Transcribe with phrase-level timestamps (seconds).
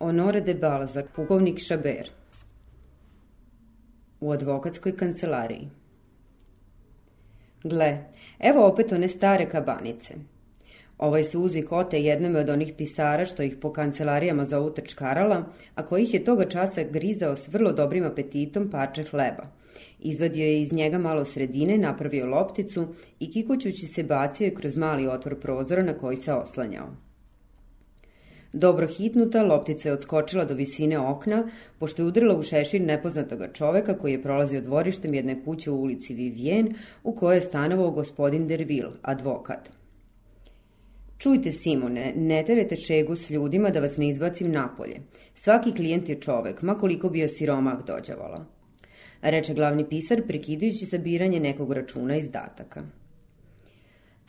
[0.00, 2.08] Honore de Balzac, pukovnik Šaber.
[4.20, 5.68] U advokatskoj kancelariji.
[7.64, 7.98] Gle,
[8.38, 10.14] evo opet one stare kabanice.
[10.98, 15.44] Ovaj se uzi kote jednom od onih pisara što ih po kancelarijama zovu trčkarala,
[15.74, 19.46] a kojih je toga časa grizao s vrlo dobrim apetitom parče hleba.
[19.98, 22.88] Izvadio je iz njega malo sredine, napravio lopticu
[23.18, 27.09] i kikućući se bacio je kroz mali otvor prozora na koji se oslanjao.
[28.52, 31.48] Dobro hitnuta, loptica je odskočila do visine okna,
[31.78, 36.14] pošto je udarila u šešir nepoznatoga čoveka koji je prolazio dvorištem jedne kuće u ulici
[36.14, 39.70] Vivien, u kojoj je stanovao gospodin Derville, advokat.
[41.18, 45.00] Čujte, Simone, ne terete šegu s ljudima da vas ne izbacim napolje.
[45.34, 48.46] Svaki klijent je čovek, ma koliko bio siromah dođavala.
[49.22, 52.82] Reče glavni pisar, prekidajući sabiranje nekog računa izdataka.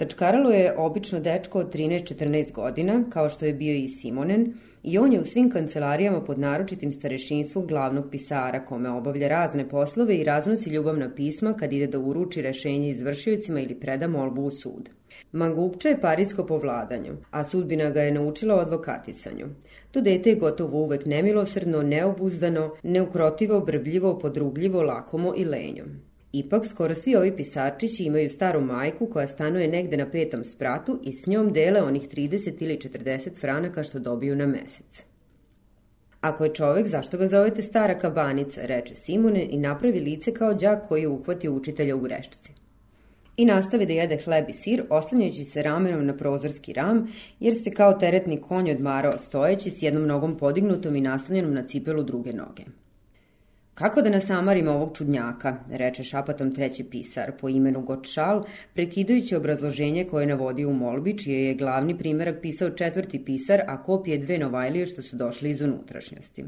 [0.02, 5.14] Tačkaralo je obično dečko od 13-14 godina, kao što je bio i Simonen, i on
[5.14, 10.70] je u svim kancelarijama pod naročitim starešinstvom glavnog pisara, kome obavlja razne poslove i raznosi
[10.70, 14.90] ljubavna pisma kad ide da uruči rešenje izvršiocima ili preda molbu u sud.
[15.32, 19.48] Mangupča je parijsko po vladanju, a sudbina ga je naučila o advokatisanju.
[19.91, 25.85] To dete je gotovo uvek nemilosrdno, neobuzdano, neukrotivo, brbljivo, podrugljivo, lakomo i lenjo.
[26.34, 31.13] Ipak, skoro svi ovi pisarčići imaju staru majku koja stanuje negde na petom spratu i
[31.13, 35.05] s njom dele onih 30 ili 40 franaka što dobiju na mesec.
[36.21, 40.88] Ako je čovek, zašto ga zovete stara kabanica, reče Simone i napravi lice kao đak
[40.88, 42.51] koji je uhvatio učitelja u grešci.
[43.38, 47.07] I nastavi da jede hleb i sir, oslanjajući se ramenom na prozorski ram,
[47.40, 52.04] jer se kao teretni konj odmarao stojeći s jednom nogom podignutom i naslanjenom na cipelu
[52.04, 52.63] druge noge.
[53.74, 60.28] Kako da nasamarimo ovog čudnjaka, reče šapatom treći pisar po imenu Gotšal, prekidajući obrazloženje koje
[60.28, 65.02] navodi u molbi, čije je glavni primerak pisao četvrti pisar, a kopije dve novajlije što
[65.02, 66.46] su došli iz unutrašnjosti.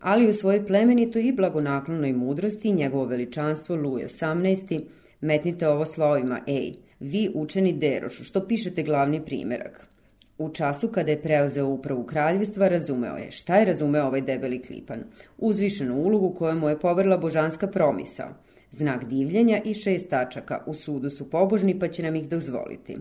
[0.00, 4.84] Ali u svojoj plemenitoj i blagonaklonoj mudrosti njegovo veličanstvo Luj 18.
[5.20, 9.93] metnite ovo slovima, ej, vi učeni Derošu, što pišete glavni primerak.
[10.38, 15.04] U času kada je preuzeo upravu kraljevstva, razumeo je šta je razumeo ovaj debeli klipan.
[15.38, 18.28] Uzvišenu ulogu koju mu je poverila božanska promisao.
[18.72, 20.62] Znak divljenja i šest tačaka.
[20.66, 22.96] U sudu su pobožni pa će nam ih dozvoliti.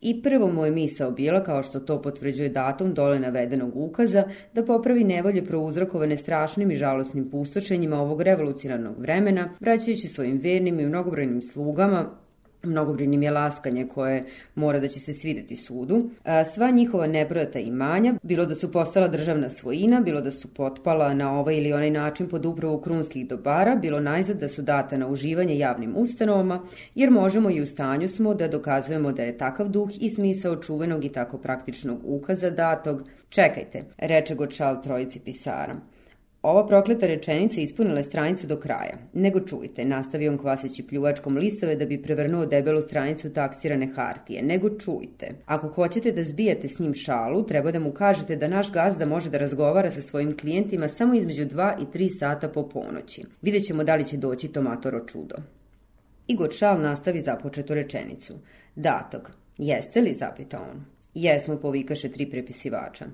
[0.00, 4.64] I prvo mu je misao bila, kao što to potvrđuje datum dole navedenog ukaza, da
[4.64, 11.42] popravi nevolje prouzrokovane strašnim i žalosnim pustošenjima ovog revolucionarnog vremena, vraćajući svojim vernim i mnogobrojnim
[11.42, 12.10] slugama
[12.62, 14.24] mnogobrinim je laskanje koje
[14.54, 16.10] mora da će se svideti sudu.
[16.54, 21.38] Sva njihova nebrojata imanja, bilo da su postala državna svojina, bilo da su potpala na
[21.38, 25.58] ovaj ili onaj način pod upravu krunskih dobara, bilo najzad da su data na uživanje
[25.58, 26.62] javnim ustanovama,
[26.94, 31.04] jer možemo i u stanju smo da dokazujemo da je takav duh i smisao čuvenog
[31.04, 33.02] i tako praktičnog ukaza datog.
[33.28, 35.74] Čekajte, reče Gočal trojici pisara.
[36.46, 38.98] Ova prokleta rečenica ispunila je stranicu do kraja.
[39.12, 44.42] Nego čujte, nastavio on kvaseći pljuvačkom listove da bi prevrnuo debelu stranicu taksirane hartije.
[44.42, 48.72] Nego čujte, ako hoćete da zbijate s njim šalu, treba da mu kažete da naš
[48.72, 53.24] gazda može da razgovara sa svojim klijentima samo između 2 i 3 sata po ponoći.
[53.42, 55.36] Vidjet ćemo da li će doći Tomatoro čudo.
[56.26, 58.34] Igor Šal nastavi započetu rečenicu.
[58.76, 60.84] Datog, jeste li, zapita on.
[61.14, 63.06] Jesmo, povikaše tri prepisivača.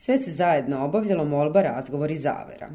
[0.00, 2.68] Sve se zajedno obavljalo molba, razgovor i zavera.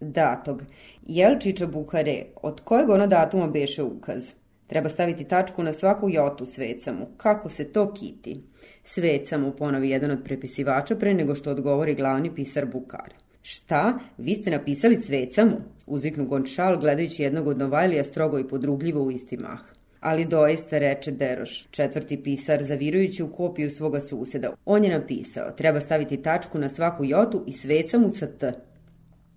[0.00, 0.62] Datog.
[1.06, 4.32] Jelčića Bukare, od kojeg ono datuma beše ukaz?
[4.66, 7.06] Treba staviti tačku na svaku jotu svecamu.
[7.16, 8.40] Kako se to kiti?
[8.84, 13.14] Svecamu, ponovi jedan od prepisivača pre nego što odgovori glavni pisar Bukar.
[13.42, 13.98] Šta?
[14.18, 15.56] Vi ste napisali svecamu?
[15.86, 19.77] Uzviknu Gončal gledajući jednog od Novajlija strogo i podrugljivo u isti mah.
[20.00, 24.52] Ali doista, reče Deroš, četvrti pisar, zavirujući u kopiju svoga suseda.
[24.64, 28.52] On je napisao, treba staviti tačku na svaku jotu i sveca mu sa t.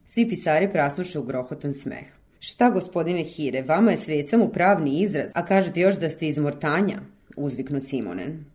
[0.05, 2.07] Svi pisari prasnuše u grohotan smeh.
[2.39, 6.37] Šta, gospodine Hire, vama je sveca mu pravni izraz, a kažete još da ste iz
[6.37, 7.01] Mortanja?
[7.35, 8.45] Uzviknu Simonen.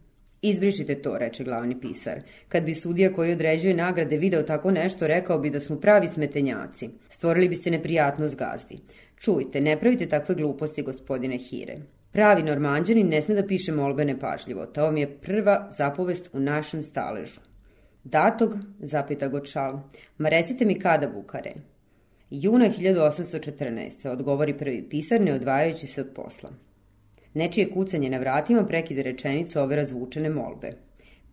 [0.42, 2.20] Izbrišite to, reče glavni pisar.
[2.48, 6.90] Kad bi sudija koji određuje nagrade video tako nešto, rekao bi da smo pravi smetenjaci.
[7.10, 8.78] Stvorili biste neprijatnost gazdi.
[9.16, 11.76] Čujte, ne pravite takve gluposti, gospodine Hire.
[12.16, 14.66] Pravi normanđanin ne sme da piše molbe nepažljivo.
[14.66, 17.40] To vam je prva zapovest u našem staležu.
[18.04, 19.80] Datog, zapita Gočal,
[20.18, 21.52] ma recite mi kada Bukare?
[22.30, 24.08] Juna 1814.
[24.08, 26.50] odgovori prvi pisar ne odvajajući se od posla.
[27.34, 30.72] Nečije kucanje na vratima prekide rečenicu ove razvučene molbe.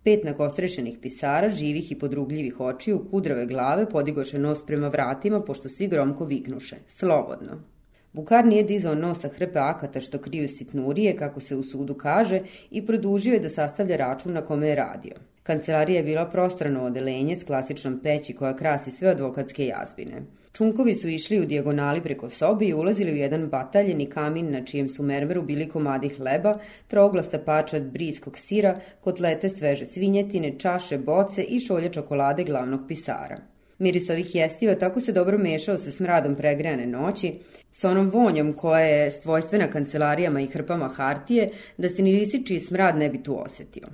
[0.04, 5.88] Pet nakostrešenih pisara, živih i podrugljivih očiju, kudrave glave, podigoše nos prema vratima, pošto svi
[5.88, 6.76] gromko viknuše.
[6.88, 7.73] Slobodno.
[8.14, 12.86] Bukar nije dizao nosa hrpe akata što kriju sitnurije, kako se u sudu kaže, i
[12.86, 15.14] produžio je da sastavlja račun na kome je radio.
[15.44, 20.22] Kancelarija je bila prostrano odelenje s klasičnom peći koja krasi sve advokatske jazbine.
[20.54, 24.90] Čunkovi su išli u dijagonali preko sobi i ulazili u jedan bataljeni kamin na čijem
[24.90, 26.58] su mermeru bili komadi hleba,
[26.88, 33.53] troglasta pača briskog sira, kotlete sveže svinjetine, čaše, boce i šolje čokolade glavnog pisara.
[33.80, 37.34] Miris ovih jestiva tako se dobro mešao sa smradom pregrejane noći,
[37.72, 42.98] sa onom vonjom koja je stvojstvena kancelarijama i hrpama hartije, da se ni lisičiji smrad
[42.98, 43.88] ne bi tu osetio.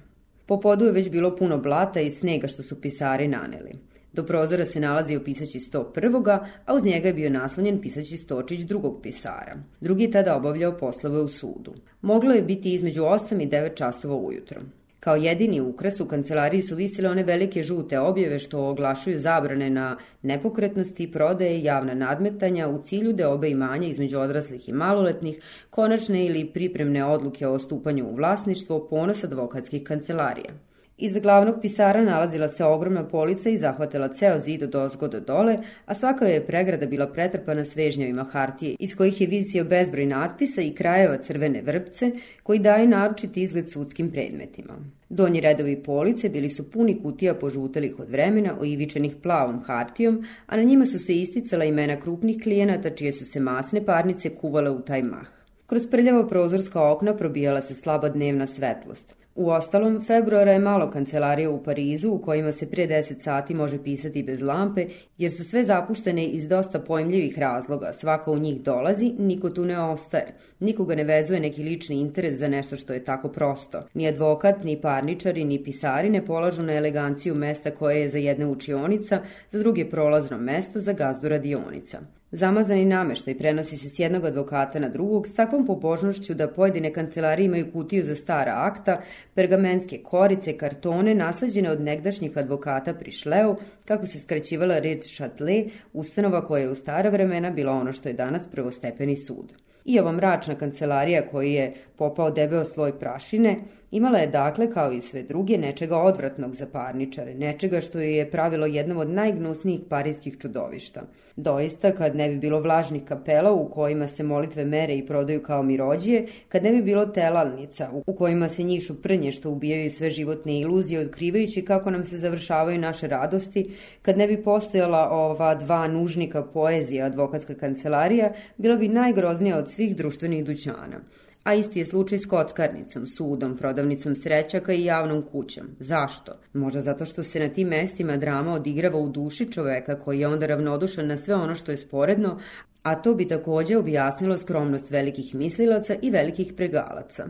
[0.45, 3.71] Po podu je već bilo puno blata i snega što su pisari naneli.
[4.13, 8.61] Do prozora se nalazio pisaći sto prvoga, a uz njega je bio naslonjen pisaći stočić
[8.61, 9.57] drugog pisara.
[9.81, 11.73] Drugi je tada obavljao poslove u sudu.
[12.01, 14.61] Moglo je biti između 8 i 9 časova ujutro.
[14.99, 19.97] Kao jedini ukras u kancelariji su visile one velike žute objave što oglašuju zabrane na
[20.21, 26.51] nepokretnosti, prodaje javna nadmetanja u cilju da obe imanja između odraslih i maloletnih, konačne ili
[26.53, 30.69] pripremne odluke o stupanju u vlasništvo, ponos advokatskih kancelarija.
[31.01, 35.57] Iza glavnog pisara nalazila se ogromna polica i zahvatila ceo zid od ozgo do dole,
[35.85, 40.73] a svaka je pregrada bila pretrpana svežnjavima hartije, iz kojih je visio bezbroj natpisa i
[40.75, 42.11] krajeva crvene vrpce,
[42.43, 44.73] koji daju naročiti izgled sudskim predmetima.
[45.09, 50.63] Donji redovi police bili su puni kutija požutelih od vremena, oivičenih plavom hartijom, a na
[50.63, 55.03] njima su se isticala imena krupnih klijenata čije su se masne parnice kuvale u taj
[55.03, 55.27] mah.
[55.65, 59.19] Kroz prljava prozorska okna probijala se slaba dnevna svetlost.
[59.35, 63.83] U ostalom, februara je malo kancelarija u Parizu u kojima se prije 10 sati može
[63.83, 64.87] pisati bez lampe,
[65.17, 67.93] jer su sve zapuštene iz dosta pojmljivih razloga.
[67.93, 70.33] Svako u njih dolazi, niko tu ne ostaje.
[70.59, 73.83] Nikoga ne vezuje neki lični interes za nešto što je tako prosto.
[73.93, 78.45] Ni advokat, ni parničari, ni pisari ne polažu na eleganciju mesta koje je za jedne
[78.45, 79.21] učionica,
[79.51, 81.99] za druge prolazno mesto, za gazdu radionica.
[82.31, 87.45] Zamazani nameštaj prenosi se s jednog advokata na drugog s takvom pobožnošću da pojedine kancelarije
[87.45, 89.01] imaju kutiju za stara akta,
[89.33, 93.55] pergamenske korice, kartone naslađene od negdašnjih advokata prišleo,
[93.85, 98.13] kako se skraćivala reč šatle, ustanova koja je u stara vremena bila ono što je
[98.13, 99.53] danas prvostepeni sud.
[99.85, 103.55] I ova mračna kancelarija koji je popao debeo sloj prašine,
[103.91, 108.65] imala je dakle, kao i sve druge, nečega odvratnog za parničare, nečega što je pravilo
[108.65, 111.01] jednom od najgnusnijih parijskih čudovišta.
[111.36, 115.63] Doista, kad ne bi bilo vlažnih kapela u kojima se molitve mere i prodaju kao
[115.63, 120.59] mirođije, kad ne bi bilo telalnica u kojima se njišu prnje što ubijaju sve životne
[120.59, 126.44] iluzije, otkrivajući kako nam se završavaju naše radosti, kad ne bi postojala ova dva nužnika
[126.44, 131.00] poezija advokatska kancelarija, bila bi najgroznija od svih društvenih dućana.
[131.44, 135.68] A isti je slučaj s kockarnicom, sudom, prodavnicom srećaka i javnom kućom.
[135.80, 136.31] Zašto?
[136.53, 140.45] Možda zato što se na tim mestima drama odigrava u duši čoveka koji je onda
[140.45, 142.39] ravnodušan na sve ono što je sporedno,
[142.83, 147.27] a to bi takođe objasnilo skromnost velikih mislilaca i velikih pregalaca.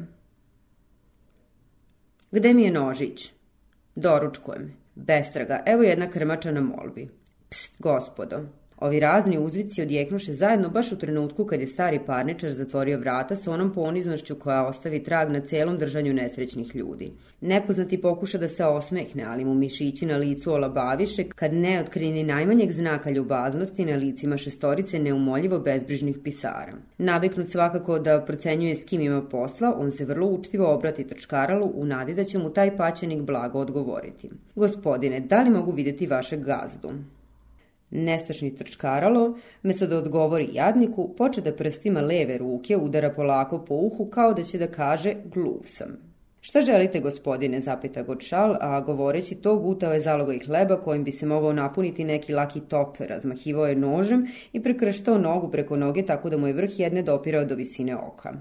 [2.31, 3.33] Gde mi je nožić?
[3.95, 4.73] Doručkujem.
[4.95, 7.09] Bestraga, evo jedna krmača na molbi.
[7.49, 8.39] Pst, gospodo,
[8.79, 13.51] Ovi razni uzvici odjeknuše zajedno baš u trenutku kad je stari parničar zatvorio vrata sa
[13.51, 17.11] onom poniznošću koja ostavi trag na celom držanju nesrećnih ljudi.
[17.41, 22.71] Nepoznati pokuša da se osmehne, ali mu mišići na licu olabaviše kad ne otkrini najmanjeg
[22.71, 26.73] znaka ljubaznosti na licima šestorice neumoljivo bezbrižnih pisara.
[26.97, 31.85] Naviknut svakako da procenjuje s kim ima posla, on se vrlo učtivo obrati trčkaralu u
[31.85, 34.29] nadi da će mu taj paćenik blago odgovoriti.
[34.55, 36.89] Gospodine, da li mogu videti vašeg gazdu?
[37.91, 44.05] Nestašni trčkaralo, mesto da odgovori jadniku, poče da prstima leve ruke udara polako po uhu
[44.05, 46.09] kao da će da kaže gluv sam.
[46.41, 51.25] Šta želite, gospodine, zapita Godšal, a govoreći to gutao je zalogaj hleba kojim bi se
[51.25, 56.37] mogao napuniti neki laki top, razmahivao je nožem i prekrštao nogu preko noge tako da
[56.37, 58.33] mu je vrh jedne dopirao do visine oka.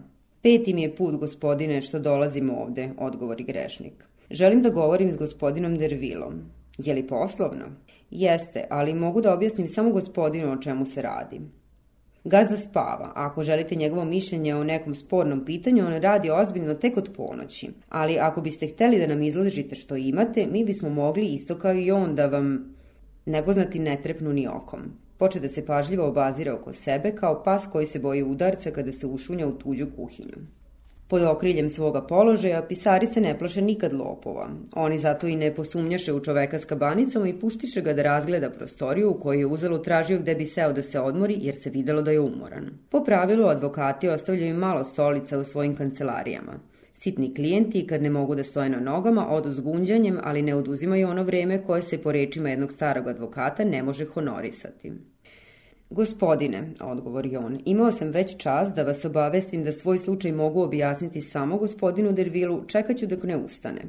[0.43, 4.05] Peti mi je put, gospodine, što dolazim ovde, odgovori grešnik.
[4.31, 6.35] Želim da govorim s gospodinom Dervilom.
[6.78, 7.64] Je li poslovno?
[8.11, 11.41] Jeste, ali mogu da objasnim samo gospodinu o čemu se radi.
[12.25, 16.97] Gazda spava, a ako želite njegovo mišljenje o nekom spornom pitanju, on radi ozbiljno tek
[16.97, 17.71] od ponoći.
[17.88, 21.91] Ali ako biste hteli da nam izložite što imate, mi bismo mogli isto kao i
[21.91, 22.75] on da vam
[23.27, 24.81] nepoznati ne trepnu ni okom.
[25.19, 29.07] Poče da se pažljivo obazira oko sebe kao pas koji se boji udarca kada se
[29.07, 30.37] ušunja u tuđu kuhinju.
[31.11, 34.49] Pod okriljem svoga položaja pisari se ne plaše nikad lopova.
[34.73, 39.11] Oni zato i ne posumnjaše u čoveka s kabanicom i puštiše ga da razgleda prostoriju
[39.11, 42.11] u kojoj je uzelo tražio gde bi seo da se odmori jer se videlo da
[42.11, 42.71] je umoran.
[42.91, 46.61] Po pravilu advokati ostavljaju malo stolica u svojim kancelarijama.
[46.95, 51.09] Sitni klijenti, kad ne mogu da stoje na nogama, odu s gunđanjem, ali ne oduzimaju
[51.09, 54.93] ono vreme koje se po rečima jednog starog advokata ne može honorisati.
[55.90, 61.21] Gospodine, odgovori on, imao sam već čas da vas obavestim da svoj slučaj mogu objasniti
[61.21, 63.80] samo gospodinu Dervilu, čekaću dok ne ustane.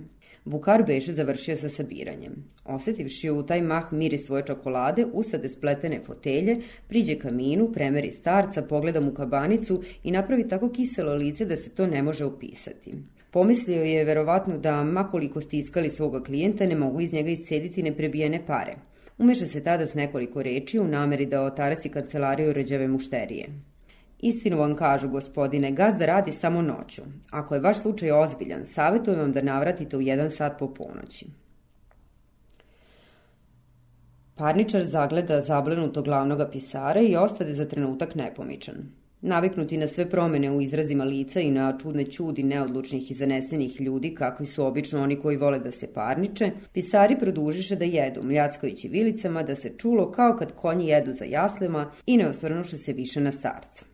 [0.46, 2.34] Bukar beše završio sa sabiranjem.
[2.66, 9.02] Osetivši u taj mah miri svoje čokolade, usade spletene fotelje, priđe kaminu, premeri starca, pogleda
[9.02, 12.94] mu kabanicu i napravi tako kiselo lice da se to ne može opisati.
[13.32, 18.76] Pomislio je verovatno da, makoliko stiskali svoga klijenta, ne mogu iz njega iscediti neprebijene pare.
[19.20, 23.50] Umeša se tada s nekoliko reči u nameri da otarasi kancelariju ređave mušterije.
[24.20, 27.02] Istinu vam kažu, gospodine, gazda radi samo noću.
[27.30, 31.26] Ako je vaš slučaj ozbiljan, savjetujem vam da navratite u jedan sat po ponoći.
[34.36, 38.76] Parničar zagleda zablenutog glavnoga pisara i ostade za trenutak nepomičan.
[39.22, 44.14] Naviknuti na sve promene u izrazima lica i na čudne čudi neodlučnih i zanesenih ljudi,
[44.16, 49.44] kakvi su obično oni koji vole da se parniče, pisari produžiše da jedu, mljackojući vilicama,
[49.44, 53.32] da se čulo kao kad konji jedu za jaslima i ne osvrnuše se više na
[53.32, 53.86] starca.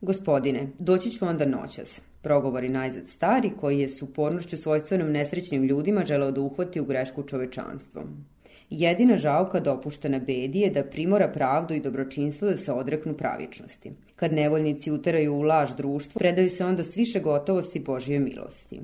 [0.00, 6.04] Gospodine, doći ću onda noćas, progovori najzad stari, koji je s upornošću svojstvenom nesrećnim ljudima
[6.04, 8.24] želeo da uhvati u grešku čovečanstvom.
[8.70, 13.92] Jedina žalka dopuštena bedi je da primora pravdu i dobročinstvo da se odreknu pravičnosti.
[14.20, 18.80] Kad nevoljnici uteraju u laž društvo, predaju se onda s više gotovosti Božje milosti.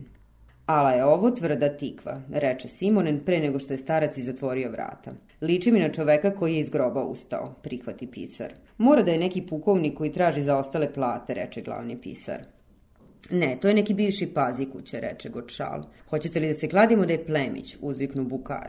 [0.67, 5.13] Ala je ovo tvrda tikva, reče Simonen pre nego što je starac zatvorio vrata.
[5.41, 8.53] Liči mi na čoveka koji je iz groba ustao, prihvati pisar.
[8.79, 12.39] Mora da je neki pukovnik koji traži za ostale plate, reče glavni pisar.
[13.31, 15.83] Ne, to je neki bivši pazi kuće, reče Gočal.
[16.11, 18.69] Hoćete li da se kladimo da je plemić, uzviknu Bukar.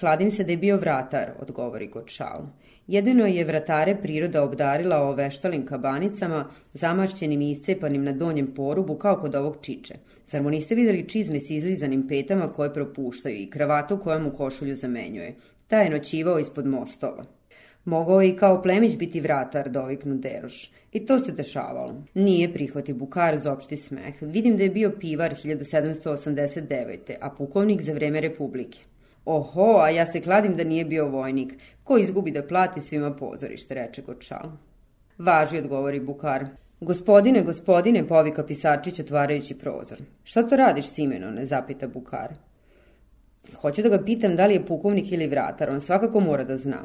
[0.00, 2.46] Kladim se da je bio vratar, odgovori Gočal.
[2.88, 9.20] Jedino je vratare priroda obdarila o veštalim kabanicama, zamašćenim i iscepanim na donjem porubu kao
[9.20, 9.94] kod ovog čiče.
[10.26, 14.76] Zar mu niste videli čizme s izlizanim petama koje propuštaju i kravatu koja mu košulju
[14.76, 15.34] zamenjuje?
[15.66, 17.24] Ta je noćivao ispod mostova.
[17.84, 20.72] Mogao i kao plemić biti vratar, doviknu Deroš.
[20.92, 22.02] I to se dešavalo.
[22.14, 24.14] Nije prihvati Bukar za opšti smeh.
[24.20, 26.96] Vidim da je bio pivar 1789.
[27.20, 28.78] a pukovnik za vreme Republike.
[29.30, 31.54] Oho, a ja se kladim da nije bio vojnik.
[31.84, 34.50] Ko izgubi da plati svima pozorište, reče Gočal.
[35.18, 36.46] Važi, odgovori Bukar.
[36.80, 39.98] Gospodine, gospodine, povika Pisačić otvarajući prozor.
[40.24, 42.34] Šta to radiš, Simeno, ne zapita Bukar.
[43.60, 46.82] Hoću da ga pitam da li je pukovnik ili vratar, on svakako mora da zna.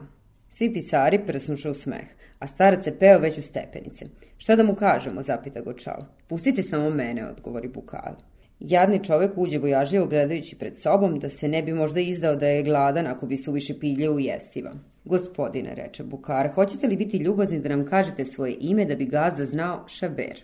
[0.50, 2.07] Svi pisari prsnuše u smeh,
[2.39, 4.05] a starac se peo već u stepenice.
[4.38, 6.03] Šta da mu kažemo, zapita Gočal.
[6.27, 8.13] Pustite samo mene, odgovori Bukar.
[8.63, 12.63] Jadni čovek uđe bojažljivo gledajući pred sobom da se ne bi možda izdao da je
[12.63, 14.72] gladan ako bi suviše pilje ujestiva.
[15.05, 19.46] Gospodine, reče Bukar, hoćete li biti ljubazni da nam kažete svoje ime da bi gazda
[19.46, 20.43] znao Šaber?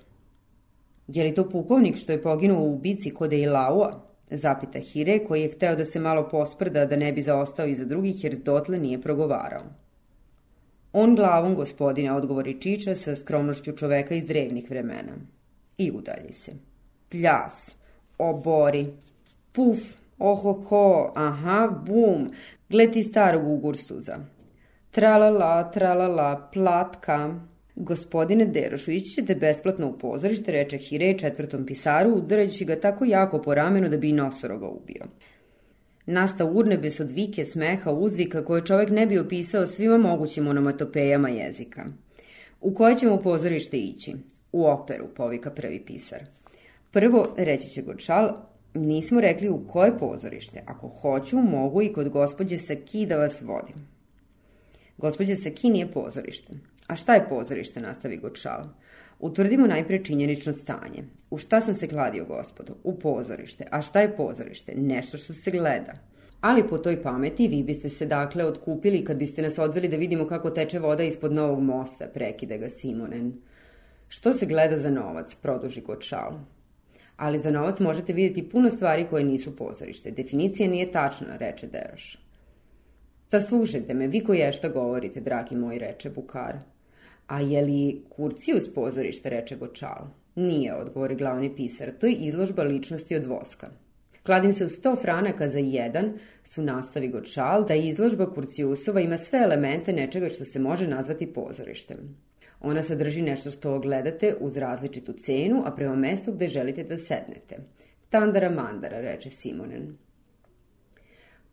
[1.08, 4.02] Je li to pukovnik što je poginuo u bici kod Eilaua?
[4.32, 8.24] Zapita Hire, koji je hteo da se malo posprda da ne bi zaostao iza drugih
[8.24, 9.64] jer dotle nije progovarao.
[10.94, 15.14] On glavom, gospodine, odgovori Čiča sa skromnošću čoveka iz drevnih vremena.
[15.78, 16.52] I udalji se.
[17.10, 17.79] Pljas,
[18.20, 18.88] obori.
[19.52, 19.80] Puf,
[20.18, 22.30] ohoho, aha, bum,
[22.70, 24.18] gle ti starog ugursuza.
[24.92, 27.36] Tralala, tralala, platka.
[27.76, 33.42] Gospodine Derošu, ići ćete besplatno u pozorište, reče Hirej četvrtom pisaru, udarajući ga tako jako
[33.42, 35.06] po ramenu da bi i nosoroga ubio.
[36.06, 41.86] Nasta urnebes od vike, smeha, uzvika koje čovek ne bi opisao svima mogućim onomatopejama jezika.
[42.62, 44.16] U koje ćemo pozorište ići?
[44.52, 46.20] U operu, povika prvi pisar.
[46.92, 48.30] Prvo, reći će Gočal,
[48.74, 50.64] nismo rekli u koje pozorište.
[50.66, 53.76] Ako hoću, mogu i kod gospođe Saki da vas vodim.
[54.98, 56.54] Gospođe Saki nije pozorište.
[56.88, 58.64] A šta je pozorište, nastavi Gočal?
[59.20, 61.04] Utvrdimo najpre činjenično stanje.
[61.30, 62.76] U šta sam se kladio, gospodo?
[62.84, 63.68] U pozorište.
[63.72, 64.74] A šta je pozorište?
[64.76, 65.94] Nešto što se gleda.
[66.42, 70.28] Ali po toj pameti vi biste se dakle otkupili kad biste nas odveli da vidimo
[70.28, 73.34] kako teče voda ispod novog mosta, prekide ga Simonen.
[74.08, 76.34] Što se gleda za novac, produži Gočal
[77.20, 80.12] ali za novac možete vidjeti puno stvari koje nisu pozorište.
[80.12, 82.18] Definicija nije tačna, reče Deroš.
[83.30, 86.58] Ta slušajte me, vi koji je šta govorite, dragi moj, reče Bukar.
[87.28, 90.08] A je li Kurcijus pozorište, reče Gočal?
[90.36, 93.70] Nije, odgovori glavni pisar, to je izložba ličnosti od voska.
[94.24, 99.40] Kladim se u sto franaka za jedan, su nastavi Gočal, da izložba Kurcijusova ima sve
[99.40, 101.98] elemente nečega što se može nazvati pozorištem.
[102.62, 107.58] Ona sadrži nešto što gledate uz različitu cenu, a prema mestu gde želite da sednete.
[108.10, 109.98] Tandara mandara, reče Simonen.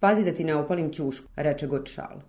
[0.00, 2.20] Pazi da ti ne opalim ćušku, reče Gočal.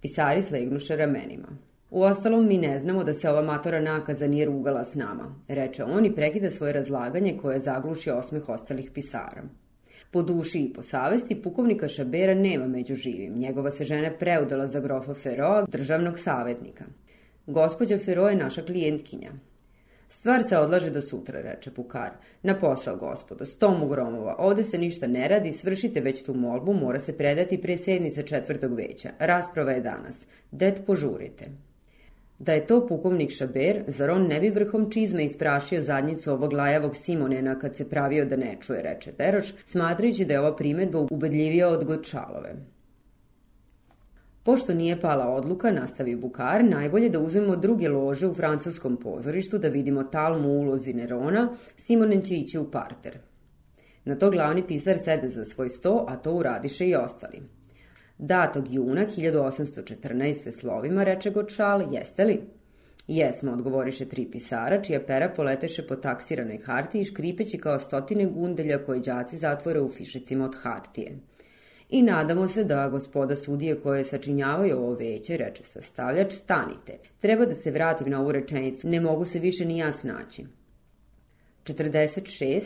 [0.00, 1.48] Pisari slegnuše ramenima.
[1.90, 5.84] U ostalom mi ne znamo da se ova matora nakaza nije rugala s nama, reče
[5.84, 9.42] on i prekida svoje razlaganje koje zagluši osmeh ostalih pisara.
[10.10, 13.38] Po duši i po savesti pukovnika Šabera nema među živim.
[13.38, 16.84] Njegova se žena preudala za grofa Feroa, državnog savetnika.
[17.46, 19.32] Gospodja Fero je naša klijentkinja.
[20.08, 22.10] Stvar se odlaže do sutra, reče Pukar.
[22.42, 24.34] Na posao, gospodo, stomu gromova.
[24.38, 28.74] Ovde se ništa ne radi, svršite već tu molbu, mora se predati pre sednice četvrtog
[28.74, 29.10] veća.
[29.18, 30.26] Rasprava je danas.
[30.50, 31.50] Det požurite.
[32.38, 36.96] Da je to pukovnik Šaber, zar on ne bi vrhom čizme isprašio zadnjicu ovog lajavog
[36.96, 41.68] Simonena kad se pravio da ne čuje, reče Teroš, smatrajući da je ova primetba ubedljivija
[41.68, 42.54] od Gočalove.
[44.46, 49.68] Pošto nije pala odluka, nastavi Bukar, najbolje da uzmemo druge lože u francuskom pozorištu da
[49.68, 53.18] vidimo talmu u ulozi Nerona, Simonen će ići u parter.
[54.04, 57.42] Na to glavni pisar sede za svoj sto, a to uradiše i ostali.
[58.18, 60.60] Datog juna 1814.
[60.60, 62.40] slovima, reče Gočal, jeste li?
[63.06, 69.00] Jesmo, odgovoriše tri pisara, čija pera poleteše po taksiranoj hartiji, škripeći kao stotine gundelja koje
[69.00, 71.18] đaci zatvore u fišecima od hartije.
[71.90, 76.98] I nadamo se da gospoda sudije koje sačinjavaju ovo veće, reče sastavljač, stanite.
[77.18, 80.44] Treba da se vratim na ovu rečenicu, ne mogu se više ni ja snaći.
[81.64, 82.62] 46,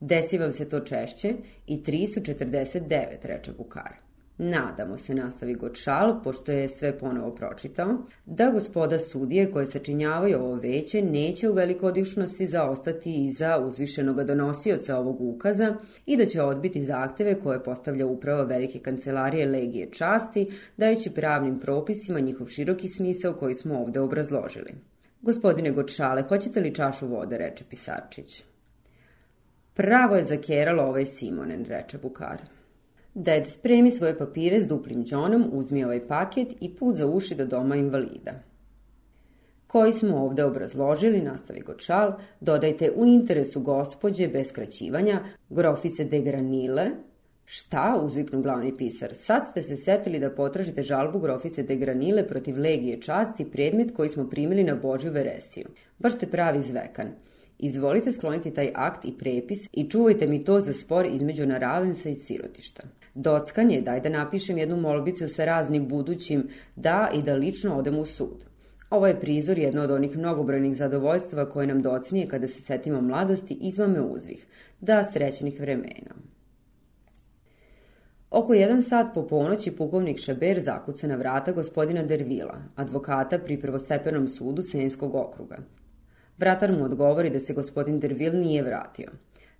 [0.00, 1.34] desi vam se to češće,
[1.66, 4.11] i 3 su 49, reče Bukar.
[4.38, 10.54] Nadamo se, nastavi Gočal, pošto je sve ponovo pročitao, da gospoda sudije koje sačinjavaju ovo
[10.54, 17.40] veće neće u velikodišnosti zaostati iza uzvišenog donosioca ovog ukaza i da će odbiti zahteve
[17.40, 23.78] koje postavlja uprava Velike kancelarije Legije časti, dajući pravnim propisima njihov široki smisao koji smo
[23.78, 24.74] ovde obrazložili.
[25.20, 28.44] Gospodine Gočale, hoćete li čašu vode, reče Pisarčić.
[29.74, 32.61] Pravo je zakeralo ovaj Simonen, reče Bukar.
[33.14, 37.46] Ded spremi svoje papire s duplim džonom, uzmi ovaj paket i put za uši do
[37.46, 38.32] doma invalida.
[39.66, 46.90] Koji smo ovde obrazložili, nastavi Gočal, dodajte u interesu gospođe bez skraćivanja, grofice de Granile,
[47.44, 52.58] Šta, uzviknu glavni pisar, sad ste se setili da potražite žalbu grofice de Granile protiv
[52.58, 55.66] legije časti, predmet koji smo primili na Božju veresiju.
[55.98, 57.08] Baš ste pravi zvekan.
[57.58, 62.14] Izvolite skloniti taj akt i prepis i čuvajte mi to za spor između Naravensa i
[62.14, 62.82] sirotišta.
[63.14, 68.06] Dockanje, daj da napišem jednu molbicu sa raznim budućim da i da lično odem u
[68.06, 68.44] sud.
[68.90, 73.54] Ovo je prizor jedno od onih mnogobrojnih zadovoljstva koje nam docnije kada se setimo mladosti
[73.54, 74.46] izmame uzvih,
[74.80, 76.14] da srećnih vremena.
[78.30, 84.28] Oko jedan sat po ponoći pukovnik Šaber zakuca na vrata gospodina Dervila, advokata pri prvostepenom
[84.28, 85.58] sudu Senskog okruga.
[86.38, 89.08] Vratar mu odgovori da se gospodin Dervil nije vratio.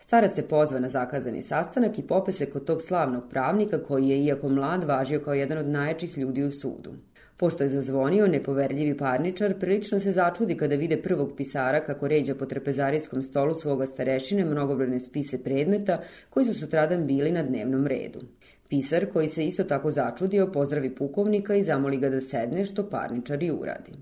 [0.03, 4.25] Starac se pozva na zakazani sastanak i pope se kod tog slavnog pravnika koji je,
[4.25, 6.95] iako mlad, važio kao jedan od najjačih ljudi u sudu.
[7.37, 12.47] Pošto je zazvonio, nepoverljivi parničar prilično se začudi kada vide prvog pisara kako ređa po
[12.47, 18.21] trepezarijskom stolu svoga starešine mnogobrojne spise predmeta koji su sutradan bili na dnevnom redu.
[18.69, 23.43] Pisar, koji se isto tako začudio, pozdravi pukovnika i zamoli ga da sedne, što parničar
[23.43, 23.93] i uradi.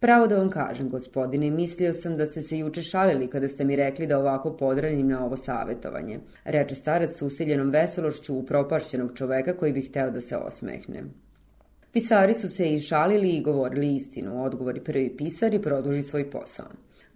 [0.00, 3.76] Pravo da vam kažem, gospodine, mislio sam da ste se juče šalili kada ste mi
[3.76, 9.72] rekli da ovako podranim na ovo savetovanje, reče starac s usiljenom veselošću upropašćenog čoveka koji
[9.72, 11.04] bi hteo da se osmehne.
[11.92, 16.68] Pisari su se i šalili i govorili istinu, odgovori prvi pisar i produži svoj posao.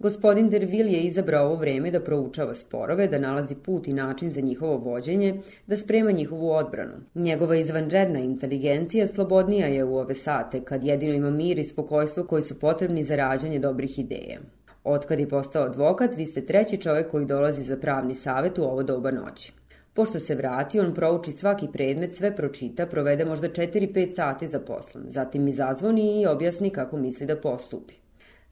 [0.03, 4.41] Gospodin Dervil je izabrao ovo vreme da proučava sporove, da nalazi put i način za
[4.41, 5.29] njihovo vođenje,
[5.67, 6.97] da sprema njihovu odbranu.
[7.15, 12.43] Njegova izvanredna inteligencija slobodnija je u ove sate, kad jedino ima mir i spokojstvo koji
[12.43, 14.39] su potrebni za rađanje dobrih ideja.
[14.83, 18.83] Otkad je postao advokat, vi ste treći čovek koji dolazi za pravni savet u ovo
[18.83, 19.53] doba noći.
[19.93, 25.03] Pošto se vrati, on prouči svaki predmet, sve pročita, provede možda 4-5 sati za poslom.
[25.07, 28.02] Zatim mi zazvoni i objasni kako misli da postupi.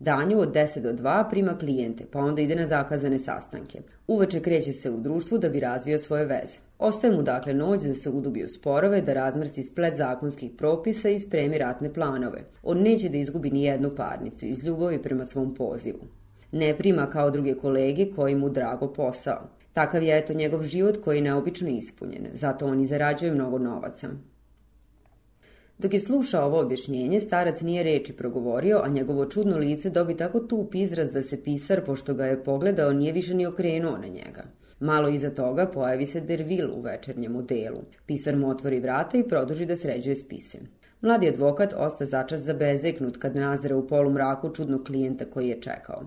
[0.04, 3.82] Danju od 10 do 2 prima klijente, pa onda ide na zakazane sastanke.
[4.08, 6.58] Uveče kreće se u društvu da bi razvio svoje veze.
[6.80, 11.20] Ostaje mu dakle noć da se udubi u sporove, da razmrsi splet zakonskih propisa i
[11.20, 12.44] spremi ratne planove.
[12.64, 16.00] On neće da izgubi ni jednu parnicu iz ljubavi prema svom pozivu.
[16.52, 19.50] Ne prima kao druge kolege koji mu drago posao.
[19.74, 24.10] Takav je eto njegov život koji je neobično ispunjen, zato on i zarađuje mnogo novaca.
[25.82, 30.40] Dok je slušao ovo objašnjenje, starac nije reči progovorio, a njegovo čudno lice dobi tako
[30.40, 34.44] tup izraz da se pisar, pošto ga je pogledao, nije više ni okrenuo na njega.
[34.80, 37.82] Malo iza toga pojavi se Dervil u večernjem delu.
[38.06, 40.58] Pisar mu otvori vrata i produži da sređuje spise.
[41.02, 46.04] Mladi advokat osta začas zabezeknut kad nazira u polumraku čudnog klijenta koji je čekao.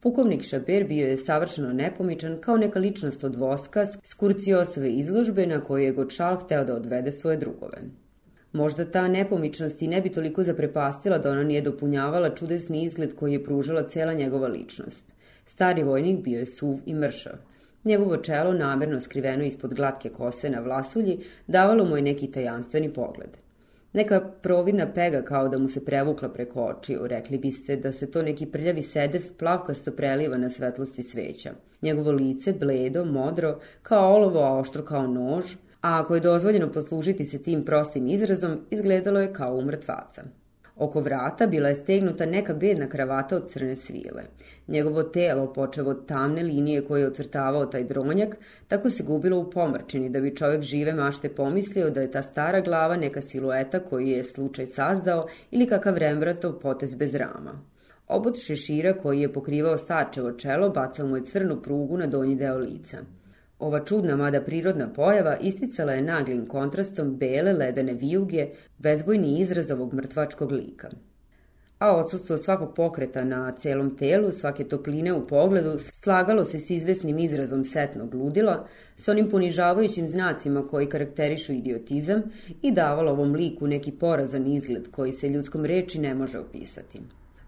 [0.00, 5.60] Pukovnik Šaber bio je savršeno nepomičan kao neka ličnost od voska s kurciosove izložbe na
[5.60, 7.78] koju je Gočal hteo da odvede svoje drugove.
[8.58, 13.32] Možda ta nepomičnost i ne bi toliko zaprepastila da ona nije dopunjavala čudesni izgled koji
[13.32, 15.12] je pružala cela njegova ličnost.
[15.46, 17.36] Stari vojnik bio je suv i mršav.
[17.84, 23.36] Njegovo čelo, namerno skriveno ispod glatke kose na vlasulji, davalo mu je neki tajanstveni pogled.
[23.92, 28.22] Neka providna pega kao da mu se prevukla preko očiju, rekli biste da se to
[28.22, 31.50] neki prljavi sedev plavkasto preliva na svetlosti sveća.
[31.82, 35.44] Njegovo lice, bledo, modro, kao olovo, a oštro kao nož,
[35.88, 40.22] a ako je dozvoljeno poslužiti se tim prostim izrazom, izgledalo je kao u mrtvaca.
[40.76, 44.22] Oko vrata bila je stegnuta neka bedna kravata od crne svile.
[44.68, 48.36] Njegovo telo, počevo od tamne linije koje je ocrtavao taj dronjak,
[48.68, 52.60] tako se gubilo u pomrčini da bi čovek žive mašte pomislio da je ta stara
[52.60, 57.60] glava neka silueta koju je slučaj sazdao ili kakav Rembrandtov potez bez rama.
[58.08, 62.58] Obod šešira koji je pokrivao starčevo čelo bacao mu je crnu prugu na donji deo
[62.58, 62.98] lica.
[63.58, 69.94] Ova čudna, mada prirodna pojava isticala je naglim kontrastom bele ledene vijuge, bezbojni izraz ovog
[69.94, 70.90] mrtvačkog lika.
[71.78, 77.18] A odsustvo svakog pokreta na celom telu, svake topline u pogledu, slagalo se s izvesnim
[77.18, 78.66] izrazom setnog ludila,
[78.96, 82.22] sa onim ponižavajućim znacima koji karakterišu idiotizam
[82.62, 87.00] i davalo ovom liku neki porazan izgled koji se ljudskom reči ne može opisati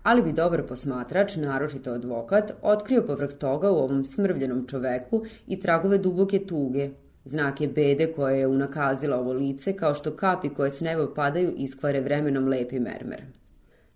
[0.03, 5.99] ali bi dobar posmatrač, naročito advokat, otkrio povrh toga u ovom smrvljenom čoveku i tragove
[5.99, 6.91] duboke tuge,
[7.25, 12.01] znake bede koje je unakazila ovo lice, kao što kapi koje s neba padaju iskvare
[12.01, 13.23] vremenom lepi mermer.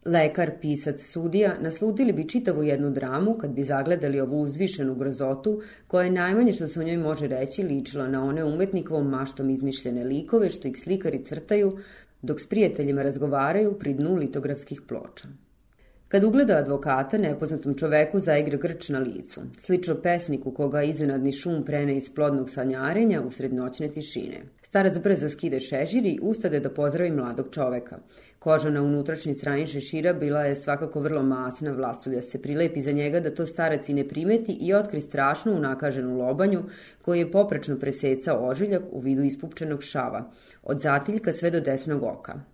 [0.04, 6.04] Lekar, pisac, sudija nasludili bi čitavu jednu dramu kad bi zagledali ovu uzvišenu grozotu koja
[6.04, 10.50] je najmanje što se o njoj može reći ličila na one umetnikovom maštom izmišljene likove
[10.50, 11.78] što ih slikari crtaju
[12.22, 15.28] dok s prijateljima razgovaraju pri dnu litografskih ploča.
[16.08, 21.96] Kad ugleda advokata, nepoznatom čoveku zaigra grč na licu, slično pesniku koga iznenadni šum prene
[21.96, 24.42] iz plodnog sanjarenja u srednoćne tišine.
[24.62, 27.98] Starac brzo skide šešir i ustade da pozdravi mladog čoveka.
[28.38, 33.20] Koža na unutrašnji strani šešira bila je svakako vrlo masna, vlasulja se prilepi za njega
[33.20, 36.62] da to starac i ne primeti i otkri strašnu unakaženu lobanju
[37.02, 40.30] koji je poprečno presecao ožiljak u vidu ispupčenog šava,
[40.62, 42.53] od zatiljka sve do desnog oka.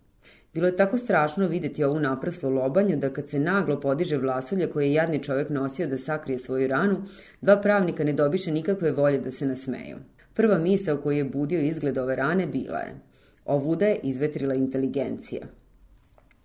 [0.55, 4.87] Bilo je tako strašno videti ovu naprslu lobanju da kad se naglo podiže vlasulje koje
[4.87, 7.03] je jadni čovek nosio da sakrije svoju ranu,
[7.41, 9.97] dva pravnika ne dobiše nikakve volje da se nasmeju.
[10.35, 13.11] Prva misa koju je budio izgled ove rane bila je
[13.51, 15.47] ovuda je izvetrila inteligencija.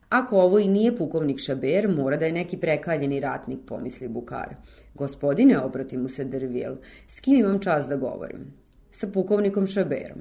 [0.09, 4.55] Ako ovo i nije pukovnik Šaber, mora da je neki prekaljeni ratnik, pomisli Bukar.
[4.93, 6.75] Gospodine, obrati mu se Dervijel,
[7.07, 8.53] s kim imam čas da govorim?
[8.91, 10.19] Sa pukovnikom Šaberom.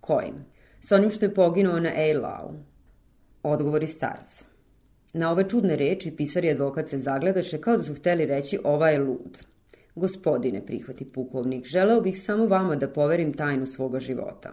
[0.00, 0.34] Kojim?
[0.80, 2.54] Sa onim što je poginuo na Eilau.
[3.48, 4.44] Odgovori starca.
[5.14, 8.88] Na ove čudne reči pisar i advokat se zagledaše kao da su hteli reći ova
[8.90, 9.38] je lud.
[9.94, 14.52] Gospodine, prihvati pukovnik, želeo bih samo vama da poverim tajnu svoga života.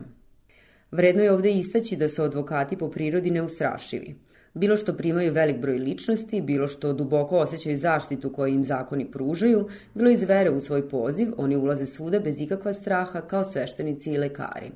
[0.91, 4.15] Vredno je ovde istaći da su advokati po prirodi neustrašivi.
[4.53, 9.67] Bilo što primaju velik broj ličnosti, bilo što duboko osjećaju zaštitu koju im zakoni pružaju,
[9.93, 14.17] bilo iz vere u svoj poziv, oni ulaze svuda bez ikakva straha kao sveštenici i
[14.17, 14.71] lekari.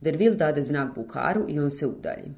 [0.00, 2.34] Dervil dade znak Bukaru i on se udalji.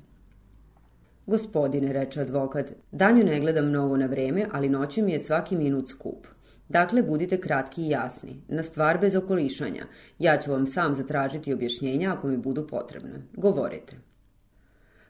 [1.27, 5.89] Gospodine, reče advokat, danju ne gledam mnogo na vreme, ali noći mi je svaki minut
[5.89, 6.27] skup.
[6.69, 9.85] Dakle, budite kratki i jasni, na stvar bez okolišanja.
[10.19, 13.23] Ja ću vam sam zatražiti objašnjenja ako mi budu potrebne.
[13.33, 13.97] Govorite.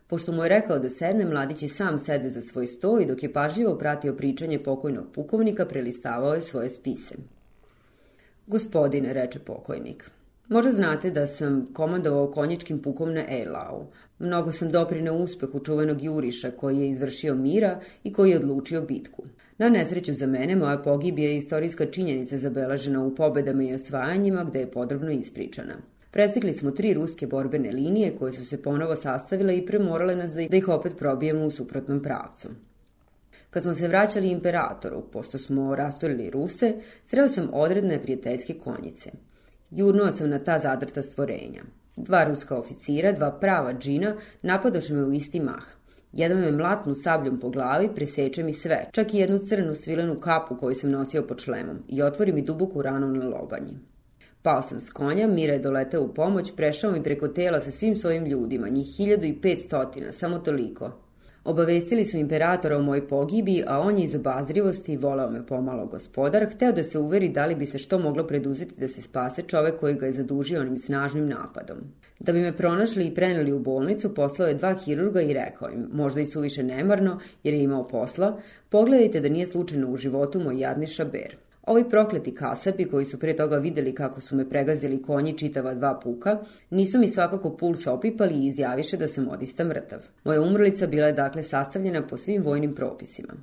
[0.06, 3.22] Pošto mu je rekao da sedne, mladić i sam sede za svoj sto i dok
[3.22, 7.14] je pažljivo pratio pričanje pokojnog pukovnika, prelistavao je svoje spise.
[8.46, 10.10] Gospodine, reče pokojnik,
[10.48, 13.86] Možda znate da sam komandovao konjičkim pukom na Eilau.
[14.18, 19.22] Mnogo sam doprineo uspehu čuvenog juriša koji je izvršio mira i koji je odlučio bitku.
[19.58, 24.60] Na nesreću za mene, moja pogibija je istorijska činjenica zabelažena u pobedama i osvajanjima gde
[24.60, 25.74] je podrobno ispričana.
[26.10, 30.56] Prestigli smo tri ruske borbene linije koje su se ponovo sastavile i premorale nas da
[30.56, 32.48] ih opet probijemo u suprotnom pravcu.
[33.50, 36.74] Kad smo se vraćali imperatoru, pošto smo rastorili Ruse,
[37.06, 39.10] sreo sam odredne prijateljske konjice–
[39.76, 41.62] Jurnuo sam na ta zadrta stvorenja.
[41.96, 45.64] Dva ruska oficira, dva prava džina, napadoše me u isti mah.
[46.12, 50.56] Jedan me mlatnu sabljom po glavi, preseče mi sve, čak i jednu crnu svilenu kapu
[50.56, 53.78] koju sam nosio pod šlemom i otvori mi duboku ranu na lobanji.
[54.42, 57.96] Pao sam s konja, Mira je doletao u pomoć, prešao mi preko tela sa svim
[57.96, 61.03] svojim ljudima, njih 1500, samo toliko.
[61.44, 66.46] Obavestili su imperatora o moj pogibi, a on je iz obazrivosti, voleo me pomalo gospodar,
[66.54, 69.80] hteo da se uveri da li bi se što moglo preduzeti da se spase čovek
[69.80, 71.78] koji ga je zadužio onim snažnim napadom.
[72.20, 75.88] Da bi me pronašli i preneli u bolnicu, poslao je dva hirurga i rekao im,
[75.92, 80.60] možda i suviše nemarno, jer je imao posla, pogledajte da nije slučajno u životu moj
[80.60, 81.36] jadni šaber.
[81.66, 86.00] Ovi prokleti kasapi koji su pre toga videli kako su me pregazili konji čitava dva
[86.02, 86.38] puka,
[86.70, 89.98] nisu mi svakako puls opipali i izjaviše da sam odista mrtav.
[90.24, 93.34] Moja umrlica bila je dakle sastavljena po svim vojnim propisima.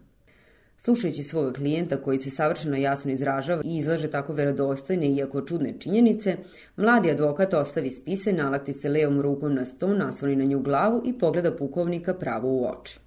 [0.77, 6.36] Slušajući svog klijenta koji se savršeno jasno izražava i izlaže tako verodostojne iako čudne činjenice,
[6.75, 11.13] mladi advokat ostavi spise, nalakti se levom rukom na sto, nasloni na nju glavu i
[11.13, 12.99] pogleda pukovnika pravo u oči.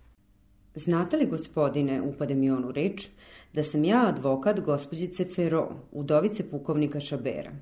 [0.75, 3.09] Znate li, gospodine, upade mi on u reč,
[3.55, 7.53] da sam ja advokat gospođice Fero, udovice pukovnika Šabera.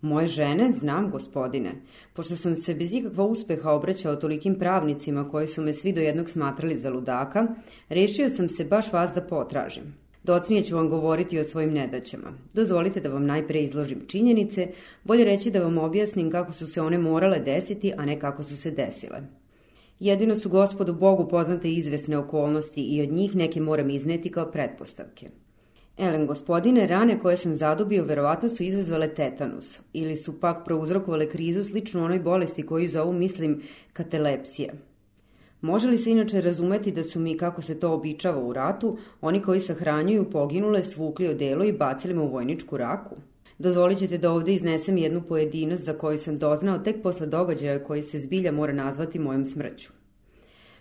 [0.00, 1.72] Moje žene, znam, gospodine,
[2.12, 6.30] pošto sam se bez ikakva uspeha obraćao tolikim pravnicima koji su me svi do jednog
[6.30, 7.46] smatrali za ludaka,
[7.88, 9.94] rešio sam se baš vas da potražim.
[10.24, 12.32] Docnije ću vam govoriti o svojim nedaćama.
[12.54, 14.68] Dozvolite da vam najpre izložim činjenice,
[15.04, 18.56] bolje reći da vam objasnim kako su se one morale desiti, a ne kako su
[18.56, 19.20] se desile.
[20.00, 25.28] Jedino su gospodu Bogu poznate izvesne okolnosti i od njih neke moram izneti kao pretpostavke.
[25.98, 31.64] Elen, gospodine, rane koje sam zadobio verovatno su izazvale tetanus ili su pak prouzrokovale krizu
[31.64, 34.72] sličnu onoj bolesti koju zovu, mislim, katelepsija.
[35.60, 39.42] Može li se inače razumeti da su mi, kako se to običava u ratu, oni
[39.42, 43.16] koji sahranjuju poginule svukli odelo i bacili me u vojničku raku?
[43.58, 48.02] Dozvolit ćete da ovde iznesem jednu pojedinost za koju sam doznao tek posle događaja koji
[48.02, 49.92] se zbilja mora nazvati mojom smrću.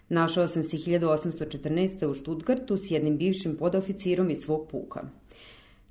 [0.09, 2.05] Našao sam se 1814.
[2.05, 5.01] u Štutgartu s jednim bivšim podoficirom iz svog puka.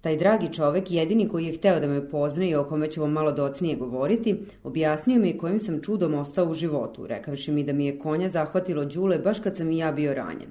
[0.00, 3.12] Taj dragi čovek, jedini koji je hteo da me pozna i o kome ću vam
[3.12, 7.86] malo docnije govoriti, objasnio mi kojim sam čudom ostao u životu, rekavši mi da mi
[7.86, 10.50] je konja zahvatilo đule baš kad sam i ja bio ranjen.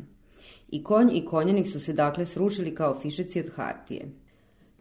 [0.72, 4.06] I konj i konjanik su se dakle srušili kao fišeci od hartije.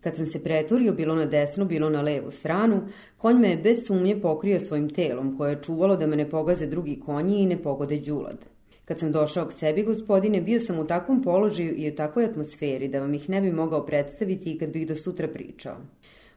[0.03, 2.81] Kad sam se preturio bilo na desnu, bilo na levu stranu,
[3.17, 6.67] konj me je bez sumnje pokrio svojim telom, koje je čuvalo da me ne pogaze
[6.67, 8.45] drugi konji i ne pogode đulad.
[8.85, 12.88] Kad sam došao k sebi, gospodine, bio sam u takvom položaju i u takvoj atmosferi
[12.88, 15.77] da vam ih ne bi mogao predstaviti i kad bih do sutra pričao.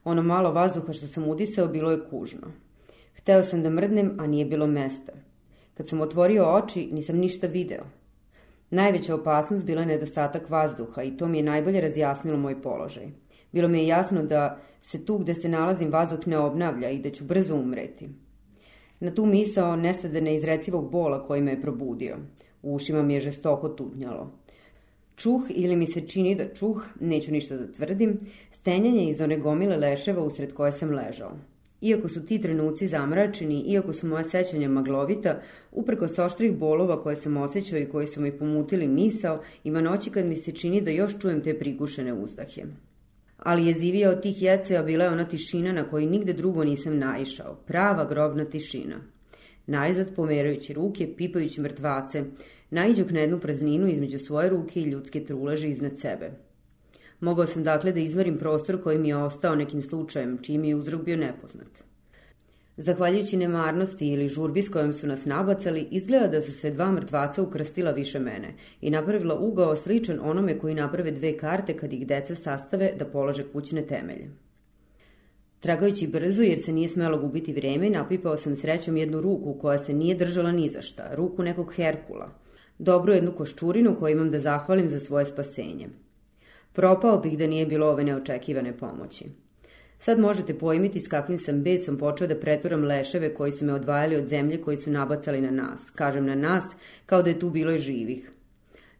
[0.03, 2.51] Ono malo vazduha što sam udisao bilo je kužno.
[3.15, 5.13] Hteo sam da mrdnem, a nije bilo mesta.
[5.73, 7.83] Kad sam otvorio oči, nisam ništa video.
[8.69, 13.24] Najveća opasnost bila je nedostatak vazduha i to mi je najbolje razjasnilo moj položaj.
[13.55, 17.09] Bilo mi je jasno da se tu gde se nalazim vazduh ne obnavlja i da
[17.09, 18.09] ću brzo umreti.
[18.99, 22.17] Na tu misao nestade neizrecivog bola koji me je probudio.
[22.63, 24.31] U ušima mi je žestoko tutnjalo.
[25.15, 28.19] Čuh ili mi se čini da čuh, neću ništa da tvrdim,
[28.51, 31.31] stenjanje iz one gomile leševa usred koje sam ležao.
[31.81, 35.41] Iako su ti trenuci zamračeni, iako su moja sećanja maglovita,
[35.71, 40.25] upreko oštrih bolova koje sam osjećao i koji su mi pomutili misao, ima noći kad
[40.25, 42.65] mi se čini da još čujem te prigušene uzdahe
[43.37, 47.55] ali jezivija od tih jeceja bila je ona tišina na koju nigde drugo nisam naišao,
[47.55, 48.95] prava grobna tišina.
[49.67, 52.23] Najzad pomerajući ruke, pipajući mrtvace,
[52.69, 56.31] naiđu na jednu prazninu između svoje ruke i ljudske truleže iznad sebe.
[57.19, 60.75] Mogao sam dakle da izmerim prostor koji mi je ostao nekim slučajem, čiji mi je
[60.75, 61.94] uzrok bio nepoznat.
[62.77, 67.41] Zahvaljujući nemarnosti ili žurbi s kojom su nas nabacali, izgleda da su se dva mrtvaca
[67.41, 72.35] ukrstila više mene i napravila ugao sličan onome koji naprave dve karte kad ih deca
[72.35, 74.29] sastave da polože kućne temelje.
[75.59, 79.93] Tragajući brzo, jer se nije smelo gubiti vreme, napipao sam srećom jednu ruku koja se
[79.93, 82.29] nije držala ni za šta, ruku nekog Herkula.
[82.77, 85.87] Dobru jednu koščurinu koju imam da zahvalim za svoje spasenje.
[86.73, 89.44] Propao bih da nije bilo ove neočekivane pomoći.
[90.05, 94.15] Sad možete pojmiti s kakvim sam besom počeo da preturam leševe koji su me odvajali
[94.15, 95.89] od zemlje koji su nabacali na nas.
[95.95, 96.63] Kažem na nas,
[97.05, 98.31] kao da je tu bilo živih.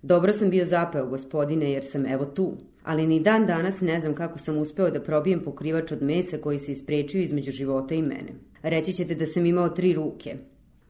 [0.01, 4.15] Dobro sam bio zapeo, gospodine, jer sam evo tu, ali ni dan danas ne znam
[4.15, 8.33] kako sam uspeo da probijem pokrivač od mesa koji se isprečio između života i mene.
[8.63, 10.35] Reći ćete da sam imao tri ruke.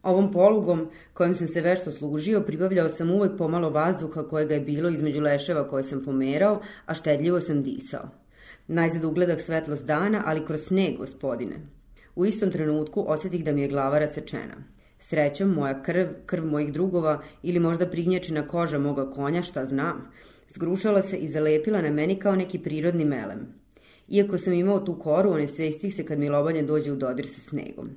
[0.02, 4.88] Ovom polugom, kojim sam se vešto služio, pribavljao sam uvek pomalo vazduha kojega je bilo
[4.88, 8.25] između leševa koje sam pomerao, a štedljivo sam disao.
[8.68, 11.56] Najzad ugledah svetlost dana, ali kroz sneg, gospodine.
[12.16, 14.56] U istom trenutku osjetih da mi je glava rasečena.
[15.00, 20.10] Srećom, moja krv, krv mojih drugova ili možda prignječena koža moga konja, šta znam,
[20.48, 23.46] zgrušala se i zalepila na meni kao neki prirodni melem.
[24.08, 27.40] Iako sam imao tu koru, one svestih se kad mi lobanje dođe u dodir sa
[27.40, 27.90] snegom.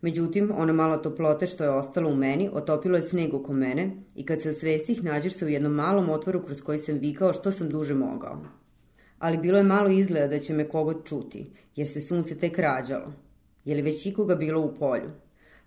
[0.00, 4.26] Međutim, ono malo toplote što je ostalo u meni otopilo je sneg oko mene i
[4.26, 7.68] kad se osvestih nađeš se u jednom malom otvoru kroz koji sam vikao što sam
[7.68, 8.40] duže mogao
[9.18, 13.12] ali bilo je malo izgleda da će me kogod čuti, jer se sunce tek rađalo.
[13.64, 15.10] Je li već ikoga bilo u polju?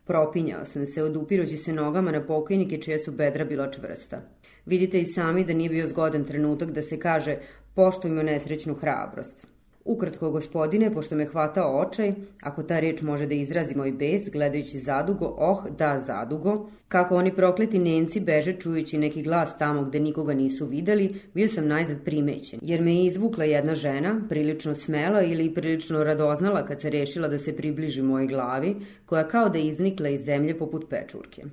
[0.05, 4.21] Propinjao sam se, odupirući se nogama na pokojnike čija su bedra bila čvrsta.
[4.65, 7.37] Vidite i sami da nije bio zgodan trenutak da se kaže
[7.75, 9.47] poštujmo nesrećnu hrabrost.
[9.85, 14.79] Ukratko, gospodine, pošto me hvatao očaj, ako ta reč može da izrazi moj bes, gledajući
[14.79, 20.33] zadugo, oh, da, zadugo, kako oni prokleti Nemci beže čujući neki glas tamo gde nikoga
[20.33, 25.53] nisu videli, bio sam najzad primećen, jer me je izvukla jedna žena, prilično smela ili
[25.53, 30.09] prilično radoznala kad se rešila da se približi mojoj glavi, koja kao da je iznikla
[30.09, 31.43] iz zemlje poput pečurke.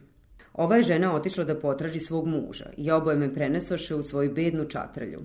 [0.53, 4.65] Ova je žena otišla da potraži svog muža i oboje me prenesoše u svoju bednu
[4.65, 5.21] čatrlju.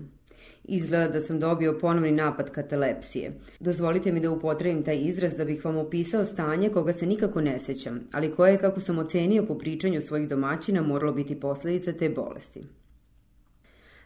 [0.64, 3.32] Izgleda da sam dobio ponovni napad katalepsije.
[3.60, 7.58] Dozvolite mi da upotrebim taj izraz da bih vam opisao stanje koga se nikako ne
[7.58, 12.62] sećam, ali koje, kako sam ocenio po pričanju svojih domaćina, moralo biti posledica te bolesti.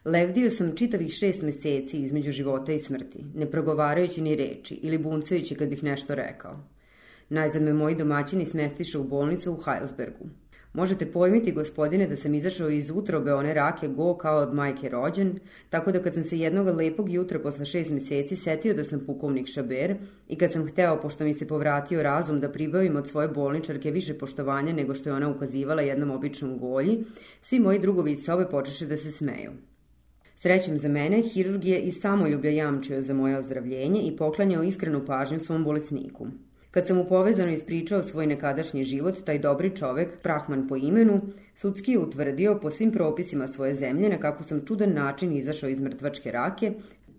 [0.05, 5.55] Levdio sam čitavih šest meseci između života i smrti, ne progovarajući ni reči ili buncajući
[5.55, 6.57] kad bih nešto rekao.
[7.29, 10.29] Najzad me moji domaćini smestiše u bolnicu u Heilsbergu.
[10.77, 15.39] Možete pojmiti, gospodine, da sam izašao iz utrobe one rake go kao od majke rođen,
[15.71, 19.47] tako da kad sam se jednog lepog jutra posle šest meseci setio da sam pukovnik
[19.49, 19.97] Šaber
[20.29, 24.19] i kad sam hteo, pošto mi se povratio razum, da pribavim od svoje bolničarke više
[24.19, 27.05] poštovanja nego što je ona ukazivala jednom običnom golji,
[27.43, 29.53] svi moji drugovi iz sobe počeše da se smeju.
[30.37, 35.41] Srećem za mene, hirurg je i samoljublja jamčio za moje ozdravljenje i poklanjao iskrenu pažnju
[35.41, 36.27] svom bolesniku.
[36.77, 41.21] Kad sam mu povezano ispričao svoj nekadašnji život, taj dobri čovek, Prahman po imenu,
[41.55, 45.81] sudski je utvrdio po svim propisima svoje zemlje na kako sam čudan način izašao iz
[45.81, 46.73] mrtvačke rake,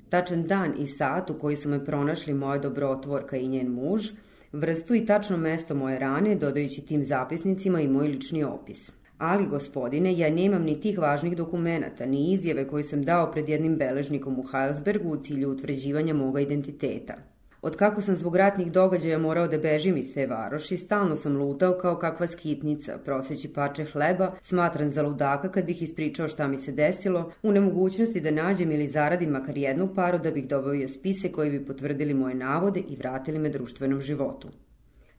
[0.09, 4.09] tačan dan i sat u koji su me pronašli moja dobrotvorka i njen muž,
[4.51, 8.91] vrstu i tačno mesto moje rane, dodajući tim zapisnicima i moj lični opis.
[9.17, 13.75] Ali, gospodine, ja nemam ni tih važnih dokumenata, ni izjave koje sam dao pred jednim
[13.75, 17.36] beležnikom u Heilsbergu u cilju utvrđivanja moga identiteta.
[17.61, 21.77] Od kako sam zbog ratnih događaja morao da bežim iz te varoši, stalno sam lutao
[21.77, 26.71] kao kakva skitnica, proseći pače hleba, smatran za ludaka kad bih ispričao šta mi se
[26.71, 31.51] desilo, u nemogućnosti da nađem ili zaradim makar jednu paru da bih dobavio spise koji
[31.51, 34.47] bi potvrdili moje navode i vratili me društvenom životu.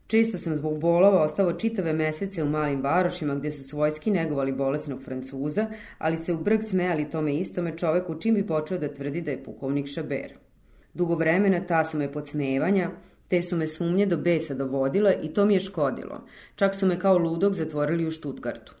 [0.07, 5.03] Često sam zbog bolova ostao čitave mesece u malim varošima gde su svojski negovali bolesnog
[5.03, 9.31] Francuza, ali se u brg smejali tome istome čoveku čim bi počeo da tvrdi da
[9.31, 10.48] je pukovnik Šaber.
[10.93, 12.89] Dugo vremena ta su me podsmevanja,
[13.27, 16.21] te su me sumnje do besa dovodile i to mi je škodilo.
[16.55, 18.73] Čak su me kao ludog zatvorili u Štutgartu.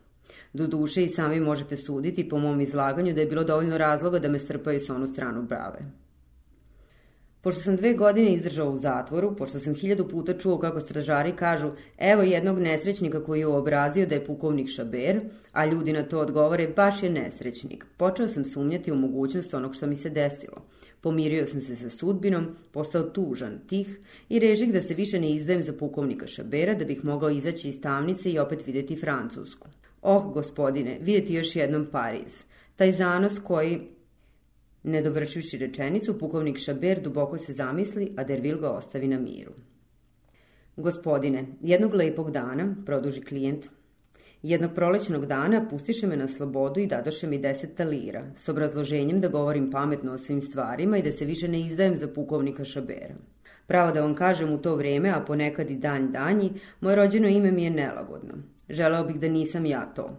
[0.53, 4.29] Do duše i sami možete suditi po mom izlaganju da je bilo dovoljno razloga da
[4.29, 5.79] me strpaju sa onu stranu brave.
[7.41, 11.71] Pošto sam dve godine izdržao u zatvoru, pošto sam hiljadu puta čuo kako stražari kažu
[11.97, 16.67] evo jednog nesrećnika koji je obrazio da je pukovnik Šaber, a ljudi na to odgovore
[16.67, 20.65] baš je nesrećnik, počeo sam sumnjati u mogućnost onog što mi se desilo.
[21.01, 25.63] Pomirio sam se sa sudbinom, postao tužan, tih i režih da se više ne izdajem
[25.63, 29.67] za pukovnika Šabera da bih mogao izaći iz tamnice i opet videti Francusku.
[30.01, 32.43] Oh, gospodine, vidjeti još jednom Pariz.
[32.75, 33.79] Taj zanos koji,
[34.83, 39.51] Ne dovršivši rečenicu, pukovnik Šaber duboko se zamisli, a Dervil ga ostavi na miru.
[40.75, 43.69] Gospodine, jednog lepog dana, produži klijent,
[44.41, 49.27] jednog prolećnog dana pustiše me na slobodu i dadoše mi deset talira, s obrazloženjem da
[49.27, 53.15] govorim pametno o svim stvarima i da se više ne izdajem za pukovnika Šabera.
[53.67, 57.51] Pravo da vam kažem u to vreme, a ponekad i danj danji, moje rođeno ime
[57.51, 58.33] mi je nelagodno.
[58.69, 60.17] Želeo bih da nisam ja to.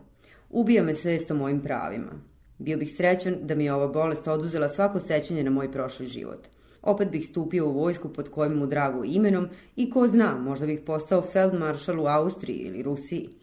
[0.51, 2.13] Ubija me svest o mojim pravima.
[2.59, 6.47] Bio bih srećan da mi je ova bolest oduzela svako sećanje na moj prošli život.
[6.83, 10.81] Opet bih stupio u vojsku pod kojim mu drago imenom i ko zna, možda bih
[10.87, 13.40] postao feldmaršal u Austriji ili Rusiji.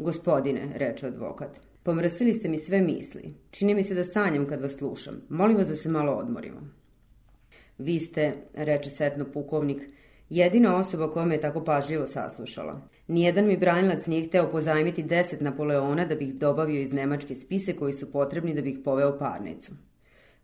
[0.00, 3.34] Gospodine, reče advokat, pomrsili ste mi sve misli.
[3.50, 5.14] Čini mi se da sanjam kad vas slušam.
[5.28, 6.60] Molim vas da se malo odmorimo.
[7.78, 9.82] Vi ste, reče setno pukovnik,
[10.30, 12.80] jedina osoba koja me je tako pažljivo saslušala.
[13.08, 17.92] Nijedan mi branilac nije hteo pozajmiti deset Napoleona da bih dobavio iz nemačke spise koji
[17.92, 19.72] su potrebni da bih poveo parnicu.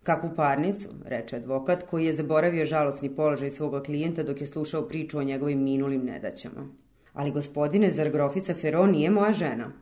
[0.02, 5.18] Kakvu parnicu, reče advokat, koji je zaboravio žalosni položaj svoga klijenta dok je slušao priču
[5.18, 6.83] o njegovim minulim nedaćama.
[7.14, 9.72] Ali gospodine, zar grofica Ferro nije moja žena?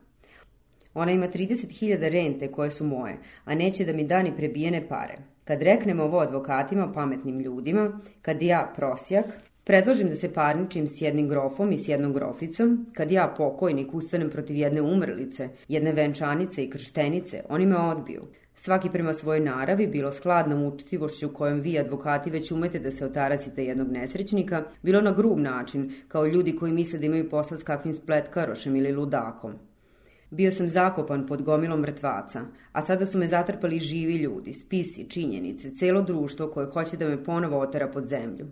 [0.94, 5.14] Ona ima 30.000 rente koje su moje, a neće da mi da ni prebijene pare.
[5.44, 9.26] Kad reknem ovo advokatima, pametnim ljudima, kad ja, prosjak,
[9.64, 14.30] Predložim da se parničim s jednim grofom i s jednom groficom, kad ja pokojnik ustanem
[14.30, 18.22] protiv jedne umrlice, jedne venčanice i krštenice, oni me odbiju.
[18.64, 23.64] Svaki prema svojoj naravi, bilo skladnom učitivošću kojom vi, advokati, već umete da se otarasite
[23.64, 27.94] jednog nesrećnika, bilo na grub način, kao ljudi koji misle da imaju posla s kakvim
[27.94, 29.52] spletkarošem ili ludakom.
[30.30, 35.74] Bio sam zakopan pod gomilom mrtvaca, a sada su me zatrpali živi ljudi, spisi, činjenice,
[35.74, 38.46] celo društvo koje hoće da me ponovo otera pod zemlju.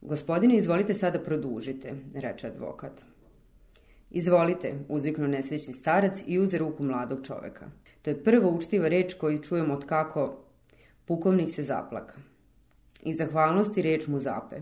[0.00, 3.15] Gospodine, izvolite sada produžite, reče advokat.
[4.16, 7.66] Izvolite, uzviknu nesrećni starac i uze ruku mladog čoveka.
[8.02, 10.38] To je prva učtiva reč koju čujem od kako
[11.04, 12.14] pukovnik se zaplaka.
[13.02, 14.60] I zahvalnosti reč mu zape.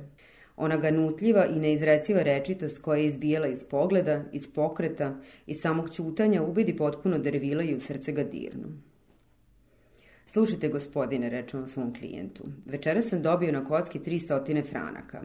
[0.56, 5.14] Ona ganutljiva i neizreciva rečitost koja je izbijela iz pogleda, iz pokreta,
[5.46, 8.68] i samog ćutanja ubedi potpuno dervila i u srce ga dirnu.
[10.26, 12.44] Slušajte, gospodine, reče on svom klijentu.
[12.66, 15.22] Večera sam dobio na kocki 300 franaka.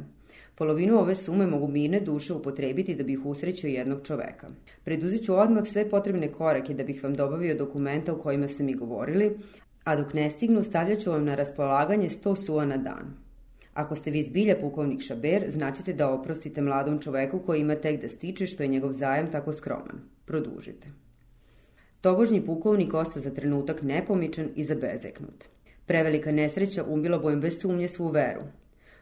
[0.60, 4.48] Polovinu ove sume mogu mirne duše upotrebiti da bih usrećio jednog čoveka.
[4.84, 8.74] Preduzit ću odmah sve potrebne korake da bih vam dobavio dokumenta o kojima ste mi
[8.74, 9.38] govorili,
[9.84, 13.14] a dok ne stignu stavljat ću vam na raspolaganje 100 sua na dan.
[13.74, 18.10] Ako ste vi zbilja pukovnik Šaber, znaćete da oprostite mladom čoveku koji ima tek da
[18.10, 20.02] stiče što je njegov zajem tako skroman.
[20.26, 20.88] Produžite.
[22.02, 25.46] Tobožnji pukovnik osta za trenutak nepomičan i zabezeknut.
[25.86, 28.42] Prevelika nesreća ubila bojem bez sumnje svu veru.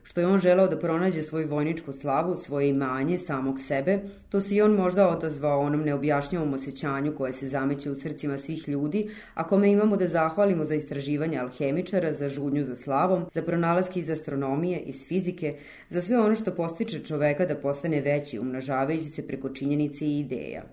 [0.08, 4.00] Što je on želeo da pronađe svoju vojničku slavu, svoje imanje, samog sebe,
[4.30, 8.70] to se i on možda odazvao onom neobjašnjavom osjećanju koje se zameće u srcima svih
[8.70, 14.00] ljudi, a kome imamo da zahvalimo za istraživanje alhemičara, za žudnju za slavom, za pronalaske
[14.00, 15.56] iz astronomije, iz fizike,
[15.90, 20.64] za sve ono što postiče čoveka da postane veći, umnažavajući se preko činjenice i ideja.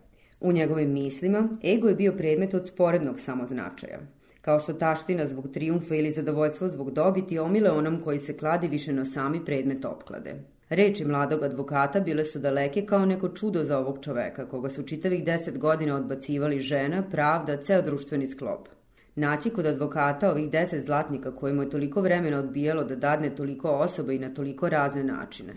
[0.40, 3.98] U njegovim mislima, ego je bio predmet od sporednog samoznačaja
[4.44, 8.92] kao što taština zbog trijumfa ili zadovoljstva zbog dobiti omile onom koji se kladi više
[8.92, 10.34] na sami predmet opklade.
[10.68, 15.24] Reči mladog advokata bile su daleke kao neko čudo za ovog čoveka, koga su čitavih
[15.24, 18.68] deset godina odbacivali žena, pravda, ceo društveni sklop.
[19.14, 23.70] Naći kod advokata ovih deset zlatnika koji mu je toliko vremena odbijalo da dadne toliko
[23.70, 25.54] osoba i na toliko razne načine.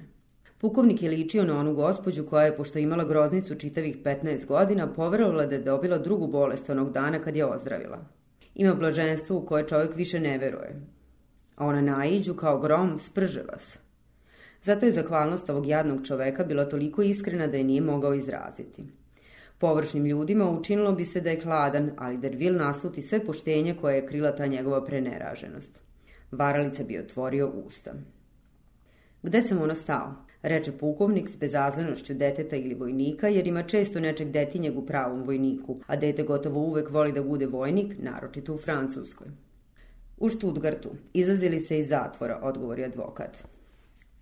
[0.57, 5.45] Pukovnik je ličio na onu gospođu koja je, pošto imala groznicu čitavih 15 godina, poverovala
[5.45, 8.16] da je dobila drugu bolest onog dana kad je ozdravila.
[8.57, 10.81] Ima blaženstvo u koje čovjek više ne veruje.
[11.55, 13.79] A ona naiđu kao grom sprže vas.
[14.63, 18.83] Zato je zahvalnost ovog jadnog čoveka bila toliko iskrena da je nije mogao izraziti.
[19.57, 24.07] Površnim ljudima učinilo bi se da je hladan, ali Dervil nasluti sve poštenje koje je
[24.07, 25.81] krila ta njegova preneraženost.
[26.31, 27.93] Varalica bi otvorio usta.
[29.23, 30.26] Gde sam ono stao?
[30.41, 35.79] Reče pukovnik s bezazlenošću deteta ili vojnika, jer ima često nečeg detinjeg u pravom vojniku,
[35.87, 39.27] a dete gotovo uvek voli da bude vojnik, naročito u Francuskoj.
[40.17, 40.89] U Štutgartu.
[41.13, 43.37] Izlazili se iz zatvora, odgovori advokat.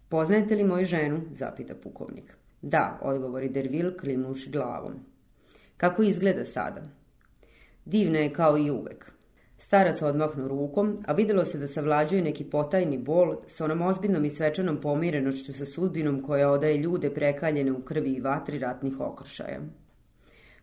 [0.10, 1.22] Poznajete li moju ženu?
[1.32, 2.38] zapita pukovnik.
[2.62, 4.94] Da, odgovori Dervil klimnuši glavom.
[5.78, 6.82] Kako izgleda sada?
[7.86, 9.15] Divna je kao i uvek.
[9.66, 14.30] Starac odmahnu rukom, a videlo se da savlađuje neki potajni bol sa onom ozbiljnom i
[14.30, 19.62] svečanom pomirenošću sa sudbinom koja odaje ljude prekaljene u krvi i vatri ratnih okršaja.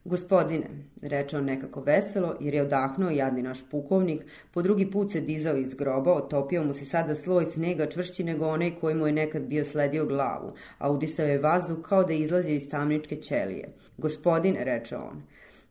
[0.05, 0.71] Gospodine,
[1.03, 4.23] reče on nekako veselo, jer je odahnuo jadni naš pukovnik,
[4.53, 8.47] po drugi put se dizao iz groba, otopio mu se sada sloj snega čvršći nego
[8.47, 12.53] onaj koji mu je nekad bio sledio glavu, a udisao je vazduh kao da izlazi
[12.53, 13.69] iz tamničke ćelije.
[13.99, 15.23] Gospodin, reče on,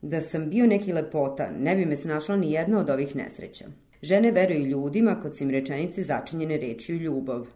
[0.01, 3.65] Da sam bio neki lepota, ne bi me snašla ni jedna od ovih nesreća.
[4.01, 7.47] Žene veruju ljudima kod su im rečenice začinjene rečiju ljubav.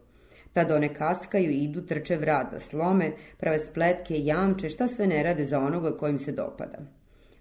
[0.53, 5.59] Tad one kaskaju, idu, trče vrata, slome, prave spletke, jamče, šta sve ne rade za
[5.59, 6.77] onoga kojim se dopada.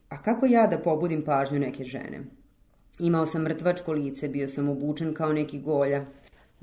[0.09, 2.21] A kako ja da pobudim pažnju neke žene?
[2.99, 6.05] Imao sam mrtvačko lice, bio sam obučen kao neki golja.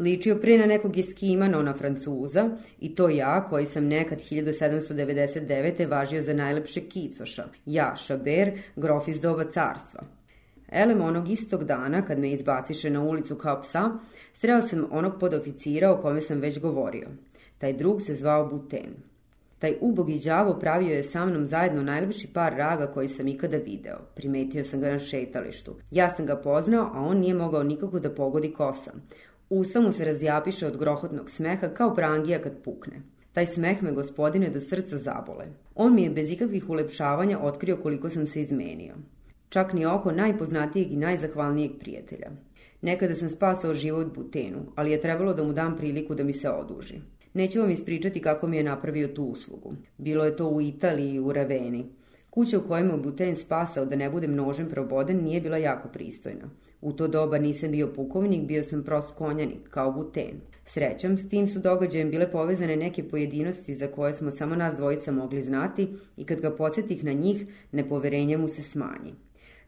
[0.02, 2.50] Ličio pre na nekog eskimana na Francuza
[2.80, 5.90] i to ja koji sam nekad 1799.
[5.90, 7.46] važio za najlepše kicoša.
[7.66, 10.04] Ja, Šaber, grof iz doba carstva.
[10.72, 13.92] Elem onog istog dana, kad me izbaciše na ulicu kao psa,
[14.34, 17.08] sreo sam onog podoficira o kome sam već govorio.
[17.58, 18.94] Taj drug se zvao Buten.
[19.60, 23.98] Taj ubogi đavo pravio je sa mnom zajedno najlepši par raga koji sam ikada video.
[24.16, 25.76] Primetio sam ga na šetalištu.
[25.92, 29.02] Ja sam ga poznao, a on nije mogao nikako da pogodi kosam.
[29.54, 33.02] Usta mu se razjapiše od grohotnog smeha kao prangija kad pukne.
[33.32, 35.46] Taj smeh me, gospodine, do srca zabole.
[35.76, 38.96] On mi je bez ikakvih ulepšavanja otkrio koliko sam se izmenio.
[39.50, 42.32] Čak ni oko najpoznatijeg i najzahvalnijeg prijatelja.
[42.82, 46.50] Nekada sam spasao život Butenu, ali je trebalo da mu dam priliku da mi se
[46.50, 47.02] oduži.
[47.34, 49.74] Neću vam ispričati kako mi je napravio tu uslugu.
[49.98, 51.86] Bilo je to u Italiji u Raveni.
[52.32, 56.50] Kuća u kojoj mu Buten spasao da ne bude množen proboden nije bila jako pristojna.
[56.82, 60.40] U to doba nisam bio pukovnik, bio sam prost konjanik, kao Buten.
[60.66, 65.12] Srećom, s tim su događajem bile povezane neke pojedinosti za koje smo samo nas dvojica
[65.12, 69.14] mogli znati i kad ga podsjetih na njih, nepoverenje mu se smanji.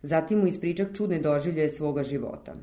[0.01, 2.55] Zatim mu ispričak čudne doživljaje svoga života.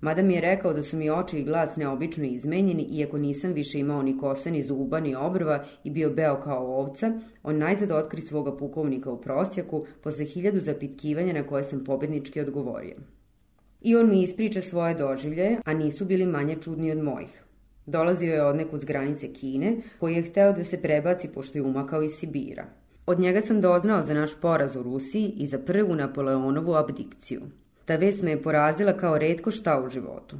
[0.00, 3.78] Mada mi je rekao da su mi oči i glas neobično izmenjeni, iako nisam više
[3.78, 8.20] imao ni kosa, ni zuba, ni obrva i bio beo kao ovca, on najzad otkri
[8.20, 12.96] svoga pukovnika u prosjaku posle hiljadu zapitkivanja na koje sam pobednički odgovorio.
[13.80, 17.42] I on mi ispriča svoje doživljaje, a nisu bili manje čudni od mojih.
[17.86, 21.62] Dolazio je od nekud s granice Kine, koji je hteo da se prebaci pošto je
[21.62, 22.66] umakao iz Sibira.
[23.06, 27.40] Od njega sam doznao za naš poraz u Rusiji i za prvu Napoleonovu abdikciju.
[27.86, 30.36] Ta vest me je porazila kao redko šta u životu.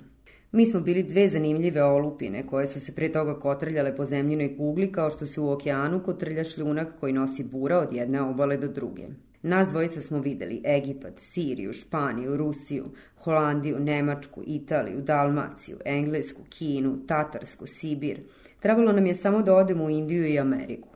[0.53, 4.93] Mi smo bili dve zanimljive olupine koje su se pre toga kotrljale po zemljinoj kugli
[4.93, 9.03] kao što se u okeanu kotrlja šljunak koji nosi bura od jedne obale do druge.
[9.43, 12.85] Nas dvojica smo videli Egipat, Siriju, Španiju, Rusiju,
[13.17, 18.21] Holandiju, Nemačku, Italiju, Dalmaciju, Englesku, Kinu, Tatarsku, Sibir,
[18.61, 20.89] Trebalo nam je samo da odemo u Indiju i Ameriku.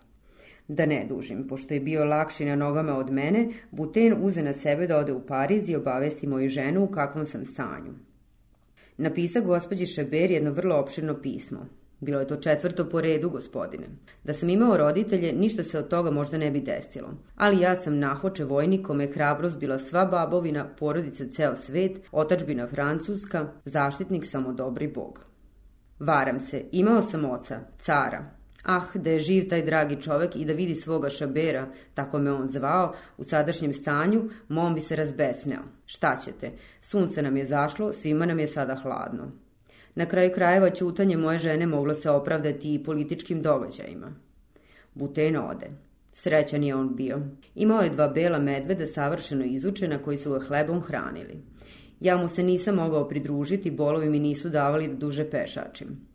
[0.73, 4.87] Da ne dužim, pošto je bio lakši na nogama od mene, Buten uze na sebe
[4.87, 7.93] da ode u Pariz i obavesti moju ženu u kakvom sam stanju.
[8.97, 11.67] Napisa gospođi Šeber jedno vrlo opširno pismo.
[12.01, 13.87] Bilo je to četvrto po redu, gospodine.
[14.25, 17.09] Da sam imao roditelje, ništa se od toga možda ne bi desilo.
[17.37, 23.49] Ali ja sam nahoče vojnik kome hrabrost bila sva babovina, porodica ceo svet, otačbina Francuska,
[23.65, 25.21] zaštitnik samo dobri bog.
[25.99, 30.53] Varam se, imao sam oca, cara, Ah, da je živ taj dragi čovek i da
[30.53, 35.63] vidi svoga šabera, tako me on zvao, u sadašnjem stanju, mom bi se razbesneo.
[35.87, 36.51] Šta ćete?
[36.83, 39.33] Sunce nam je zašlo, svima nam je sada hladno.
[39.95, 44.13] Na kraju krajeva ćutanje moje žene moglo se opravdati i političkim događajima.
[44.95, 45.71] Buten ode.
[46.13, 47.21] Srećan je on bio.
[47.55, 51.43] Imao je dva bela medveda savršeno izučena koji su ga hlebom hranili.
[52.01, 56.10] Ja mu se nisam mogao pridružiti, bolovi mi nisu davali da duže pešačim.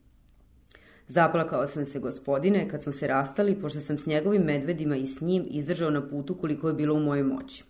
[1.07, 5.21] Zaplakao sam se gospodine kad smo se rastali, pošto sam s njegovim medvedima i s
[5.21, 7.63] njim izdržao na putu koliko je bilo u mojoj moći.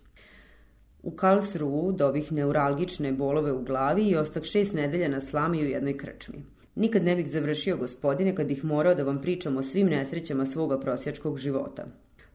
[1.02, 5.96] U Karlsruhu dobih neuralgične bolove u glavi i ostak šest nedelja na slami u jednoj
[5.96, 6.44] krčmi.
[6.74, 10.80] Nikad ne bih završio, gospodine, kad bih morao da vam pričam o svim nesrećama svoga
[10.80, 11.86] prosjačkog života.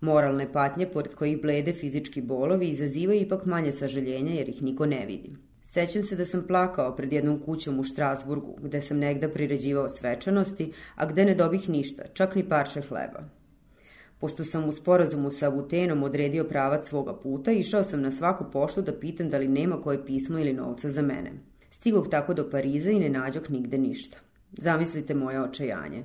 [0.02, 5.06] Moralne patnje, pored kojih blede fizički bolovi, izazivaju ipak manje sažaljenja jer ih niko ne
[5.06, 5.36] vidi.
[5.74, 10.74] Sećam se da sam plakao pred jednom kućom u Štrasburgu, gde sam negda priređivao svečanosti,
[10.96, 13.24] a gde ne dobih ništa, čak ni parče hleba.
[14.20, 18.82] Pošto sam u sporazumu sa Butenom odredio pravac svoga puta, išao sam na svaku poštu
[18.82, 21.32] da pitam da li nema koje pismo ili novca za mene.
[21.70, 24.18] Stigog tako do Pariza i ne nađok nigde ništa.
[24.52, 26.04] Zamislite moje očajanje.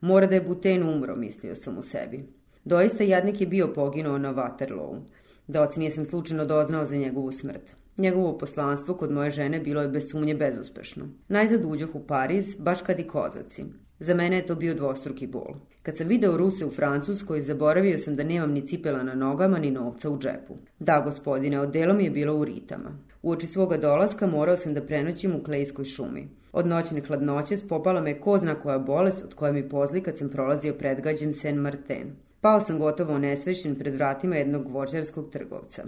[0.00, 2.24] Mora da je Buten umro, mislio sam u sebi.
[2.64, 5.00] Doista jadnik je bio poginuo na Waterloo.
[5.46, 7.85] Docinije sam slučajno doznao za njegovu smrt.
[7.98, 11.08] Njegovo poslanstvo kod moje žene bilo je bez sumnje bezuspešno.
[11.28, 13.64] Najzad uđoh u Pariz, baš kad i kozaci.
[14.00, 15.54] Za mene je to bio dvostruki bol.
[15.82, 19.70] Kad sam video Ruse u Francuskoj, zaboravio sam da nemam ni cipela na nogama, ni
[19.70, 20.56] novca u džepu.
[20.78, 22.98] Da, gospodine, odelo mi je bilo u ritama.
[23.22, 26.28] U oči svoga dolaska morao sam da prenoćim u Klejskoj šumi.
[26.52, 30.28] Od noćne hladnoće spopala me ko zna koja bolest od koje mi pozli kad sam
[30.28, 32.12] prolazio predgađem Saint Martin.
[32.40, 35.84] Pao sam gotovo nesvešen pred vratima jednog vođarskog trgovca.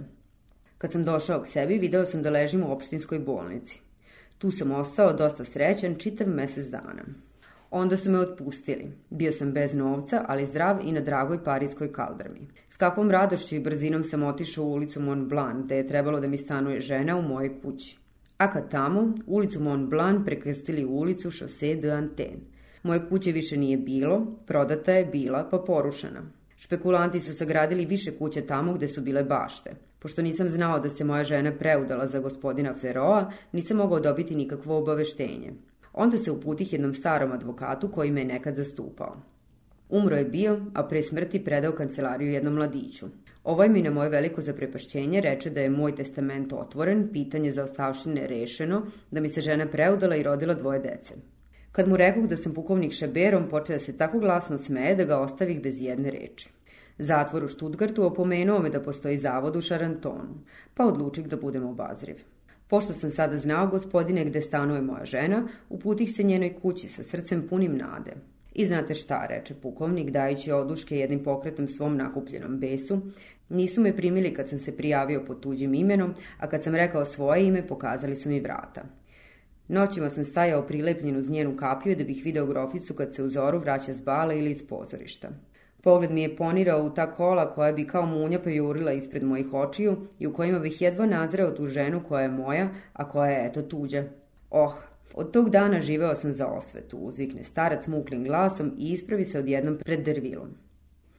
[0.79, 3.79] Kad sam došao k sebi, video sam da ležim u opštinskoj bolnici.
[4.37, 7.03] Tu sam ostao dosta srećan čitav mesec dana.
[7.71, 8.91] Onda su me otpustili.
[9.09, 12.47] Bio sam bez novca, ali zdrav i na dragoj parijskoj kaldrmi.
[12.69, 16.27] S kakvom radošću i brzinom sam otišao u ulicu Mont Blanc, gde je trebalo da
[16.27, 17.97] mi stanuje žena u mojoj kući.
[18.37, 22.39] A kad tamo, ulicu Mont Blanc prekrstili u ulicu Chaussée de Antenne.
[22.83, 26.21] Moje kuće više nije bilo, prodata je bila pa porušena.
[26.57, 29.88] Špekulanti su sagradili više kuće tamo gde su bile bašte.
[29.99, 34.77] Pošto nisam znao da se moja žena preudala za gospodina Feroa, nisam mogao dobiti nikakvo
[34.77, 35.53] obaveštenje.
[35.93, 39.15] Onda se uputih jednom starom advokatu koji me je nekad zastupao.
[39.89, 43.05] Umro je bio, a pre smrti predao kancelariju jednom mladiću.
[43.43, 48.27] Ovaj mi na moje veliko zaprepašćenje reče da je moj testament otvoren, pitanje za ostavštine
[48.27, 48.81] rešeno,
[49.11, 51.15] da mi se žena preudala i rodila dvoje dece.
[51.71, 55.19] Kad mu rekao da sam pukovnik Šeberom, počeo da se tako glasno smeje da ga
[55.19, 56.49] ostavih bez jedne reči.
[56.99, 60.43] Zatvor u Štutgartu opomenuo me da postoji zavod u Šarantonu,
[60.73, 62.15] pa odlučih da budem obazriv.
[62.67, 67.47] Pošto sam sada znao, gospodine, gde stanuje moja žena, uputih se njenoj kući sa srcem
[67.49, 68.13] punim nade.
[68.53, 73.01] I znate šta, reče pukovnik, dajući oduške jednim pokretom svom nakupljenom besu,
[73.49, 77.47] nisu me primili kad sam se prijavio pod tuđim imenom, a kad sam rekao svoje
[77.47, 78.83] ime, pokazali su mi vrata.
[79.67, 83.59] Noćima sam stajao prilepljen uz njenu kapiju da bih video groficu kad se u zoru
[83.59, 85.29] vraća s bala ili iz pozorišta.
[85.83, 89.97] Pogled mi je ponirao u ta kola koja bi kao munja pojurila ispred mojih očiju
[90.19, 93.61] i u kojima bih jedva nazreo tu ženu koja je moja, a koja je eto
[93.61, 94.03] tuđa.
[94.49, 94.73] Oh,
[95.13, 99.77] od tog dana živeo sam za osvetu, uzvikne starac muklim glasom i ispravi se odjednom
[99.77, 100.49] pred dervilom.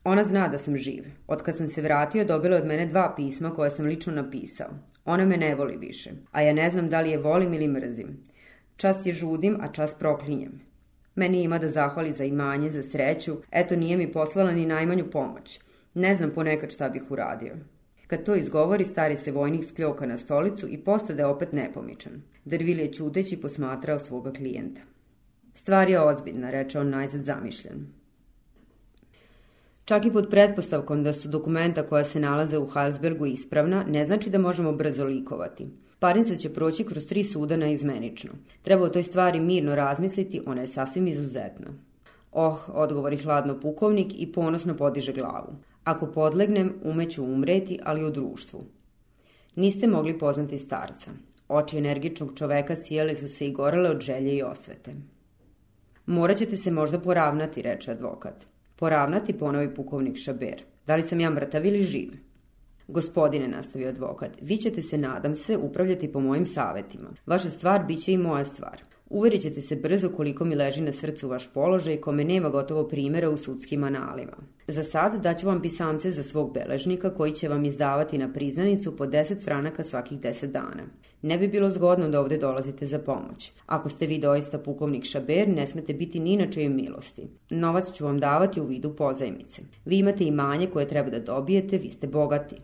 [0.03, 1.03] Ona zna da sam živ.
[1.27, 4.69] Od kad sam se vratio, dobila od mene dva pisma koje sam lično napisao.
[5.05, 8.23] Ona me ne voli više, a ja ne znam da li je volim ili mrzim.
[8.75, 10.70] Čas je žudim, a čas proklinjem.
[11.21, 15.59] Meni ima da zahvali za imanje, za sreću, eto nije mi poslala ni najmanju pomoć.
[15.93, 17.55] Ne znam ponekad šta bih uradio.
[18.07, 22.21] Kad to izgovori, stari se vojnik skljoka na stolicu i postade opet nepomičan.
[22.45, 24.81] Dervil je čuteći posmatrao svoga klijenta.
[25.53, 27.87] Stvar je ozbiljna, reče on najzad zamišljen.
[29.85, 34.29] Čak i pod pretpostavkom da su dokumenta koja se nalaze u Halsbergu ispravna, ne znači
[34.29, 35.67] da možemo brzo likovati.
[36.01, 38.31] Parnica će proći kroz tri suda na izmenično.
[38.61, 41.67] Treba o toj stvari mirno razmisliti, ona je sasvim izuzetna.
[42.31, 45.55] Oh, odgovori hladno pukovnik i ponosno podiže glavu.
[45.83, 48.63] Ako podlegnem, umeću umreti, ali u društvu.
[49.55, 51.11] Niste mogli poznati starca.
[51.47, 54.93] Oči energičnog čoveka sijale su se i gorele od želje i osvete.
[56.05, 58.45] Morat ćete se možda poravnati, reče advokat.
[58.75, 60.63] Poravnati, ponovi pukovnik Šaber.
[60.87, 62.30] Da li sam ja mrtav ili živ?
[62.91, 67.09] Gospodine, nastavio advokat, vi ćete se, nadam se, upravljati po mojim savetima.
[67.25, 68.81] Vaša stvar bit će i moja stvar.
[69.09, 73.29] Uverit ćete se brzo koliko mi leži na srcu vaš položaj kome nema gotovo primjera
[73.29, 74.37] u sudskim analima.
[74.67, 79.05] Za sad daću vam pisamce za svog beležnika koji će vam izdavati na priznanicu po
[79.05, 80.83] 10 franaka svakih 10 dana.
[81.21, 83.51] Ne bi bilo zgodno da ovde dolazite za pomoć.
[83.65, 87.27] Ako ste vi doista pukovnik Šaber, ne smete biti ni na čejoj milosti.
[87.49, 89.61] Novac ću vam davati u vidu pozajmice.
[89.85, 92.55] Vi imate imanje koje treba da dobijete, vi ste bogati.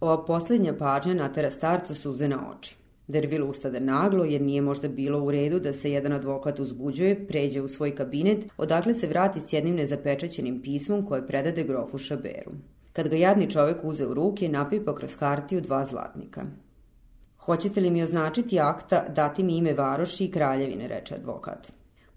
[0.00, 2.76] Ova poslednja pažnja natera starcu suze na oči.
[3.06, 7.60] Dervil ustade naglo jer nije možda bilo u redu da se jedan advokat uzbuđuje, pređe
[7.60, 12.52] u svoj kabinet, odakle se vrati s jednim nezapečaćenim pismom koje predade grofu Šaberu.
[12.92, 16.44] Kad ga jadni čovek uze u ruke, napipa kroz kartiju dva zlatnika.
[17.38, 21.72] Hoćete li mi označiti akta, dati mi ime varoši i kraljevine, reče advokat.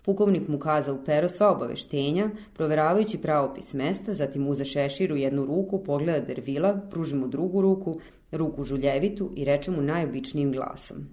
[0.06, 5.45] Pukovnik mu kaza u pero sva obaveštenja, proveravajući pravopis mesta, zatim uze šešir u jednu
[5.45, 7.99] ruku, pogleda Dervila, pruži mu drugu ruku,
[8.32, 11.08] ruku žuljevitu i reče mu najobičnijim glasom.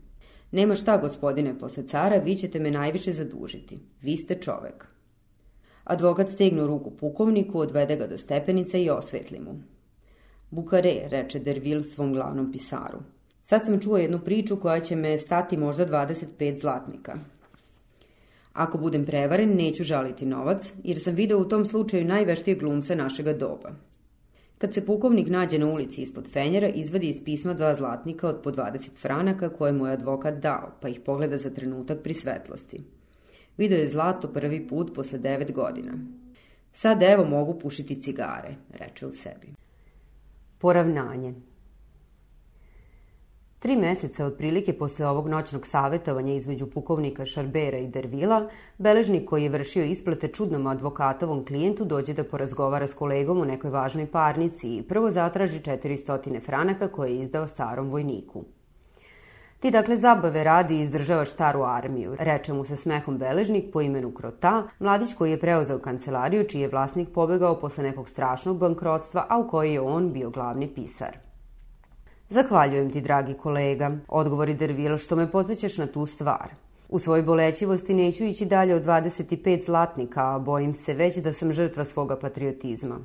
[0.53, 3.78] Nema šta, gospodine, posle cara, vi ćete me najviše zadužiti.
[4.03, 4.86] Vi ste čovek.
[5.84, 9.55] Advokat stegnu ruku pukovniku, odvede ga do stepenice i osvetli mu.
[10.51, 12.99] Bukare, reče Dervil svom glavnom pisaru.
[13.43, 17.14] Sad sam čuo jednu priču koja će me stati možda 25 zlatnika.
[18.53, 23.32] Ako budem prevaren, neću žaliti novac, jer sam video u tom slučaju najveštije glumca našega
[23.32, 23.70] doba.
[24.59, 28.51] Kad se pukovnik nađe na ulici ispod Fenjera, izvadi iz pisma dva zlatnika od po
[28.51, 32.82] 20 franaka koje mu je advokat dao, pa ih pogleda za trenutak pri svetlosti.
[33.57, 35.92] Video je zlato prvi put posle devet godina.
[36.72, 39.55] Sad evo mogu pušiti cigare, reče u sebi.
[40.59, 41.34] Poravnanje
[43.61, 48.49] Tri meseca otprilike posle ovog noćnog savetovanja između pukovnika Šarbera i Dervila,
[48.79, 53.71] beležnik koji je vršio isplate čudnom advokatovom klijentu dođe da porazgovara s kolegom u nekoj
[53.71, 58.45] važnoj parnici i prvo zatraži 400 franaka koje je izdao starom vojniku.
[59.61, 64.11] Ti dakle zabave radi i izdržavaš staru armiju, reče mu sa smehom beležnik po imenu
[64.11, 69.39] Krota, mladić koji je preuzeo kancelariju čiji je vlasnik pobegao posle nekog strašnog bankrotstva, a
[69.39, 71.30] u kojoj je on bio glavni pisar.
[72.33, 76.51] Zahvaljujem ti, dragi kolega, odgovori Dervil, što me podsjećaš na tu stvar.
[76.89, 81.53] U svojoj bolećivosti neću ići dalje od 25 zlatnika, a bojim se već da sam
[81.53, 82.99] žrtva svoga patriotizma.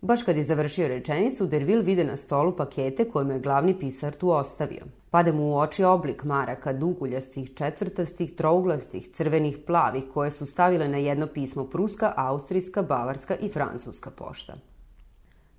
[0.00, 4.12] Baš kad je završio rečenicu, Dervil vide na stolu pakete koje mu je glavni pisar
[4.12, 4.84] tu ostavio.
[5.10, 10.98] Pada mu u oči oblik maraka, duguljastih, četvrtastih, trouglastih, crvenih, plavih, koje su stavile na
[10.98, 14.73] jedno pismo pruska, austrijska, bavarska i francuska pošta.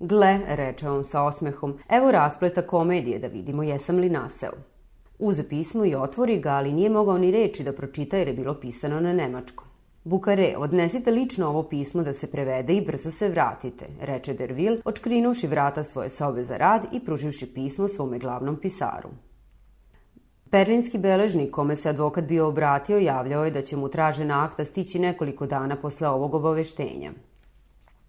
[0.00, 4.52] Gle, reče on sa osmehom, evo raspleta komedije da vidimo jesam li naseo.
[5.18, 8.54] Uze pismo i otvori ga, ali nije mogao ni reči da pročita jer je bilo
[8.60, 9.66] pisano na nemačkom.
[10.04, 15.46] Bukare, odnesite lično ovo pismo da se prevede i brzo se vratite, reče Dervil, očkrinuši
[15.46, 19.08] vrata svoje sobe za rad i pruživši pismo svome glavnom pisaru.
[20.50, 24.98] Berlinski beležnik kome se advokat bio obratio javljao je da će mu tražena akta stići
[24.98, 27.12] nekoliko dana posle ovog obaveštenja.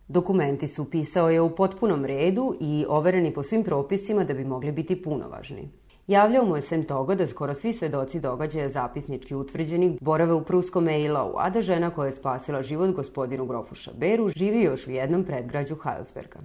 [0.08, 4.72] Dokumenti su upisao je u potpunom redu i overeni po svim propisima da bi mogli
[4.72, 5.70] biti punovažni.
[6.08, 10.84] Javljao mu je sem toga da skoro svi svedoci događaja zapisnički utvrđeni borave u pruskom
[10.84, 15.24] Meilau, a da žena koja je spasila život gospodinu grofu Šaberu živi još u jednom
[15.24, 16.40] predgrađu Heilsberga.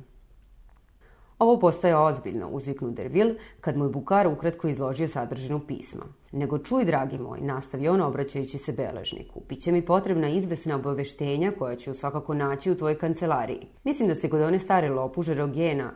[1.38, 6.04] Ovo postaje ozbiljno, uzviknu Dervil, kad mu je Bukar ukratko izložio sadržinu pisma.
[6.32, 9.42] Nego čuj, dragi moj, nastavio on obraćajući se beležniku.
[9.48, 13.66] Biće mi potrebna izvesna obaveštenja koja ću svakako naći u tvojoj kancelariji.
[13.84, 15.92] Mislim da se kod one stare lopuže Rogena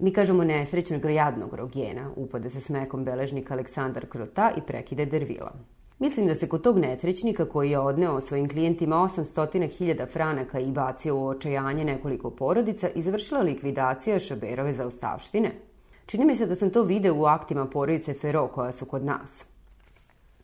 [0.00, 5.52] Mi kažemo nesrećnog jadnog rogena, upade se smekom beležnik Aleksandar Krota i prekide Dervila.
[6.00, 11.16] Mislim da se kod tog nesrećnika koji je odneo svojim klijentima 800.000 franaka i bacio
[11.16, 15.50] u očajanje nekoliko porodica izvršila likvidacija Šaberove za ostavštine.
[16.06, 19.44] Čini mi se da sam to video u aktima porodice Fero koja su kod nas.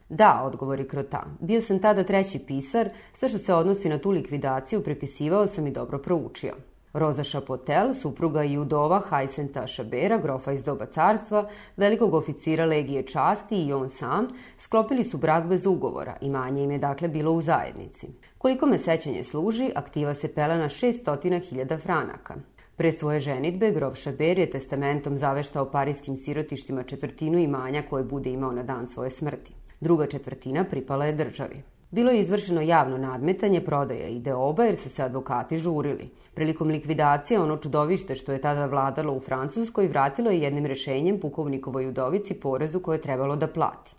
[0.08, 1.24] Da, odgovori Krota.
[1.40, 5.70] Bio sam tada treći pisar, sve što se odnosi na tu likvidaciju prepisivao sam i
[5.70, 6.54] dobro proučio.
[6.98, 13.64] Roza Šapotel, supruga i udova Hajsenta Šabera, grofa iz doba carstva, velikog oficira Legije časti
[13.64, 14.28] i on sam,
[14.58, 18.08] sklopili su brak bez ugovora, imanje im je dakle bilo u zajednici.
[18.38, 22.34] Koliko me sećanje služi, aktiva se pela na 600.000 franaka.
[22.76, 28.52] Pre svoje ženitbe, grof Šaber je testamentom zaveštao parijskim sirotištima četvrtinu imanja koje bude imao
[28.52, 29.52] na dan svoje smrti.
[29.80, 31.75] Druga četvrtina pripala je državi.
[31.90, 36.10] Bilo je izvršeno javno nadmetanje, prodaja i deoba jer su se advokati žurili.
[36.34, 41.86] Prilikom likvidacije ono čudovište što je tada vladalo u Francuskoj vratilo je jednim rešenjem pukovnikovoj
[41.86, 43.94] udovici porezu koje je trebalo da plati.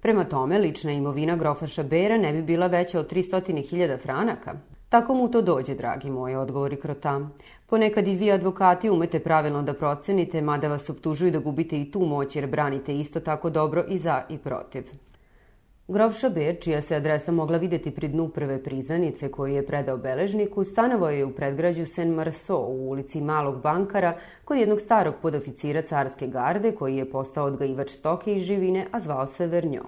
[0.00, 4.54] Prema tome, lična imovina grofa Šabera ne bi bila veća od 300.000 franaka.
[4.88, 7.28] Tako mu to dođe, dragi moji, odgovori Krota.
[7.66, 12.00] Ponekad i vi advokati umete pravilno da procenite, mada vas optužuju da gubite i tu
[12.00, 14.84] moć jer branite isto tako dobro i za i protiv.
[15.88, 20.64] Grof Šaber, čija se adresa mogla videti pri dnu prve prizanice koju je predao beležniku,
[20.64, 26.26] stanovo je u predgrađu Saint Marceau u ulici Malog bankara kod jednog starog podoficira carske
[26.26, 29.84] garde koji je postao odgajivač stoke i živine, a zvao se Vernjo.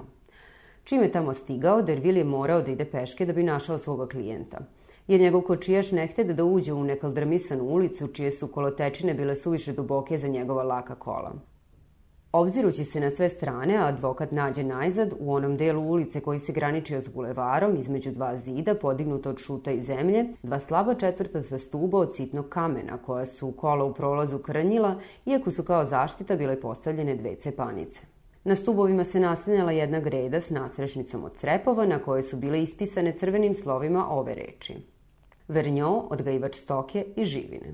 [0.85, 4.59] Čim je tamo stigao, Derville je morao da ide peške da bi našao svoga klijenta–
[5.09, 9.73] jer njegov kočijaš ne htede da uđe u nekaldrmisanu ulicu čije su kolotečine bile suviše
[9.73, 11.33] duboke za njegova laka kola.
[12.33, 17.01] Obzirući se na sve strane, advokat nađe najzad u onom delu ulice koji se graničio
[17.01, 21.99] s bulevarom između dva zida podignuto od šuta i zemlje, dva slaba četvrta sa stuba
[21.99, 27.15] od sitnog kamena koja su kola u prolazu krnjila, iako su kao zaštita bile postavljene
[27.15, 28.01] dve cepanice.
[28.45, 33.13] Na stubovima se naslanjala jedna greda s nasrešnicom od crepova na kojoj su bile ispisane
[33.13, 34.77] crvenim slovima ove reči–
[35.49, 37.73] Vernjo, odgajivač stoke i živine.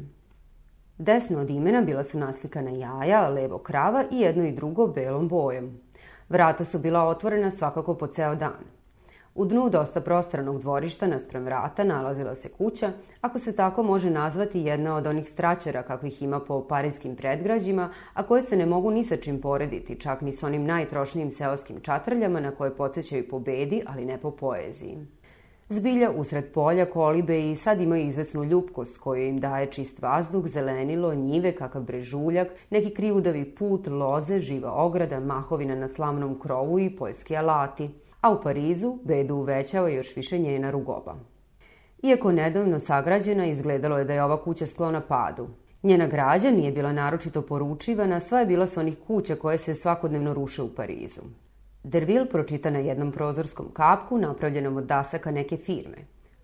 [0.98, 5.78] Desno od imena bila su naslikana jaja, levo krava i jedno i drugo belom bojom.
[6.28, 8.64] Vrata su bila otvorena svakako po ceo dan.
[9.34, 14.60] U dnu dosta prostranog dvorišta nasprem vrata nalazila se kuća, ako se tako može nazvati
[14.60, 19.04] jedna od onih straćara kakvih ima po parijskim predgrađima, a koje se ne mogu ni
[19.04, 23.82] sa čim porediti, čak ni s onim najtrošnijim seoskim čatrljama na koje podsjećaju po bedi,
[23.86, 24.98] ali ne po poeziji.
[25.68, 31.14] Zbilja usred polja kolibe i sad imaju izvesnu ljubkost koju im daje čist vazduh, zelenilo,
[31.14, 37.36] njive, kakav brežuljak, neki krivudavi put, loze, živa ograda, mahovina na slavnom krovu i poljski
[37.36, 37.90] alati.
[38.20, 41.14] A u Parizu bedu uvećava još više njena rugoba.
[42.02, 45.48] Iako nedavno sagrađena, izgledalo je da je ova kuća sklona padu.
[45.82, 50.34] Njena građa nije bila naročito poručivana, sva je bila s onih kuća koje se svakodnevno
[50.34, 51.20] ruše u Parizu.
[51.84, 55.96] Dervil pročita na jednom prozorskom kapku napravljenom od dasaka neke firme.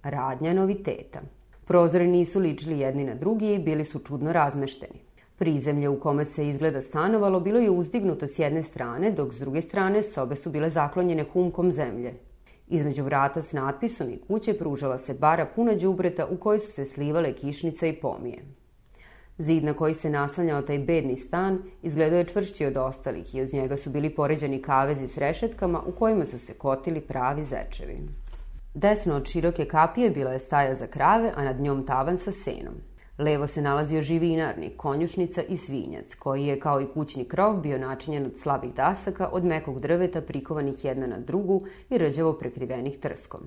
[0.03, 1.20] Radnja noviteta.
[1.64, 5.01] Prozori nisu ličili jedni na drugi i bili su čudno razmešteni.
[5.38, 9.61] Prizemlje u kome se izgleda stanovalo bilo je uzdignuto s jedne strane, dok s druge
[9.61, 12.14] strane sobe su bile zaklonjene humkom zemlje.
[12.68, 16.84] Između vrata s natpisom i kuće pružala se bara puna đubreta u kojoj su se
[16.84, 18.59] slivale kišnice i pomije.
[19.41, 23.55] Zid na koji se naslanjao taj bedni stan izgledao je čvršći od ostalih i uz
[23.55, 27.99] njega su bili poređani kavezi s rešetkama u kojima su se kotili pravi zečevi.
[28.74, 32.74] Desno od široke kapije bila je staja za krave, a nad njom tavan sa senom.
[33.18, 38.26] Levo se nalazio živinarnik, konjušnica i svinjac, koji je kao i kućni krov bio načinjen
[38.26, 43.41] od slabih dasaka, od mekog drveta prikovanih jedna na drugu i rđavo prekrivenih trskom.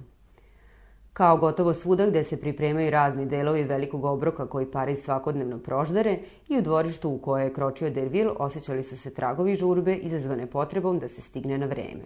[1.13, 6.57] Kao gotovo svuda gde se pripremaju razni delovi velikog obroka koji Pariz svakodnevno proždare i
[6.57, 11.07] u dvorištu u koje je kročio Derville osjećali su se tragovi žurbe izazvane potrebom da
[11.07, 12.05] se stigne na vreme.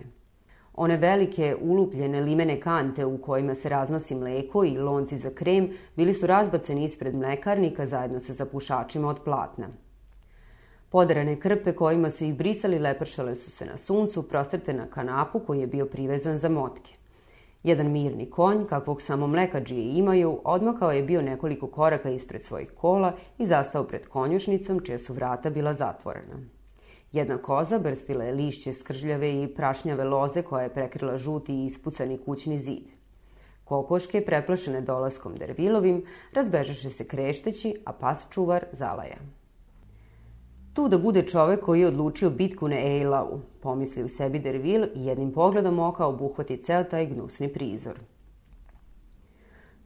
[0.73, 6.13] One velike, ulupljene limene kante u kojima se raznosi mleko i lonci za krem bili
[6.13, 9.67] su razbaceni ispred mlekarnika zajedno sa zapušačima od platna.
[10.89, 15.59] Podarane krpe kojima su ih brisali lepršale su se na suncu, prostrte na kanapu koji
[15.59, 16.96] je bio privezan za motke.
[17.63, 23.15] Jedan mirni konj, kakvog samo mlekađije imaju, odmakao je bio nekoliko koraka ispred svojih kola
[23.37, 26.39] i zastao pred konjušnicom, čija su vrata bila zatvorena.
[27.11, 32.17] Jedna koza brstila je lišće skržljave i prašnjave loze koja je prekrila žuti i ispucani
[32.17, 32.91] kućni zid.
[33.63, 39.17] Kokoške, preplašene dolaskom dervilovim, razbežaše se krešteći, a pas čuvar zalaja.
[40.77, 45.05] Tu da bude čovek koji je odlučio bitku na Eilau, pomisli u sebi Dervil i
[45.05, 47.99] jednim pogledom oka obuhvati ceo taj gnusni prizor.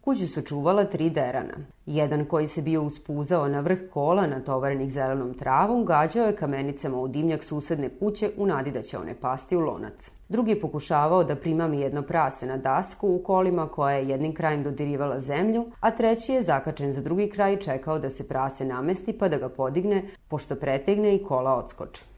[0.02, 1.54] Kuću su čuvala tri derana.
[1.86, 7.08] Jedan koji se bio uspuzao na vrh kola natovarenih zelenom travom gađao je kamenicama u
[7.08, 10.12] dimnjak susedne kuće u nadi da će one pasti u lonac.
[10.30, 14.64] Drugi je pokušavao da primami jedno prase na dasku u kolima koja je jednim krajem
[14.64, 19.14] dodirivala zemlju, a treći je zakačen za drugi kraj i čekao da se prase namesti
[19.14, 22.11] pa da ga podigne, pošto pretegne i kola odskoče.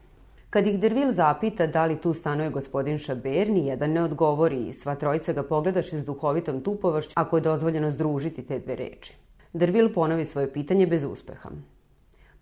[0.54, 4.72] Kad ih Dervil zapita da li tu stanuje gospodin Šaber, ni jedan ne odgovori i
[4.72, 9.16] sva trojica ga pogledaše s duhovitom tupovašću ako je dozvoljeno združiti te dve reči.
[9.52, 11.50] Dervil ponovi svoje pitanje bez uspeha.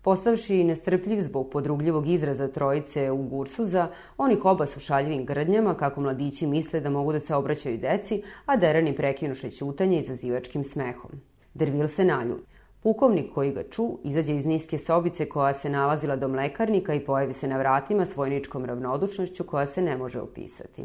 [0.01, 3.87] Postavši nestrpljiv zbog podrugljivog izraza trojice u Gursuza,
[4.17, 8.57] onih oba su šaljivim grdnjama kako mladići misle da mogu da se obraćaju deci, a
[8.57, 11.11] derani prekinuše ćutanje izazivačkim smehom.
[11.53, 12.52] Dervil se naljuti.
[12.83, 17.33] Pukovnik koji ga ču izađe iz niske sobice koja se nalazila do mlekarnika i pojavi
[17.33, 20.83] se na vratima s vojničkom ravnodušnošću koja se ne može opisati.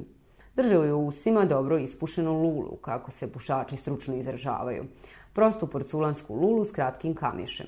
[0.56, 4.84] Drže u usima dobro ispušenu lulu, kako se pušači stručno izražavaju.
[5.32, 7.66] Prostu porculansku lulu s kratkim kamišem.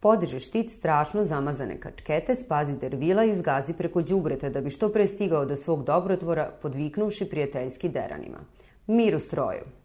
[0.00, 5.06] Podiže štit strašno zamazane kačkete, spazi dervila i zgazi preko đubreta da bi što pre
[5.06, 8.38] stigao do svog dobrotvora, podviknuvši prijateljski deranima.
[8.86, 9.79] Mir u stroju.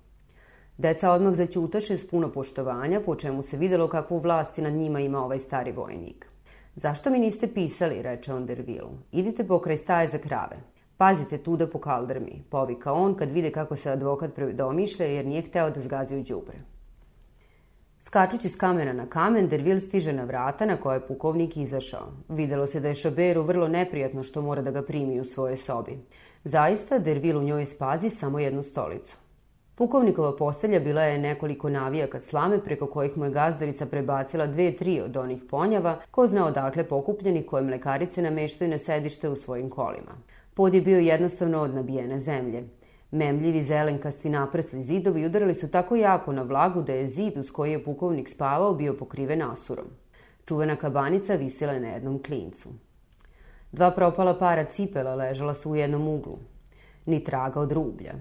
[0.78, 5.24] Deca odmah zaćutaše s puno poštovanja, po čemu se videlo kakvu vlasti nad njima ima
[5.24, 6.28] ovaj stari vojnik.
[6.76, 8.92] Zašto mi niste pisali, reče on Dervilu.
[9.12, 10.58] Idite pokraj staje za krave.
[10.98, 15.70] Pazite tu da kaldrmi, povika on kad vide kako se advokat predomišlja jer nije hteo
[15.70, 16.58] da zgazi u đubre.
[18.02, 22.12] Skačući s kamena na kamen, Dervil stiže na vrata na koje je pukovnik izašao.
[22.30, 25.98] Videlo se da je Šaberu vrlo neprijatno što mora da ga primi u svoje sobi.
[26.44, 29.25] Zaista, Dervil u njoj spazi samo jednu stolicu.
[29.78, 35.02] Pukovnikova postelja bila je nekoliko navijaka slame preko kojih mu je gazdarica prebacila dve, tri
[35.02, 40.12] od onih ponjava, ko zna odakle pokupljenih koje mlekarice nameštaju na sedište u svojim kolima.
[40.54, 42.64] Pod je bio jednostavno od nabijene zemlje.
[43.12, 47.72] Memljivi zelenkasti naprsli zidovi udarali su tako jako na vlagu da je zid uz koji
[47.72, 49.86] je pukovnik spavao bio pokriven asurom.
[50.46, 52.70] Čuvena kabanica visila je na jednom klincu.
[53.72, 56.38] Dva propala para cipela ležala su u jednom uglu.
[57.06, 58.14] Ni traga od rublja.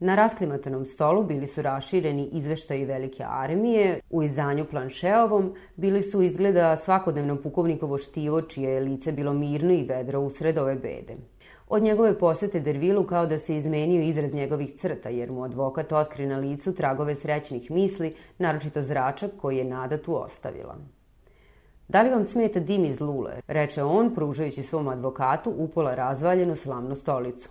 [0.00, 6.76] Na rasklimatanom stolu bili su rašireni izveštaji velike armije, u izdanju planšeovom bili su izgleda
[6.76, 11.16] svakodnevno pukovnikovo štivo čije je lice bilo mirno i vedro usred ove bede.
[11.68, 16.26] Od njegove posete Dervilu kao da se izmenio izraz njegovih crta, jer mu advokat otkri
[16.26, 20.76] na licu tragove srećnih misli, naročito zračak koji je Nada tu ostavila.
[21.88, 26.96] Da li vam smeta dim iz lule, reče on, pružajući svom advokatu upola razvaljenu slamnu
[26.96, 27.48] stolicu.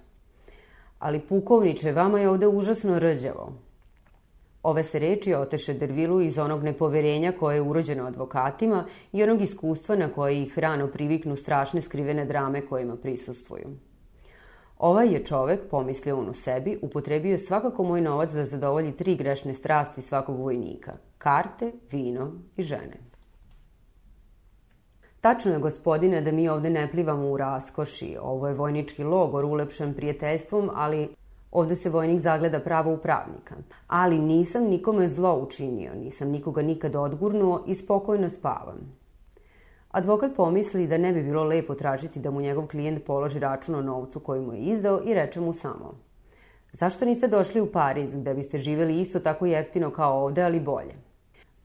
[1.00, 3.54] Ali pukovniče, vama je ovde užasno rđavo.
[4.64, 9.96] Ove se reči oteše Dervilu iz onog nepoverenja koje je urođeno advokatima i onog iskustva
[9.96, 13.68] na koje ih rano priviknu strašne skrivene drame kojima prisustvuju.
[14.78, 19.54] Ovaj je čovek, pomislio on u sebi, upotrebio svakako moj novac da zadovolji tri grešne
[19.54, 20.94] strasti svakog vojnika.
[21.18, 23.09] Karte, vino i žene.
[25.22, 28.18] Tačno je, gospodine, da mi ovde ne plivamo u raskoši.
[28.22, 31.10] Ovo je vojnički logor ulepšen prijateljstvom, ali
[31.52, 33.56] ovde se vojnik zagleda pravo upravnika.
[33.88, 39.00] Ali nisam nikome zlo učinio, nisam nikoga nikad odgurnuo i spokojno spavam.
[39.92, 43.82] Advokat pomisli da ne bi bilo lepo tražiti da mu njegov klijent položi račun o
[43.82, 45.94] novcu koji mu je izdao i reče mu samo
[46.72, 51.09] Zašto niste došli u Pariz gde biste živeli isto tako jeftino kao ovde, ali bolje?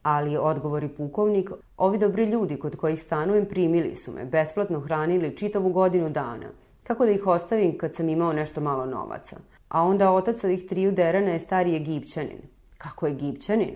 [0.04, 5.72] Ali, odgovori pukovnik, ovi dobri ljudi kod kojih stanujem primili su me, besplatno hranili čitavu
[5.72, 6.46] godinu dana.
[6.82, 9.36] Kako da ih ostavim kad sam imao nešto malo novaca?
[9.68, 12.38] A onda otac ovih triju derana je stari Egipćanin.
[12.78, 13.74] Kako Egipćanin?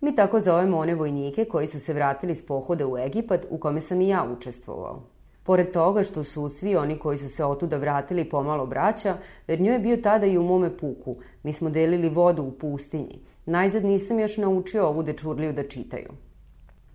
[0.00, 3.80] Mi tako zovemo one vojnike koji su se vratili s pohoda u Egipat u kome
[3.80, 5.02] sam i ja učestvovao.
[5.42, 9.16] Pored toga što su svi oni koji su se otuda vratili pomalo braća,
[9.46, 11.16] jer njoj je bio tada i u mome puku.
[11.42, 13.20] Mi smo delili vodu u pustinji.
[13.46, 16.10] Najzad nisam još naučio ovu dečurliju da čitaju.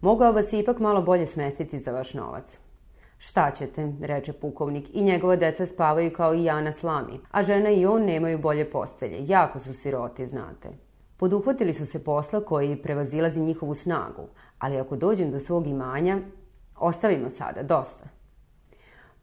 [0.02, 2.58] Mogao vas ipak malo bolje smestiti za vaš novac.
[3.18, 7.70] Šta ćete, reče pukovnik, i njegova deca spavaju kao i ja na slami, a žena
[7.70, 10.70] i on nemaju bolje postelje, jako su siroti, znate.
[11.18, 14.28] Poduhvatili su se posla koji prevazilazi njihovu snagu,
[14.60, 16.20] ali ako dođem do svog imanja,
[16.76, 18.15] ostavimo sada, dosta.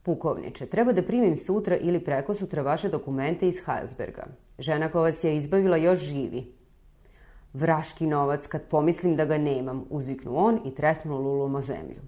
[0.03, 4.27] Pukovniče, treba da primim sutra ili preko sutra vaše dokumente iz Heilsberga.
[4.59, 6.53] Žena koja vas je izbavila još živi.
[7.53, 12.01] Vraški novac, kad pomislim da ga nemam, uzviknu on i tresnu lulom o zemlju.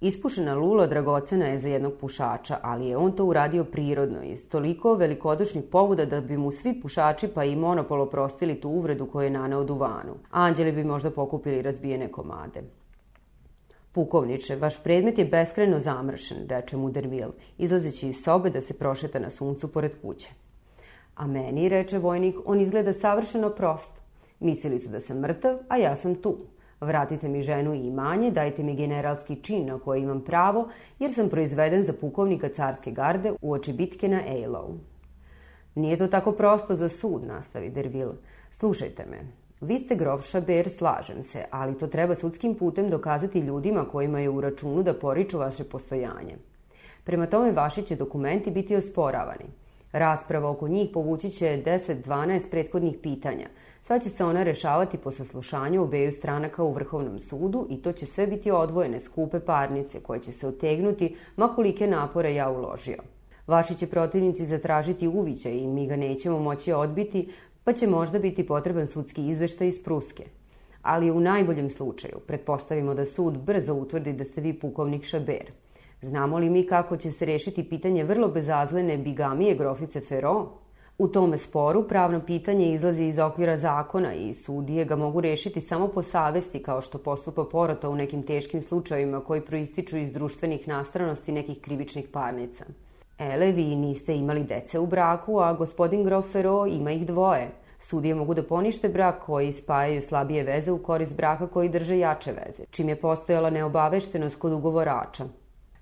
[0.00, 4.94] Ispušena lula dragocena je za jednog pušača, ali je on to uradio prirodno iz toliko
[4.94, 9.30] velikodušnih povuda da bi mu svi pušači pa i monopol oprostili tu uvredu koju je
[9.30, 10.14] naneo duvanu.
[10.30, 12.62] Anđeli bi možda pokupili razbijene komade.
[13.96, 19.18] Pukovniče, vaš predmet je beskreno zamršen, reče mu Dervil, izlazeći iz sobe da se prošeta
[19.18, 20.28] na suncu pored kuće.
[21.14, 24.00] A meni, reče vojnik, on izgleda savršeno prost.
[24.40, 26.36] Mislili su da sam mrtav, a ja sam tu.
[26.80, 30.68] Vratite mi ženu i imanje, dajte mi generalski čin na koji imam pravo,
[30.98, 34.78] jer sam proizveden za pukovnika carske garde u oči bitke na Ejlovu.
[35.74, 38.12] Nije to tako prosto za sud, nastavi Dervil.
[38.50, 39.24] Slušajte me,
[39.60, 44.30] vi ste grof Šaber, slažem se, ali to treba sudskim putem dokazati ljudima kojima je
[44.30, 46.36] u računu da poriču vaše postojanje.
[47.04, 49.46] Prema tome vaši će dokumenti biti osporavani.
[49.92, 53.48] Rasprava oko njih povući će 10-12 prethodnih pitanja–
[53.86, 58.06] Sad će se ona rešavati po saslušanju obeju stranaka u Vrhovnom sudu i to će
[58.06, 62.98] sve biti odvojene skupe parnice koje će se otegnuti makolike napore ja uložio.
[63.46, 67.28] Vaši će protivnici zatražiti uviđaj i mi ga nećemo moći odbiti,
[67.66, 70.24] pa će možda biti potreban sudski izveštaj iz Pruske.
[70.82, 75.50] Ali u najboljem slučaju, pretpostavimo da sud brzo utvrdi da ste vi pukovnik Šaber.
[76.02, 80.46] Znamo li mi kako će se rešiti pitanje vrlo bezazlene bigamije grofice Ferro?
[80.98, 85.88] U tome sporu pravno pitanje izlazi iz okvira zakona i sudije ga mogu rešiti samo
[85.88, 91.32] po savesti kao što postupa porota u nekim teškim slučajevima koji proističu iz društvenih nastranosti
[91.32, 92.64] nekih krivičnih parnica.
[93.18, 97.48] Ele, vi niste imali dece u braku, a gospodin Grofero ima ih dvoje.
[97.78, 102.32] Sudije mogu da ponište brak koji spajaju slabije veze u korist braka koji drže jače
[102.32, 105.24] veze, čim je postojala neobaveštenost kod ugovorača.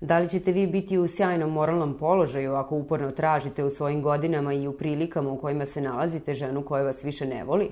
[0.01, 4.53] Da li ćete vi biti u sjajnom moralnom položaju ako uporno tražite u svojim godinama
[4.53, 7.71] i u prilikama u kojima se nalazite ženu koja vas više ne voli?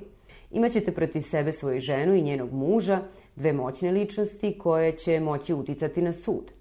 [0.52, 3.00] Imaćete protiv sebe svoju ženu i njenog muža,
[3.36, 6.52] dve moćne ličnosti koje će moći uticati na sud.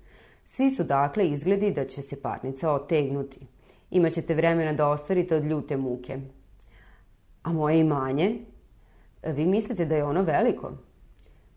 [0.45, 3.47] Svi su dakle izgledi da će se parnica otegnuti.
[3.91, 6.19] Imaćete vremena da ostarite od ljute muke.
[7.43, 8.39] A moje imanje?
[9.27, 10.73] Vi mislite da je ono veliko?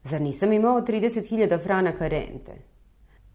[0.04, 2.52] Zar nisam imao 30.000 franaka rente?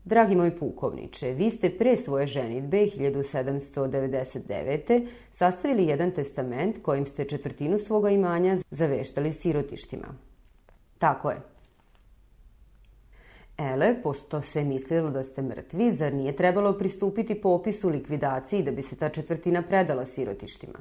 [0.04, 5.06] Dragi moj pukovniče, vi ste pre svoje ženitbe 1799.
[5.30, 10.06] sastavili jedan testament kojim ste četvrtinu svoga imanja zaveštali sirotištima.
[10.98, 11.59] Tako je.
[13.60, 18.82] Ele, pošto se mislilo da ste mrtvi, zar nije trebalo pristupiti popisu likvidaciji da bi
[18.82, 20.78] se ta četvrtina predala sirotištima?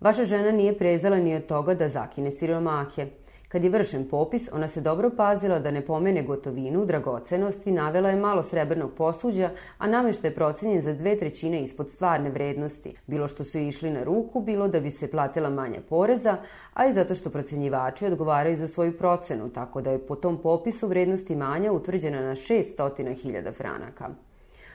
[0.00, 3.06] Vaša žena nije prezala ni od toga da zakine siromahe–
[3.52, 8.16] Kad je vršen popis, ona se dobro pazila da ne pomene gotovinu, dragocenosti, navela je
[8.16, 13.44] malo srebrnog posuđa, a namešta je procenjen za dve trećine ispod stvarne vrednosti, bilo što
[13.44, 16.36] su išli na ruku, bilo da bi se platila manja poreza,
[16.74, 20.88] a i zato što procenjivači odgovaraju za svoju procenu, tako da je po tom popisu
[20.88, 24.08] vrednosti manja utvrđena na 600.000 franaka.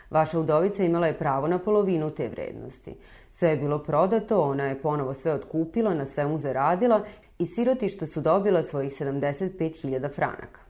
[0.10, 2.96] Vaša udovica imala je pravo na polovinu te vrednosti.
[3.32, 7.02] Sve je bilo prodato, ona je ponovo sve otkupila, na svemu zaradila
[7.40, 10.62] i sirotišta su dobila svojih 75.000 franaka.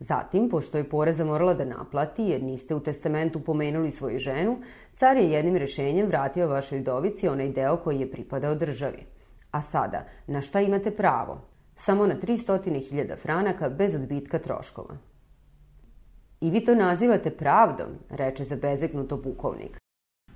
[0.00, 4.58] Zatim, pošto je poreza morala da naplati, jer niste u testamentu pomenuli svoju ženu,
[4.94, 9.06] car je jednim rešenjem vratio vašoj udovici onaj deo koji je pripadao državi.
[9.50, 11.40] A sada, na šta imate pravo?
[11.76, 14.96] Samo na 300.000 franaka bez odbitka troškova.
[16.40, 19.78] I vi to nazivate pravdom, reče zabezeknuto pukovnik.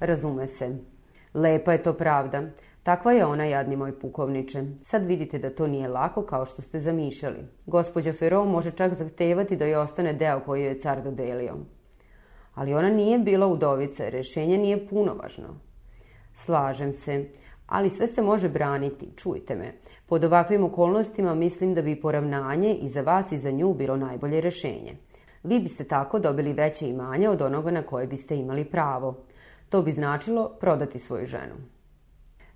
[0.00, 0.76] Razume se.
[1.34, 2.42] Lepa je to pravda.
[2.86, 4.62] Takva je ona, jadni moj pukovniče.
[4.84, 7.38] Sad vidite da to nije lako kao što ste zamišljali.
[7.66, 11.56] Gospodja Fero može čak zahtevati da joj ostane deo koji je car dodelio.
[12.54, 15.48] Ali ona nije bila udovica, rešenje nije punovažno.
[16.34, 17.24] Slažem se,
[17.66, 19.72] ali sve se može braniti, čujte me.
[20.06, 24.40] Pod ovakvim okolnostima mislim da bi poravnanje i za vas i za nju bilo najbolje
[24.40, 24.96] rešenje.
[25.42, 29.14] Vi biste tako dobili veće imanje od onoga na koje biste imali pravo.
[29.68, 31.75] To bi značilo prodati svoju ženu.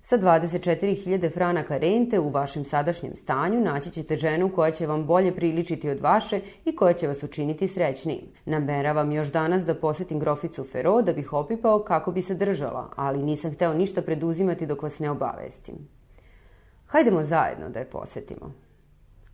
[0.03, 5.35] Sa 24.000 franaka rente u vašem sadašnjem stanju naći ćete ženu koja će vam bolje
[5.35, 8.25] priličiti od vaše i koja će vas učiniti srećnijim.
[8.45, 13.23] Nameravam još danas da posetim groficu Fero da bih opipao kako bi se držala, ali
[13.23, 15.75] nisam hteo ništa preduzimati dok vas ne obavestim.
[16.87, 18.53] Hajdemo zajedno da je posetimo.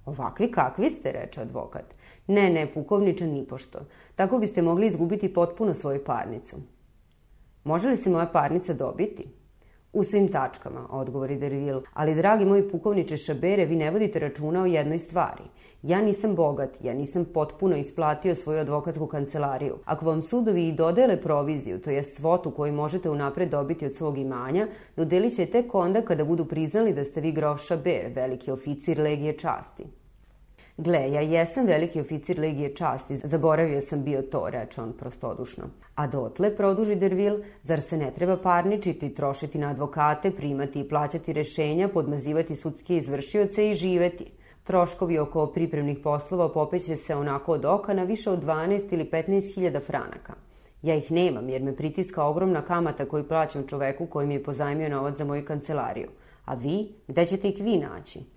[0.06, 1.96] Ovakvi kakvi ste, reče advokat.
[2.28, 3.80] Ne, ne, pukovniče, nipošto.
[4.16, 6.58] Tako biste mogli izgubiti potpuno svoju parnicu.
[7.64, 9.37] Može li se moja parnica dobiti?
[9.98, 14.66] U svim tačkama, odgovori Dervil, ali dragi moji pukovniče Šabere, vi ne vodite računa o
[14.66, 15.44] jednoj stvari.
[15.84, 19.80] Ja nisam bogat, ja nisam potpuno isplatio svoju advokatsku kancelariju.
[19.86, 24.18] Ako vam sudovi i dodele proviziju, to je svotu koju možete unapred dobiti od svog
[24.18, 29.00] imanja, dodelit će tek onda kada budu priznali da ste vi grof Šaber, veliki oficir
[29.00, 29.86] legije časti.
[30.80, 35.64] Gle, ja jesam veliki oficir Legije časti, zaboravio sam bio to, reče on prostodušno.
[35.96, 41.34] A dotle, produži Dervil, zar se ne treba parničiti, trošiti na advokate, primati i plaćati
[41.34, 44.26] rešenja, podmazivati sudske izvršioce i živeti?
[44.64, 49.54] Troškovi oko pripremnih poslova popeće se onako od oka na više od 12 ili 15
[49.56, 50.34] hiljada franaka.
[50.82, 54.90] Ja ih nemam jer me pritiska ogromna kamata koju plaćam čoveku koji mi je pozajmio
[54.90, 56.10] novac za moju kancelariju.
[56.46, 58.37] A vi, gde ćete ih vi naći?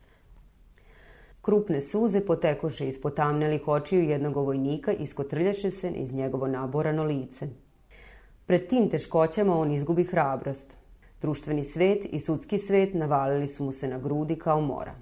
[1.40, 7.48] Krupne suze potekoše iz potamnelih očiju jednog vojnika i skotrljaše se iz njegovo naborano lice.
[8.46, 10.76] Pred tim teškoćama on izgubi hrabrost.
[11.20, 14.94] Društveni svet i sudski svet navalili su mu se na grudi kao mora.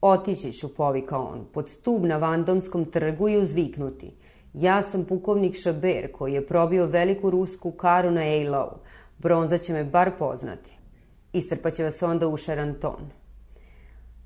[0.00, 4.14] Otići ću, povika on, pod stub na Vandomskom trgu i uzviknuti.
[4.54, 8.70] Ja sam pukovnik Šaber koji je probio veliku rusku karu na Ejlau.
[9.18, 10.78] Bronza će me bar poznati.
[11.32, 13.10] Istrpaće vas onda u Šaranton.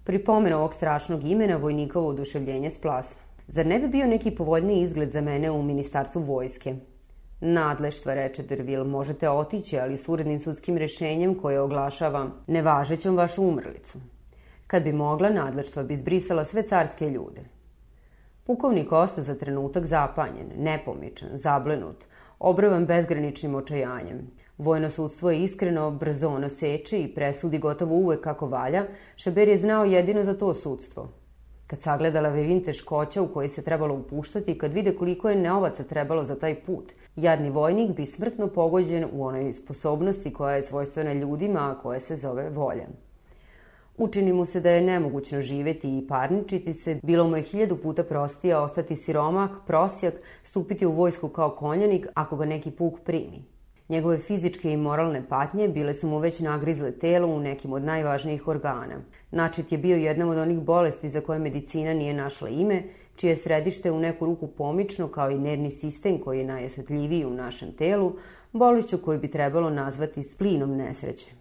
[0.09, 3.21] Pri pomenu ovog strašnog imena vojnikovo oduševljenje splasno.
[3.47, 6.75] Zar ne bi bio neki povoljniji izgled za mene u ministarstvu vojske?
[7.41, 13.99] Nadleštva, reče Dervil, možete otići, ali s urednim sudskim rešenjem koje oglašava nevažećom vašu umrlicu.
[14.67, 17.45] Kad bi mogla, nadleštva bi zbrisala sve carske ljude.
[18.45, 22.05] Pukovnik osta za trenutak zapanjen, nepomičan, zablenut,
[22.39, 24.31] obrvan bezgraničnim očajanjem.
[24.59, 28.85] Vojno sudstvo je iskreno, brzo ono seče i presudi gotovo uvek kako valja,
[29.17, 31.09] Šaber je znao jedino za to sudstvo.
[31.67, 35.85] Kad sagleda lavirin teškoća u koji se trebalo upuštati i kad vide koliko je neovaca
[35.85, 41.13] trebalo za taj put, jadni vojnik bi smrtno pogođen u onoj sposobnosti koja je svojstvena
[41.13, 42.87] ljudima, a koja se zove volja.
[43.97, 48.05] Učini mu se da je nemogućno živeti i parničiti se, bilo mu je hiljadu puta
[48.05, 53.58] prostija ostati siromah, prosjak, stupiti u vojsku kao konjanik ako ga neki puk primi.
[53.89, 58.49] Njegove fizičke i moralne patnje bile su mu već nagrizle telo u nekim od najvažnijih
[58.49, 59.01] organa.
[59.31, 62.83] Načet je bio jedna od onih bolesti za koje medicina nije našla ime,
[63.17, 67.73] čije središte u neku ruku pomično kao i nervni sistem koji je najosjetljiviji u našem
[67.73, 68.13] telu,
[68.53, 71.33] boliću koju bi trebalo nazvati splinom nesreće.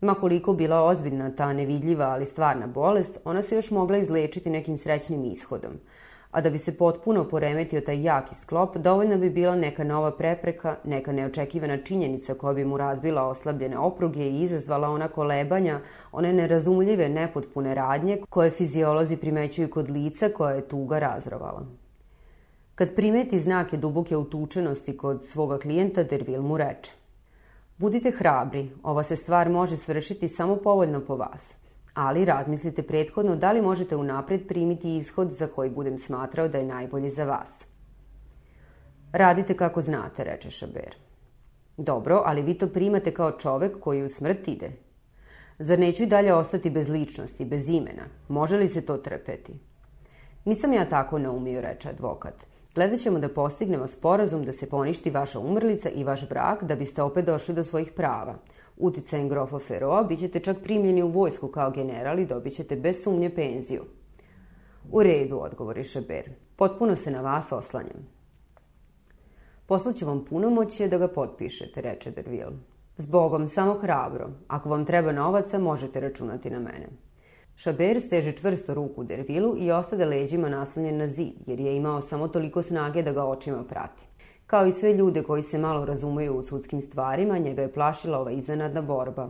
[0.00, 5.24] Makoliko bila ozbiljna ta nevidljiva, ali stvarna bolest, ona se još mogla izlečiti nekim srećnim
[5.24, 5.72] ishodom.
[6.30, 10.76] A da bi se potpuno poremetio taj jaki sklop, dovoljna bi bila neka nova prepreka,
[10.84, 15.80] neka neočekivana činjenica koja bi mu razbila oslabljene opruge i izazvala ona kolebanja,
[16.12, 21.66] one nerazumljive, nepotpune radnje koje fiziolozi primećuju kod lica koja je tuga razrovala.
[22.74, 26.92] Kad primeti znake duboke utučenosti kod svoga klijenta, Dervil mu reče
[27.78, 31.54] Budite hrabri, ova se stvar može svršiti samo povoljno po vas,
[31.94, 36.64] ali razmislite prethodno da li možete unapred primiti ishod za koji budem smatrao da je
[36.64, 37.64] najbolji za vas.
[39.12, 40.96] Radite kako znate, reče Šaber.
[41.76, 44.72] Dobro, ali vi to primate kao čovek koji u smrt ide.
[45.58, 48.02] Zar neću i dalje ostati bez ličnosti, bez imena?
[48.28, 49.52] Može li se to trpeti?
[50.44, 52.46] Nisam ja tako naumio, reče advokat.
[52.74, 57.02] Gledat ćemo da postignemo sporazum da se poništi vaša umrlica i vaš brak da biste
[57.02, 58.34] opet došli do svojih prava.
[58.80, 63.02] Uticajem grofa Feroa bit ćete čak primljeni u vojsku kao general i dobit ćete bez
[63.02, 63.84] sumnje penziju.
[64.90, 66.30] U redu, odgovori Šeber.
[66.56, 68.08] Potpuno se na vas oslanjam.
[69.66, 72.50] Poslaću vam punomoćje da ga potpišete, reče Dervil.
[72.96, 74.30] Zbogom, samo hrabro.
[74.48, 76.88] Ako vam treba novaca, možete računati na mene.
[77.56, 82.28] Šaber steže čvrsto ruku Dervilu i ostade leđima naslonjen na zid, jer je imao samo
[82.28, 84.07] toliko snage da ga očima prati.
[84.48, 88.30] Kao i sve ljude koji se malo razumeju u sudskim stvarima, njega je plašila ova
[88.30, 89.28] iznenadna borba.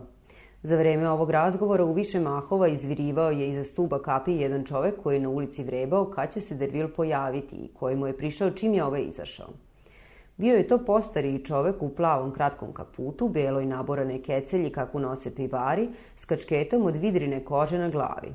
[0.63, 5.15] Za vreme ovog razgovora u više mahova izvirivao je iza stuba kapi jedan čovek koji
[5.15, 8.73] je na ulici vrebao kad će se Dervil pojaviti i koji mu je prišao čim
[8.73, 9.49] je ovaj izašao.
[10.37, 15.89] Bio je to postariji čovek u plavom kratkom kaputu, beloj naborane kecelji kako nose pivari,
[16.15, 18.33] s kačketom od vidrine kože na glavi.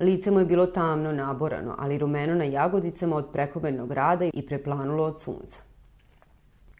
[0.00, 5.04] Lice mu je bilo tamno naborano, ali rumeno na jagodicama od prekomernog rada i preplanulo
[5.04, 5.65] od sunca.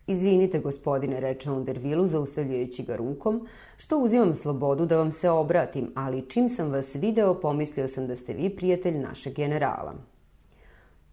[0.06, 3.46] Izvinite, gospodine, reče on Dervilu, zaustavljajući ga rukom,
[3.76, 8.16] što uzimam slobodu da vam se obratim, ali čim sam vas video, pomislio sam da
[8.16, 9.94] ste vi prijatelj našeg generala.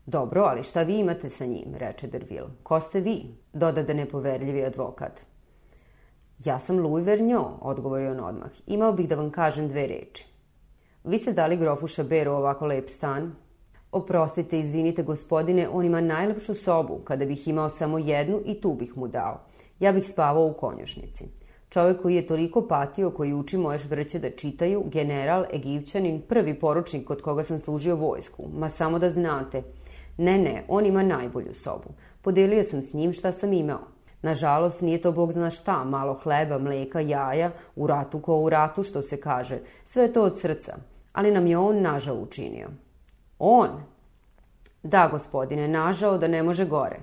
[0.05, 2.49] Dobro, ali šta vi imate sa njim, reče Derville.
[2.63, 3.23] Ko ste vi?
[3.53, 5.21] Doda da nepoverljivi advokat.
[6.45, 8.51] Ja sam Louis Vergniaud, odgovorio on odmah.
[8.67, 10.25] Imao bih da vam kažem dve reči.
[11.03, 13.35] Vi ste dali grofu Šaberu ovako lep stan?
[13.93, 16.99] Oprostite, izvinite gospodine, on ima najlepšu sobu.
[17.03, 19.39] Kada bih imao samo jednu i tu bih mu dao.
[19.79, 21.25] Ja bih spavao u konjušnici.
[21.69, 27.07] Čovek koji je toliko patio, koji uči moje švrće da čitaju, general, egipćanin, prvi poručnik
[27.07, 28.43] kod koga sam služio vojsku.
[28.57, 29.63] Ma samo da znate–
[30.17, 31.89] Ne, ne, on ima najbolju sobu.
[32.21, 33.87] Podelio sam s njim šta sam imao.
[34.21, 38.83] Nažalost, nije to bog zna šta, malo hleba, mleka, jaja, u ratu ko u ratu,
[38.83, 39.59] što se kaže.
[39.85, 40.77] Sve to od srca.
[41.13, 42.67] Ali nam je on nažao učinio.
[43.45, 43.69] On?
[44.83, 46.99] Da, gospodine, nažao da ne može gore.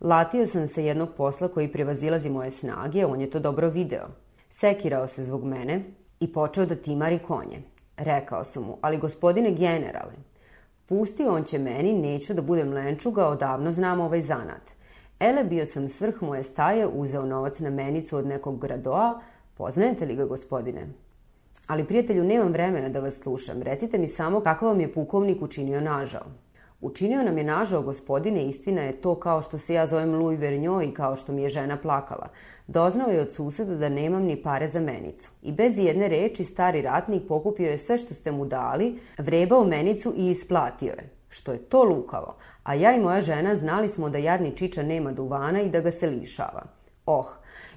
[0.00, 4.08] Latio sam se jednog posla koji prevazilazi moje snage, on je to dobro video.
[4.50, 5.84] Sekirao se zbog mene
[6.20, 7.62] i počeo da timari konje.
[7.96, 10.12] Rekao sam mu, ali gospodine generale,
[10.86, 14.72] Pusti, on će meni, neću da budem lenčuga, odavno znam ovaj zanat.
[15.20, 19.20] Ele, bio sam svrh moje staje, uzeo novac na menicu od nekog gradoa.
[19.54, 20.86] Poznajete li ga, gospodine?
[21.70, 23.62] Ali, prijatelju, nemam vremena da vas slušam.
[23.62, 26.24] Recite mi samo kako vam je pukovnik učinio nažao.
[26.80, 30.82] Učinio nam je nažao, gospodine, istina je to kao što se ja zovem Louis Vergniaud
[30.82, 32.28] i kao što mi je žena plakala.
[32.66, 35.30] Doznao je od suseda da nemam ni pare za menicu.
[35.42, 40.14] I bez jedne reči stari ratnik pokupio je sve što ste mu dali, vrebao menicu
[40.16, 41.10] i isplatio je.
[41.28, 42.36] Što je to lukavo.
[42.62, 45.90] A ja i moja žena znali smo da jadni čiča nema duvana i da ga
[45.90, 46.79] se lišava.
[47.12, 47.26] Oh,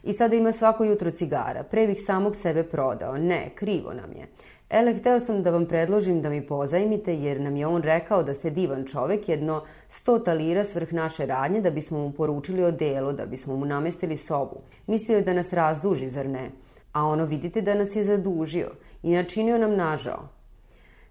[0.04, 1.64] i sada ima svako jutro cigara.
[1.64, 3.18] Pre bih samog sebe prodao.
[3.18, 4.28] Ne, krivo nam je.
[4.70, 8.34] Ele, hteo sam da vam predložim da mi pozajmite, jer nam je on rekao da
[8.34, 13.14] ste divan čovek, jedno sto talira svrh naše radnje, da bismo mu poručili o delu,
[13.14, 14.62] da bismo mu namestili sobu.
[14.88, 16.52] Mislio je da nas razduži, zar ne?
[16.92, 18.72] A ono vidite da nas je zadužio
[19.04, 20.30] i načinio nam nažao.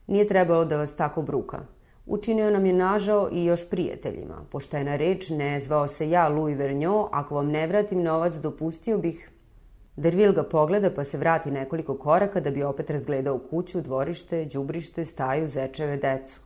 [0.06, 1.60] Nije trebalo da vas tako bruka.
[2.06, 4.44] Učinio nam je nažao i još prijateljima.
[4.50, 9.28] Poštena reč, ne zvao se ja Louis Vergniaud, ako vam ne vratim novac, dopustio bih...
[9.96, 15.04] Dervil ga pogleda pa se vrati nekoliko koraka da bi opet razgledao kuću, dvorište, đubrište,
[15.04, 16.40] staju, zečeve, decu.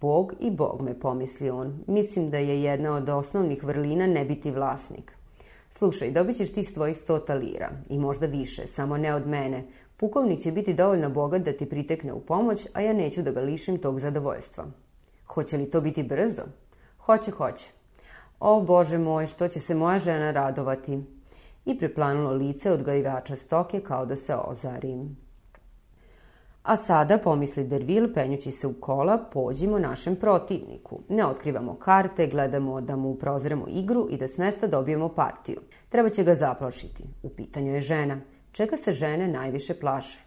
[0.00, 1.84] Bog i Bog me pomisli on.
[1.86, 5.12] Mislim da je jedna od osnovnih vrlina ne biti vlasnik.
[5.70, 9.64] Slušaj, dobit ćeš ti svojih sto talira i možda više, samo ne od mene.
[9.96, 13.40] Pukovnik će biti dovoljno bogat da ti pritekne u pomoć, a ja neću da ga
[13.40, 14.64] lišim tog zadovoljstva.
[15.26, 16.42] Hoće li to biti brzo?
[16.98, 17.70] Hoće, hoće.
[18.40, 20.98] O Bože moj, što će se moja žena radovati?
[21.64, 25.16] I preplanulo lice od gajivača stoke kao da se ozarim.
[26.62, 31.00] A sada, pomisli Dervil, penjući se u kola, pođimo našem protivniku.
[31.08, 35.60] Ne otkrivamo karte, gledamo da mu prozremo igru i da s mesta dobijemo partiju.
[35.88, 37.02] Treba će ga zaplašiti.
[37.22, 38.20] U pitanju je žena.
[38.56, 40.20] Čega se žene najviše plaše?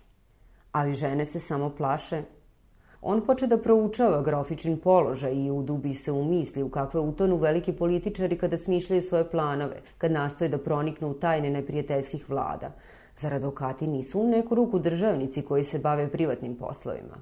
[0.72, 2.22] Ali žene se samo plaše.
[3.02, 7.74] On poče da proučava grofičin položaj i udubi se u misli u kakve utonu veliki
[7.74, 12.72] političari kada smišljaju svoje planove, kad nastoje da proniknu u tajne neprijateljskih vlada.
[13.18, 17.18] Zar advokati nisu u neku ruku državnici koji se bave privatnim poslovima?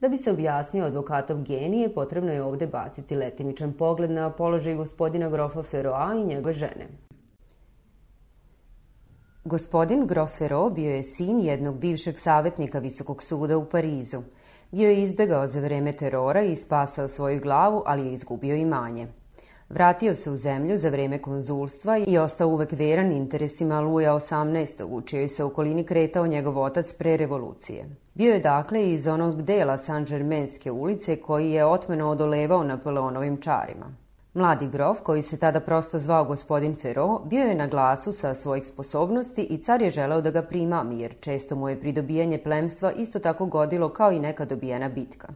[0.00, 5.28] Da bi se objasnio advokatov genije, potrebno je ovde baciti letimičan pogled na položaj gospodina
[5.28, 7.07] grofa Feroa i njegove žene.
[9.48, 14.22] Gospodin grof Fero bio je sin jednog bivšeg savjetnika Visokog suda u Parizu.
[14.70, 19.06] Bio je izbegao za vreme terora i spasao svoju glavu, ali je izgubio imanje.
[19.68, 24.84] Vratio se u zemlju za vreme konzulstva i ostao uvek veran interesima Luja XVIII.
[24.84, 27.96] u čijoj se okolini kretao njegov otac pre revolucije.
[28.14, 34.07] Bio je dakle iz onog dela Saint-Germainske ulice koji je otmeno odolevao Napoleonovim čarima.
[34.38, 38.66] Mladi grof, koji se tada prosto zvao gospodin Fero, bio je na glasu sa svojih
[38.66, 43.18] sposobnosti i car je želeo da ga prima, jer često mu je pridobijanje plemstva isto
[43.18, 45.28] tako godilo kao i neka dobijena bitka.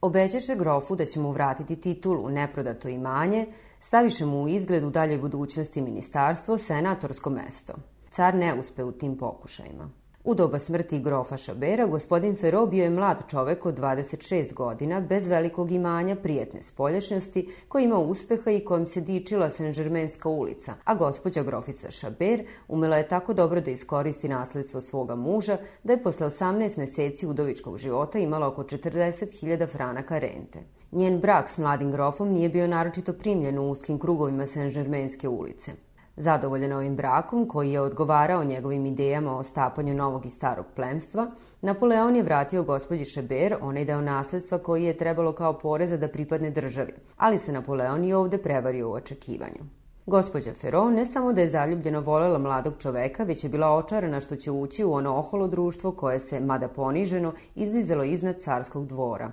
[0.00, 3.46] Obećaše grofu da će mu vratiti titulu, neprodato imanje,
[3.80, 7.72] staviše mu u izgled u daljoj budućnosti ministarstvo, senatorsko mesto.
[8.10, 10.01] Car ne uspe u tim pokušajima.
[10.24, 15.26] U doba smrti grofa Šabera, gospodin Fero bio je mlad čovek od 26 godina, bez
[15.26, 21.42] velikog imanja, prijetne spoljašnjosti, koji ima uspeha i kojim se dičila Saint-Germainska ulica, a gospođa
[21.42, 26.78] grofica Šaber umela je tako dobro da iskoristi nasledstvo svoga muža, da je posle 18
[26.78, 30.58] meseci udovičkog života imala oko 40.000 franaka rente.
[30.92, 35.72] Njen brak s mladim grofom nije bio naročito primljen u uskim krugovima Saint-Germainske ulice.
[36.16, 41.30] Zadovoljan ovim brakom, koji je odgovarao njegovim idejama o stapanju novog i starog plemstva,
[41.60, 46.50] Napoleon je vratio gospođi Šeber onaj deo nasledstva koji je trebalo kao poreza da pripadne
[46.50, 49.64] državi, ali se Napoleon i ovde prevario u očekivanju.
[50.06, 54.36] Gospođa Ferron ne samo da je zaljubljeno volela mladog čoveka, već je bila očarana što
[54.36, 59.30] će ući u ono oholo društvo koje se, mada poniženo, izdizalo iznad carskog dvora.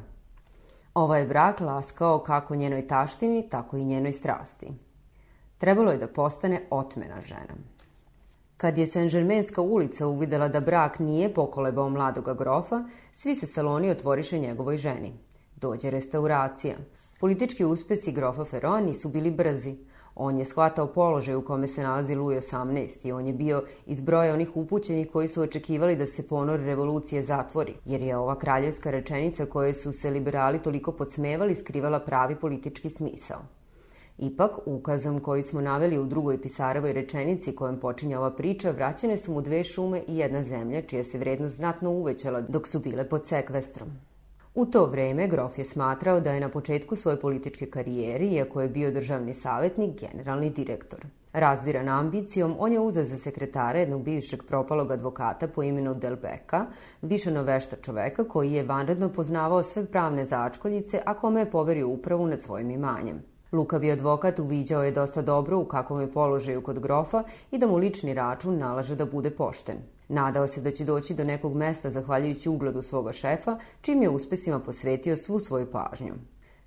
[0.94, 4.89] Ovaj brak laskao kako njenoj taštini, tako i njenoj strasti.
[5.60, 7.56] Trebalo je da postane otmena žena.
[8.58, 14.40] Kad je Saint-Germainska ulica uvidela da brak nije pokolebao mladoga grofa, svi se saloni otvoriše
[14.40, 15.14] njegovoj ženi.
[15.56, 16.76] Dođe restauracija.
[17.20, 19.76] Politički uspesi grofa Ferroa nisu bili brzi.
[20.16, 24.02] On je shvatao položaj u kome se nalazi Louis XVIII i on je bio iz
[24.02, 28.92] broja onih upućenih koji su očekivali da se ponor revolucije zatvori, jer je ova kraljevska
[28.92, 33.59] rečenica koje su se liberali toliko podsmevali skrivala pravi politički smisao.
[34.22, 39.34] Ipak, ukazom koji smo naveli u drugoj pisarovoj rečenici kojom počinje ova priča, vraćene su
[39.34, 43.28] mu dve šume i jedna zemlja, čija se vrednost znatno uvećala dok su bile pod
[43.28, 43.90] sekvestrom.
[44.56, 48.70] U to vreme Grof je smatrao da je na početku svoje političke karijere, iako je
[48.70, 51.06] bio državni savjetnik, generalni direktor.
[51.34, 56.66] Razdiran ambicijom, on je uzeo za sekretara jednog bivšeg propalog advokata po imenu Delbeka,
[57.02, 62.28] višano vešta čoveka koji je vanredno poznavao sve pravne začkoljice, a kome je poverio upravu
[62.28, 63.29] nad svojim imanjem.
[63.52, 67.76] Lukavi advokat uviđao je dosta dobro u kakvom je položaju kod grofa i da mu
[67.76, 69.78] lični račun nalaže da bude pošten.
[70.08, 74.60] Nadao se da će doći do nekog mesta zahvaljujući ugledu svoga šefa, čim je uspesima
[74.60, 76.14] posvetio svu svoju pažnju.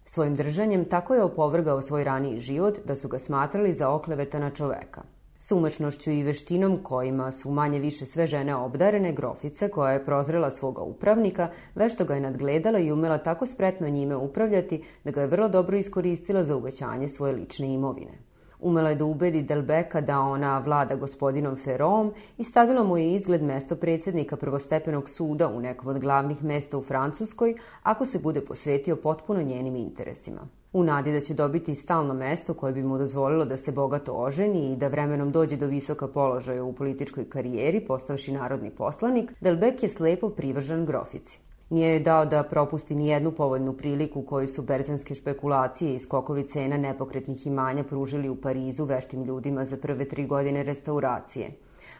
[0.05, 5.03] Svojim držanjem tako je opovrgao svoj raniji život da su ga smatrali za oklevetana čoveka.
[5.45, 10.83] Sumačnošću i veštinom kojima su manje više sve žene obdarene, grofica koja je prozrela svoga
[10.83, 15.49] upravnika, vešto ga je nadgledala i umela tako spretno njime upravljati da ga je vrlo
[15.49, 18.13] dobro iskoristila za uvećanje svoje lične imovine.
[18.61, 23.43] Umela je da ubedi Delbeka da ona vlada gospodinom Ferom i stavila mu je izgled
[23.43, 28.97] mesto predsednika prvostepenog suda u nekom od glavnih mesta u Francuskoj ako se bude posvetio
[28.97, 33.57] potpuno njenim interesima u nadi da će dobiti stalno mesto koje bi mu dozvolilo da
[33.57, 38.71] se bogato oženi i da vremenom dođe do visoka položaja u političkoj karijeri, postavši narodni
[38.71, 41.41] poslanik, Delbek je slepo privržan grofici.
[41.71, 46.49] Nije je dao da propusti ni jednu povoljnu priliku koju su berzanske špekulacije i skokovi
[46.49, 51.51] cena nepokretnih imanja pružili u Parizu veštim ljudima za prve tri godine restauracije.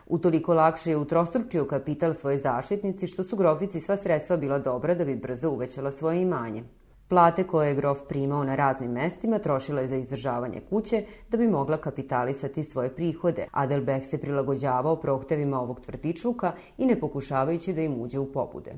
[0.07, 5.05] Utoliko lakše je utrostručio kapital svoje zaštitnici što su grofici sva sredstva bila dobra da
[5.05, 6.65] bi brzo uvećala svoje imanje.
[7.13, 11.49] Plate koje je grof primao na raznim mestima trošila je za izdržavanje kuće da bi
[11.49, 13.47] mogla kapitalisati svoje prihode.
[13.51, 18.73] Adelbech se prilagođavao prohtevima ovog tvrdičluka i ne pokušavajući da im uđe u pobude.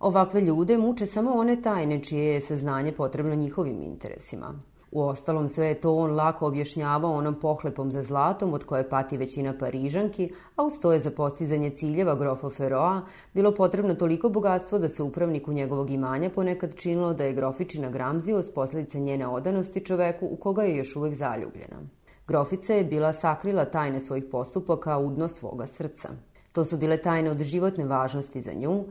[0.00, 4.54] Ovakve ljude muče samo one tajne čije je saznanje potrebno njihovim interesima.
[4.94, 9.16] U ostalom sve je to on lako objašnjavao onom pohlepom za zlatom od koje pati
[9.16, 13.02] većina Parižanki, a uz to je za postizanje ciljeva grofa Feroa
[13.32, 18.54] bilo potrebno toliko bogatstvo da se upravniku njegovog imanja ponekad činilo da je grofičina gramzivost
[18.54, 21.82] posljedica njene odanosti čoveku u koga je još uvek zaljubljena.
[22.26, 26.08] Grofica je bila sakrila tajne svojih postupaka u dno svoga srca.
[26.52, 28.84] To su bile tajne od životne važnosti za nju,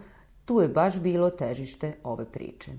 [0.46, 2.72] tu je baš bilo težište ove priče.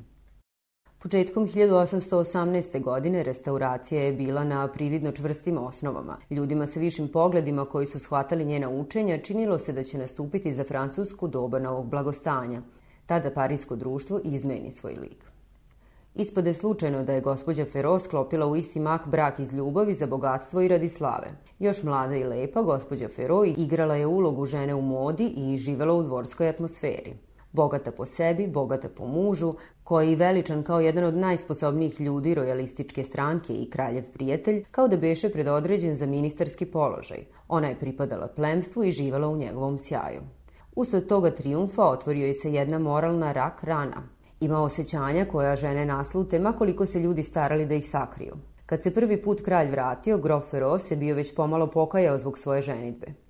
[1.05, 2.81] Početkom 1818.
[2.81, 6.17] godine restauracija je bila na prividno čvrstim osnovama.
[6.31, 10.65] Ljudima sa višim pogledima koji su shvatali njena učenja činilo se da će nastupiti za
[10.65, 12.63] Francusku doba novog blagostanja.
[13.07, 15.31] Tada parijsko društvo izmeni svoj lik.
[16.15, 20.61] Ispade slučajno da je gospođa Ferro sklopila u isti mak brak iz ljubavi za bogatstvo
[20.61, 21.31] i radi slave.
[21.59, 26.03] Još mlada i lepa, gospođa Ferro igrala je ulogu žene u modi i živela u
[26.03, 27.17] dvorskoj atmosferi
[27.55, 29.53] bogata po sebi, bogata po mužu,
[29.85, 34.97] koji je veličan kao jedan od najsposobnijih ljudi rojalističke stranke i kraljev prijatelj, kao da
[34.97, 37.25] beše predodređen za ministarski položaj.
[37.49, 40.21] Ona je pripadala plemstvu i živala u njegovom sjaju.
[40.77, 44.03] Usled toga triumfa otvorio je se jedna moralna rak rana.
[44.41, 48.35] Ima osjećanja koja žene naslute, makoliko se ljudi starali da ih sakriju.
[48.67, 52.63] Kad se prvi put kralj vratio, grof Feroz je bio već pomalo pokajao zbog svoje
[52.63, 53.24] ženitbe.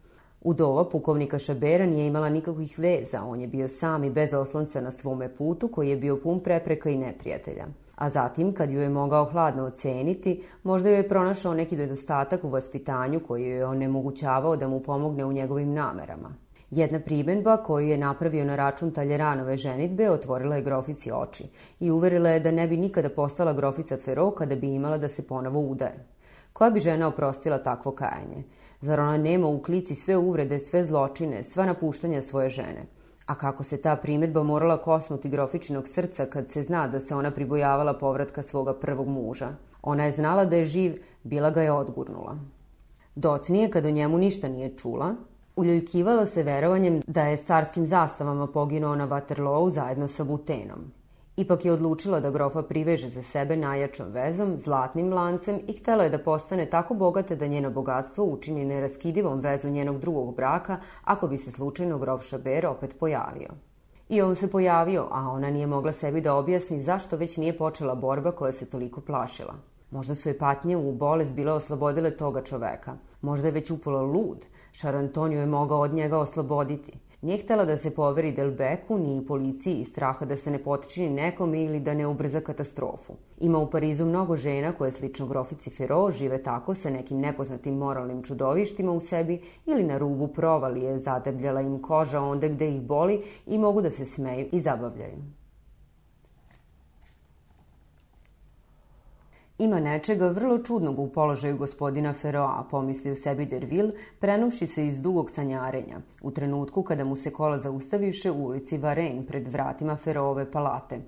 [0.45, 4.91] Udova pukovnika Šabera nije imala nikakvih veza, on je bio sam i bez oslonca na
[4.91, 7.67] svome putu koji je bio pun prepreka i neprijatelja.
[7.97, 12.49] A zatim, kad ju je mogao hladno oceniti, možda joj je pronašao neki nedostatak u
[12.49, 16.35] vaspitanju koji joj je onemogućavao da mu pomogne u njegovim namerama.
[16.71, 21.45] Jedna primenba koju je napravio na račun Taljeranove ženitbe otvorila je grofici oči
[21.81, 25.23] i uverila je da ne bi nikada postala grofica Fero kada bi imala da se
[25.23, 26.07] ponovo udaje.
[26.53, 28.45] Koja bi žena oprostila takvo kajanje?
[28.85, 32.83] Zar ona nema u klici sve uvrede, sve zločine, sva napuštanja svoje žene?
[33.27, 37.31] A kako se ta primetba morala kosnuti grofičinog srca kad se zna da se ona
[37.31, 39.49] pribojavala povratka svoga prvog muža?
[39.83, 42.37] Ona je znala da je živ, bila ga je odgurnula.
[43.17, 45.15] Docnije, kad o njemu ništa nije čula,
[45.57, 50.93] uljuljkivala se verovanjem da je s carskim zastavama poginuo na Waterloo zajedno sa Butenom.
[51.37, 56.11] Ipak je odlučila da grofa priveže za sebe najjačom vezom, zlatnim lancem i htela je
[56.11, 61.37] da postane tako bogata da njeno bogatstvo učini neraskidivom vezu njenog drugog braka ako bi
[61.37, 63.49] se slučajno grof Šaber opet pojavio.
[64.09, 67.95] I on se pojavio, a ona nije mogla sebi da objasni zašto već nije počela
[67.95, 69.55] borba koja se toliko plašila.
[69.91, 72.97] Možda su je patnje u bolest bile oslobodile toga čoveka.
[73.23, 74.47] Možda je već upala lud.
[74.73, 76.93] Šar Antonio je mogao od njega osloboditi.
[77.25, 81.55] Nije htela da se poveri Delbeku ni policiji iz straha da se ne potičini nekom
[81.55, 83.15] ili da ne ubrza katastrofu.
[83.41, 88.23] Ima u Parizu mnogo žena koje slično grofici Fero žive tako sa nekim nepoznatim moralnim
[88.23, 93.59] čudovištima u sebi ili na rubu provalije zadebljala im koža onde gde ih boli i
[93.59, 95.44] mogu da se smeju i zabavljaju.
[99.59, 105.01] Ima nečega vrlo čudnog u položaju gospodina Feroa, pomisli u sebi Dervil, prenuši se iz
[105.01, 110.51] dugog sanjarenja, u trenutku kada mu se kola zaustaviše u ulici Varen pred vratima Feroove
[110.51, 111.01] palate.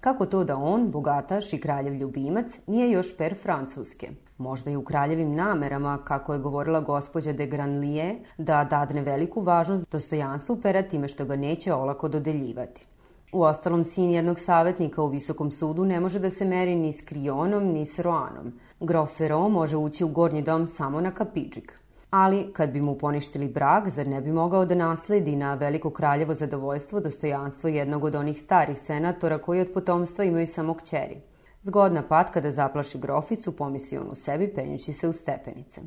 [0.00, 4.10] Kako to da on, bogataš i kraljev ljubimac, nije još per francuske?
[4.38, 9.92] Možda i u kraljevim namerama, kako je govorila gospođa de Granlije, da dadne veliku važnost
[9.92, 12.86] dostojanstvu pera time što ga neće olako dodeljivati.
[13.34, 17.02] U ostalom, sin jednog savjetnika u Visokom sudu ne može da se meri ni s
[17.02, 18.52] Krionom, ni s Roanom.
[18.80, 21.80] Grof Ferro može ući u gornji dom samo na kapiđik.
[22.10, 26.34] Ali, kad bi mu poništili brak, zar ne bi mogao da nasledi na veliko kraljevo
[26.34, 31.20] zadovoljstvo dostojanstvo jednog od onih starih senatora koji od potomstva imaju samo kćeri?
[31.62, 35.80] Zgodna patka da zaplaši groficu, pomisli on u sebi, penjući se u stepenice.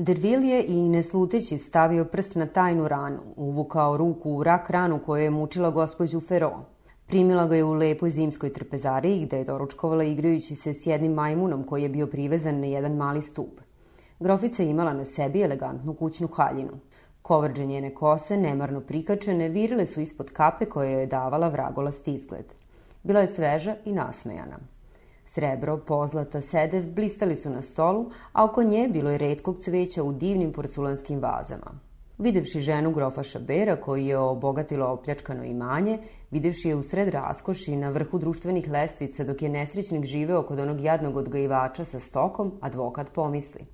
[0.00, 5.22] Dervil je i nesluteći stavio prst na tajnu ranu, uvukao ruku u rak ranu koja
[5.22, 6.52] je mučila gospođu Fero.
[7.06, 11.64] Primila ga je u lepoj zimskoj trpezariji gde je doručkovala igrajući se s jednim majmunom
[11.64, 13.60] koji je bio privezan na jedan mali stup.
[14.20, 16.78] Grofica je imala na sebi elegantnu kućnu haljinu.
[17.22, 22.46] Kovrđe njene kose, nemarno prikačene, virile su ispod kape koje je davala vragolast izgled.
[23.02, 24.58] Bila je sveža i nasmejana.
[25.32, 30.12] Srebro, pozlata, sedev blistali su na stolu, a oko nje bilo je redkog cveća u
[30.12, 31.70] divnim porculanskim vazama.
[32.18, 35.98] Videvši ženu grofa Šabera koji je obogatilo opljačkano imanje,
[36.30, 40.80] videvši je u sred raskoši na vrhu društvenih lestvica dok je nesrećnik živeo kod onog
[40.80, 43.66] jadnog odgajivača sa stokom, advokat pomisli.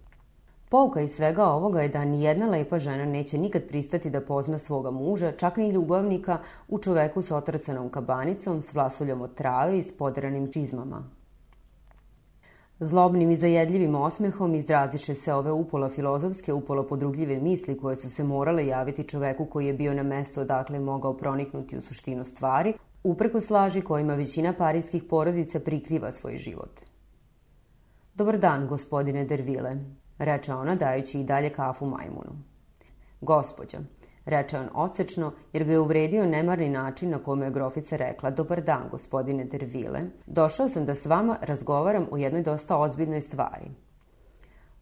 [0.69, 4.59] Pouka iz svega ovoga je da ni jedna lepa žena neće nikad pristati da pozna
[4.59, 6.39] svoga muža, čak ni ljubavnika,
[6.69, 11.16] u čoveku s otrcanom kabanicom, s vlasuljom od trave i s poderanim čizmama.
[12.81, 18.25] Zlobnim i zajedljivim osmehom izraziše se ove upola filozofske, upola podrugljive misli koje su se
[18.25, 22.75] morale javiti čoveku koji je bio na mesto odakle mogao proniknuti u suštinu stvari,
[23.05, 26.81] upreko slaži kojima većina parijskih porodica prikriva svoj život.
[28.15, 29.77] Dobar dan, gospodine Dervile,
[30.19, 32.33] reče ona dajući i dalje kafu majmunu.
[33.21, 33.81] Gospodja,
[34.27, 38.63] reče on ocečno, jer ga je uvredio nemarni način na kome je grofica rekla Dobar
[38.63, 40.01] dan, gospodine Dervile.
[40.27, 43.71] Došao sam da s vama razgovaram o jednoj dosta ozbiljnoj stvari.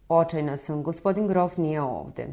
[0.09, 2.27] Očajna sam, gospodin grof nije ovde.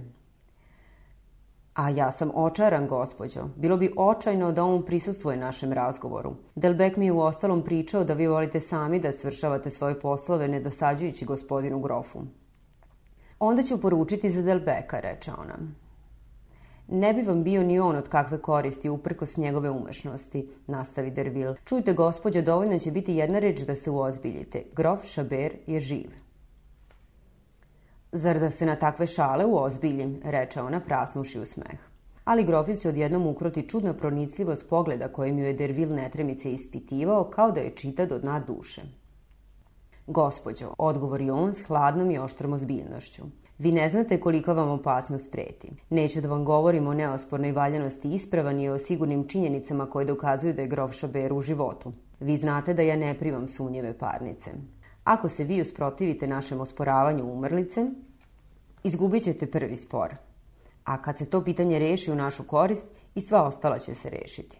[1.74, 3.40] A ja sam očaran, gospođo.
[3.56, 6.34] Bilo bi očajno da on prisustvuje našem razgovoru.
[6.54, 10.60] Delbek mi je u ostalom pričao da vi volite sami da svršavate svoje poslove ne
[10.60, 12.22] dosađujući gospodinu grofu.
[13.38, 15.81] Onda ću poručiti za Delbeka, reče ona.
[16.94, 21.54] Ne bi vam bio ni on od kakve koristi uprkos njegove umešnosti, nastavi Dervil.
[21.64, 24.62] Čujte, gospođo, dovoljno će biti jedna reč da se uozbiljite.
[24.76, 26.10] Grof Šaber je živ.
[28.12, 31.80] Zar da se na takve šale uozbiljim, reče ona prasnuši u smeh.
[32.24, 37.60] Ali grofici odjednom ukroti čudna pronicljivost pogleda kojim ju je Dervil netremice ispitivao, kao da
[37.60, 38.82] je čita do dna duše.
[40.06, 43.22] Gospođo, odgovori on s hladnom i oštrom ozbiljnošću.
[43.62, 45.68] Vi ne znate koliko vam opasnost preti.
[45.90, 50.62] Neću da vam govorim o neospornoj valjanosti isprava ni o sigurnim činjenicama koje dokazuju da
[50.62, 51.92] je grof Šaber u životu.
[52.20, 54.50] Vi znate da ja ne primam sunjeve parnice.
[55.04, 57.86] Ako se vi usprotivite našem osporavanju umrlice,
[58.84, 60.14] izgubit ćete prvi spor.
[60.84, 62.84] A kad se to pitanje reši u našu korist,
[63.14, 64.58] i sva ostala će se rešiti.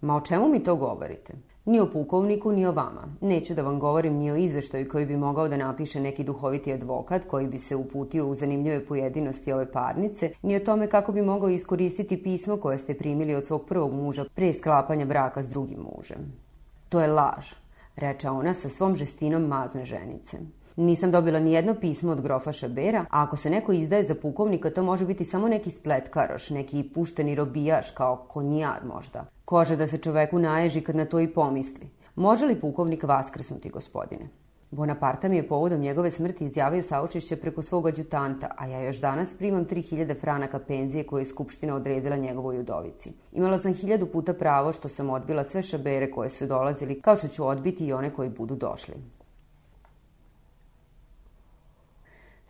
[0.00, 1.32] Ma o čemu mi to govorite?
[1.66, 3.08] Ni o pukovniku, ni o vama.
[3.20, 7.24] Neću da vam govorim ni o izveštaju koji bi mogao da napiše neki duhoviti advokat
[7.24, 11.48] koji bi se uputio u zanimljive pojedinosti ove parnice, ni o tome kako bi mogao
[11.48, 16.32] iskoristiti pismo koje ste primili od svog prvog muža pre sklapanja braka s drugim mužem.
[16.88, 17.54] To je laž,
[17.96, 20.38] reče ona sa svom žestinom mazne ženice.
[20.76, 24.70] Nisam dobila ni jedno pismo od grofa Šabera, a ako se neko izdaje za pukovnika,
[24.70, 29.24] to može biti samo neki spletkaroš, neki pušteni robijaš, kao konjijar možda.
[29.44, 31.88] Kože da se čoveku naježi kad na to i pomisli.
[32.14, 34.28] Može li pukovnik vaskrsnuti, gospodine?
[34.70, 39.34] Bonaparta mi je povodom njegove smrti izjavio saučešće preko svog adjutanta, a ja još danas
[39.34, 43.12] primam 3000 franaka penzije koje je Skupština odredila njegovoj udovici.
[43.32, 47.28] Imala sam hiljadu puta pravo što sam odbila sve šabere koje su dolazili, kao što
[47.28, 48.94] ću odbiti i one koji budu došli.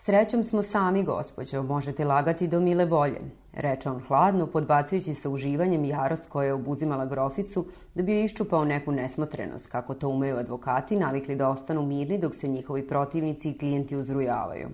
[0.07, 3.21] Srećom smo sami, gospođo, možete lagati do mile volje,
[3.53, 8.65] reče on hladno, podbacujući sa uživanjem jarost koja je obuzimala groficu, da bi joj iščupao
[8.65, 13.59] neku nesmotrenost, kako to umeju advokati, navikli da ostanu mirni dok se njihovi protivnici i
[13.59, 14.69] klijenti uzrujavaju.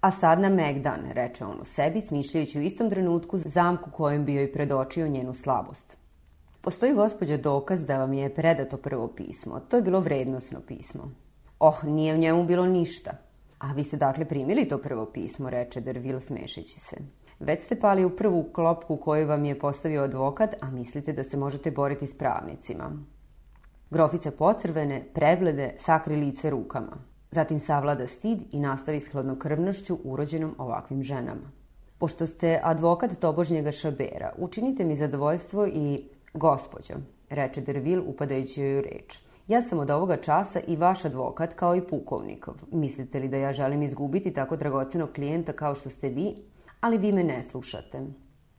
[0.00, 4.34] A sad na Megdan, reče on u sebi, smišljajući u istom trenutku zamku kojem bi
[4.34, 5.96] joj predočio njenu slabost.
[6.60, 9.60] Postoji, gospođo, dokaz da vam je predato prvo pismo.
[9.60, 11.10] To je bilo vrednosno pismo.
[11.58, 13.31] Oh, nije u njemu bilo ništa.
[13.62, 16.96] A vi ste dakle primili to prvo pismo, reče Dervil smešeći se.
[17.40, 21.36] Već ste pali u prvu klopku koju vam je postavio advokat, a mislite da se
[21.36, 22.90] možete boriti s pravnicima.
[23.90, 26.96] Grofica pocrvene, preblede, sakri lice rukama.
[27.30, 31.50] Zatim savlada stid i nastavi s hladnokrvnošću urođenom ovakvim ženama.
[31.98, 36.94] Pošto ste advokat tobožnjega šabera, učinite mi zadovoljstvo i gospođo,
[37.30, 39.18] reče Dervil upadajući joj reč.
[39.48, 42.54] Ja sam od ovoga časa i vaš advokat kao i pukovnikov.
[42.72, 46.34] Mislite li da ja želim izgubiti tako dragocenog klijenta kao što ste vi?
[46.80, 48.00] Ali vi me ne slušate.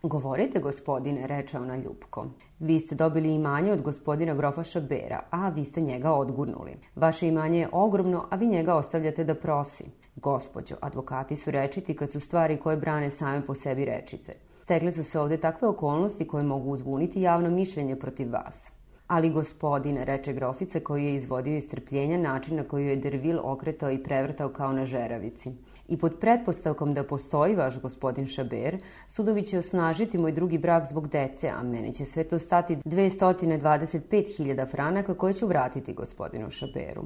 [0.03, 2.27] Govorite, gospodine, reče ona ljubko.
[2.59, 6.77] Vi ste dobili imanje od gospodina grofa Šabera, a vi ste njega odgurnuli.
[6.95, 9.85] Vaše imanje je ogromno, a vi njega ostavljate da prosi.
[10.15, 14.33] Gospodjo, advokati su rečiti kad su stvari koje brane same po sebi rečite.
[14.63, 18.71] Stegle su se ovde takve okolnosti koje mogu uzbuniti javno mišljenje protiv vas.
[19.07, 23.91] Ali gospodine, reče grofica koji je izvodio iz trpljenja način na koji je Dervil okretao
[23.91, 25.51] i prevrtao kao na žeravici.
[25.87, 28.77] I pod pretpostavkom da postoji vaš gospodin Šaber,
[29.07, 34.71] sudovi će osnažiti moj drugi brak zbog dece, a meni će sve to stati 225.000
[34.71, 37.03] franaka koje ću vratiti gospodinu Šaberu.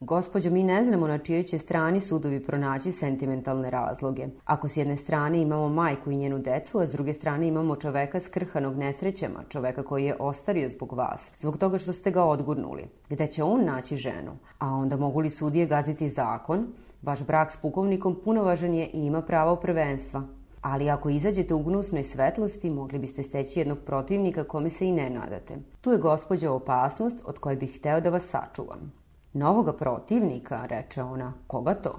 [0.00, 4.26] Gospodjo, mi ne znamo na čijoj će strani sudovi pronaći sentimentalne razloge.
[4.44, 8.20] Ako s jedne strane imamo majku i njenu decu, a s druge strane imamo čoveka
[8.20, 12.84] skrhanog nesrećama, čoveka koji je ostario zbog vas, zbog toga što ste ga odgurnuli.
[13.08, 14.36] Gde će on naći ženu?
[14.58, 16.66] A onda mogu li sudije gaziti zakon?
[17.02, 20.22] Vaš brak s pukovnikom punovažan je i ima pravo prvenstva.
[20.62, 25.10] Ali ako izađete u gnusnoj svetlosti, mogli biste steći jednog protivnika kome se i ne
[25.10, 25.56] nadate.
[25.80, 28.97] Tu je gospođa opasnost od koje bih hteo da vas sačuvam.
[29.32, 31.32] Novoga protivnika, reče ona.
[31.46, 31.98] Koga to?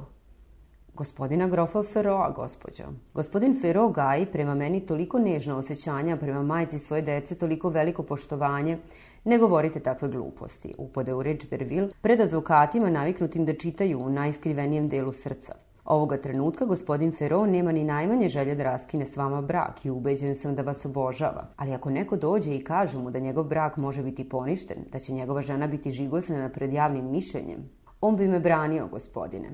[0.94, 2.84] Gospodina grofa Feroa, gospođo.
[3.14, 8.78] Gospodin Fero gaji prema meni toliko nežno osjećanja, prema majci svoje dece toliko veliko poštovanje.
[9.24, 14.90] Ne govorite takve gluposti, upode u reč Dervil, pred advokatima naviknutim da čitaju u najskrivenijem
[14.90, 15.69] delu srca.
[15.90, 20.36] Ovoga trenutka gospodin Fero nema ni najmanje želje da raskine s vama brak i ubeđen
[20.36, 21.48] sam da vas obožava.
[21.56, 25.14] Ali ako neko dođe i kaže mu da njegov brak može biti poništen, da će
[25.14, 27.70] njegova žena biti žigosljena pred javnim mišljenjem,
[28.02, 29.50] on bi me branio, gospodine.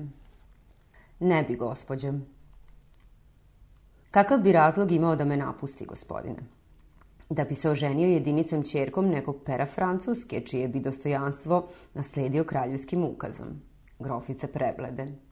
[1.20, 2.12] Ne bi, gospođe.
[4.10, 6.42] Kakav bi razlog imao da me napusti, gospodine?
[7.30, 13.46] Da bi se oženio jedinicom čerkom nekog pera Francuske, čije bi dostojanstvo nasledio kraljevskim ukazom.
[13.98, 15.25] Grofica preblede.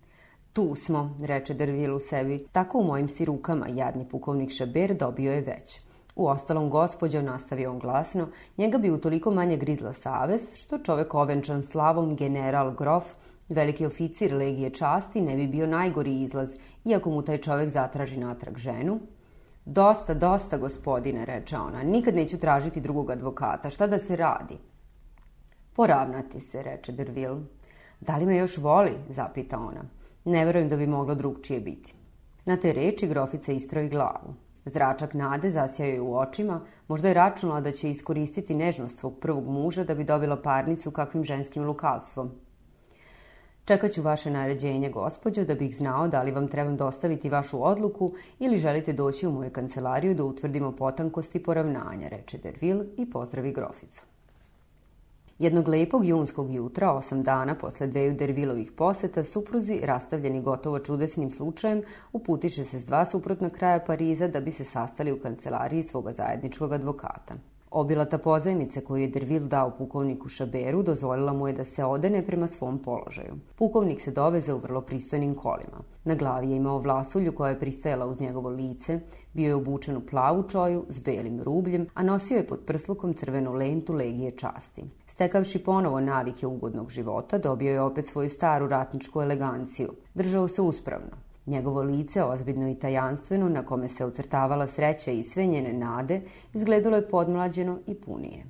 [0.55, 2.47] Tu smo, reče Dervil u sebi.
[2.53, 5.81] Tako u mojim si rukama, jadni pukovnik Šaber dobio je već.
[6.17, 8.29] U ostalom, gospođo, nastavio on glasno,
[8.59, 13.05] njega bi utoliko manje grizla savest, što čovek ovenčan slavom general grof
[13.49, 16.55] Veliki oficir legije časti ne bi bio najgori izlaz,
[16.85, 19.01] iako mu taj čovek zatraži natrag ženu.
[19.65, 21.83] Dosta, dosta, gospodine, reče ona.
[21.83, 23.71] Nikad neću tražiti drugog advokata.
[23.71, 24.59] Šta da se radi?
[25.73, 27.37] Poravnati se, reče Dervil.
[28.01, 28.97] Da li me još voli?
[29.09, 30.04] zapita ona.
[30.25, 31.95] Ne verujem da bi moglo drugčije biti.
[32.45, 34.35] Na te reči grofica ispravi glavu.
[34.65, 39.49] Zračak nade zasjao je u očima, možda je računala da će iskoristiti nežnost svog prvog
[39.49, 42.31] muža da bi dobila parnicu kakvim ženskim lukavstvom.
[43.65, 48.13] Čekat ću vaše naređenje, gospođo, da bih znao da li vam trebam dostaviti vašu odluku
[48.39, 54.14] ili želite doći u moju kancelariju da utvrdimo potankosti poravnanja, reče Dervil i pozdravi groficu.
[55.39, 61.83] Jednog lepog junskog jutra, osam dana posle dveju Dervilovih poseta, supruzi, rastavljeni gotovo čudesnim slučajem,
[62.13, 66.73] uputiše se s dva suprotna kraja Pariza da bi se sastali u kancelariji svoga zajedničkog
[66.73, 67.35] advokata.
[67.71, 72.47] Obilata pozajmice koju je Dervil dao pukovniku Šaberu dozvolila mu je da se odene prema
[72.47, 73.35] svom položaju.
[73.57, 75.83] Pukovnik se doveze u vrlo pristojnim kolima.
[76.05, 79.01] Na glavi je imao vlasulju koja je pristajala uz njegovo lice,
[79.33, 83.53] bio je obučen u plavu čoju s belim rubljem, a nosio je pod prslukom crvenu
[83.53, 84.85] lentu legije časti.
[85.15, 89.93] Stekavši ponovo navike ugodnog života, dobio je opet svoju staru ratničku eleganciju.
[90.15, 91.17] Držao se uspravno.
[91.47, 96.21] Njegovo lice, ozbiljno i tajanstveno, na kome se ocrtavala sreća i sve njene nade,
[96.55, 98.45] izgledalo je podmlađeno i punije.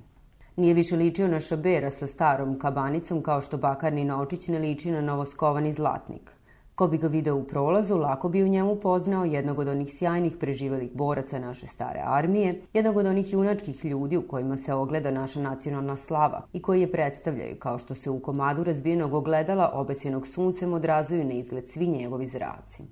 [0.57, 5.01] Nije više ličio na šabera sa starom kabanicom kao što bakarni novčić ne liči na
[5.01, 6.34] novoskovani zlatnik.
[6.75, 10.37] Ko bi ga video u prolazu, lako bi u njemu poznao jednog od onih sjajnih
[10.41, 15.41] preživelih boraca naše stare armije, jednog od onih junačkih ljudi u kojima se ogleda naša
[15.41, 20.73] nacionalna slava i koji je predstavljaju kao što se u komadu razbijenog ogledala obesjenog suncem
[20.73, 22.83] odrazuju na izgled svi njegovi zraci.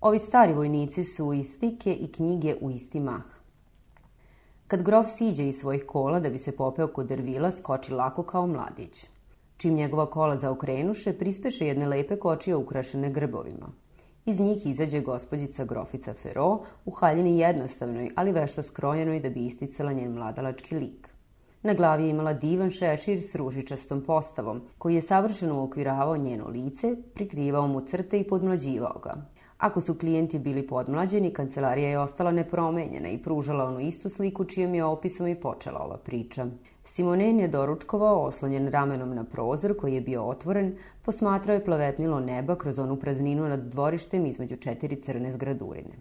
[0.00, 3.24] Ovi stari vojnici su i stike i knjige u isti mah.
[4.66, 8.46] Kad grof siđe iz svojih kola da bi se popeo kod drvila, skoči lako kao
[8.46, 9.06] mladić.
[9.56, 13.66] Čim njegova kola zaokrenuše, prispeše jedne lepe kočije ukrašene grbovima.
[14.26, 19.92] Iz njih izađe gospođica grofica Fero u haljini jednostavnoj, ali vešto skrojenoj da bi isticala
[19.92, 21.08] njen mladalački lik.
[21.62, 26.96] Na glavi je imala divan šešir s ružičastom postavom, koji je savršeno uokviravao njeno lice,
[27.14, 29.14] prikrivao mu crte i podmlađivao ga.
[29.58, 34.74] Ako su klijenti bili podmlađeni, kancelarija je ostala nepromenjena i pružala onu istu sliku čijem
[34.74, 36.46] je opisom i počela ova priča.
[36.88, 42.56] Simonen je doručkovao, oslonjen ramenom na prozor koji je bio otvoren, posmatrao je plavetnilo neba
[42.58, 45.96] kroz onu prazninu nad dvorištem između četiri crne zgradurine.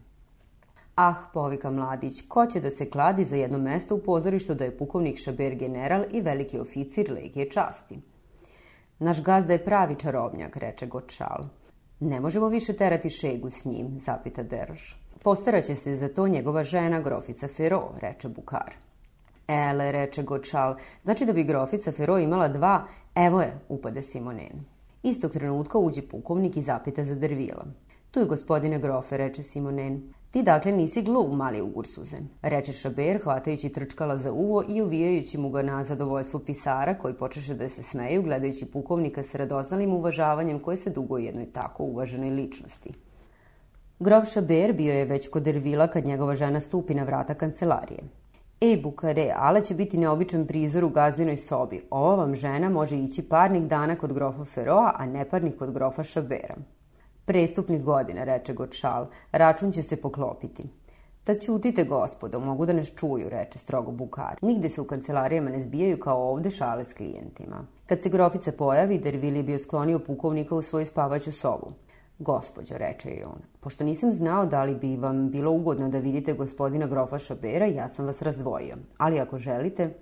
[0.96, 4.78] Ah, povika mladić, ko će da se kladi za jedno mesto u pozorištu da je
[4.78, 8.00] pukovnik Šaber general i veliki oficir legije časti?
[9.00, 11.46] Naš gazda je pravi čarobnjak, reče Gočal.
[12.00, 15.02] Ne možemo više terati šegu s njim, zapita Deroš.
[15.24, 18.85] Postaraće se za to njegova žena, grofica Fero, reče Bukar.
[19.48, 22.86] Ele, reče Gočal, znači da bi grofica Fero imala dva,
[23.16, 24.66] evo je, upade Simonen.
[25.04, 27.66] Istog trenutka uđe pukovnik i zapita za drvila.
[28.12, 30.14] Tu je gospodine grofe, reče Simonen.
[30.32, 35.50] Ti dakle nisi gluv, mali ugursuze, reče Šaber, hvatajući trčkala za uvo i uvijajući mu
[35.50, 40.78] ga na zadovoljstvo pisara, koji počeše da se smeju, gledajući pukovnika sa radoznalim uvažavanjem koje
[40.78, 42.94] se dugo jednoj tako uvaženoj ličnosti.
[44.00, 48.04] Grof Šaber bio je već kod Ervila kad njegova žena stupi na vrata kancelarije.
[48.62, 51.82] Ej, Bukare, ale će biti neobičan prizor u gazdinoj sobi.
[51.90, 56.56] Ova vam žena može ići parnik dana kod grofa Feroa, a neparnik kod grofa Šabera.
[57.26, 60.64] Prestupnih godina, reče Gočal, račun će se poklopiti.
[61.26, 64.36] Da ćutite, gospodo, mogu da nas čuju, reče strogo Bukar.
[64.42, 67.66] Nigde se u kancelarijama ne zbijaju kao ovde šale s klijentima.
[67.86, 71.72] Kad se grofica pojavi, Dervili je bio sklonio pukovnika u svoju spavaću sobu.
[72.20, 76.34] Gospodjo, reče je on, Pošto nisam znao da li bi vam bilo ugodno da vidite
[76.34, 78.76] gospodina grofa Šabera, ja sam vas razdvojio.
[78.98, 79.94] Ali ako želite...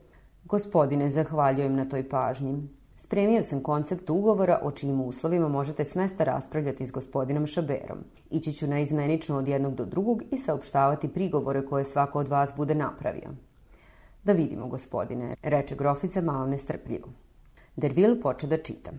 [0.44, 2.68] Gospodine, zahvaljujem na toj pažnji.
[2.96, 7.98] Spremio sam koncept ugovora o čijim uslovima možete s mesta raspravljati s gospodinom Šaberom.
[8.30, 12.54] Ići ću na izmenično od jednog do drugog i saopštavati prigovore koje svako od vas
[12.58, 13.30] bude napravio.
[14.24, 17.08] Da vidimo, gospodine, reče grofica malo nestrpljivo.
[17.76, 18.92] Derville poče da čita.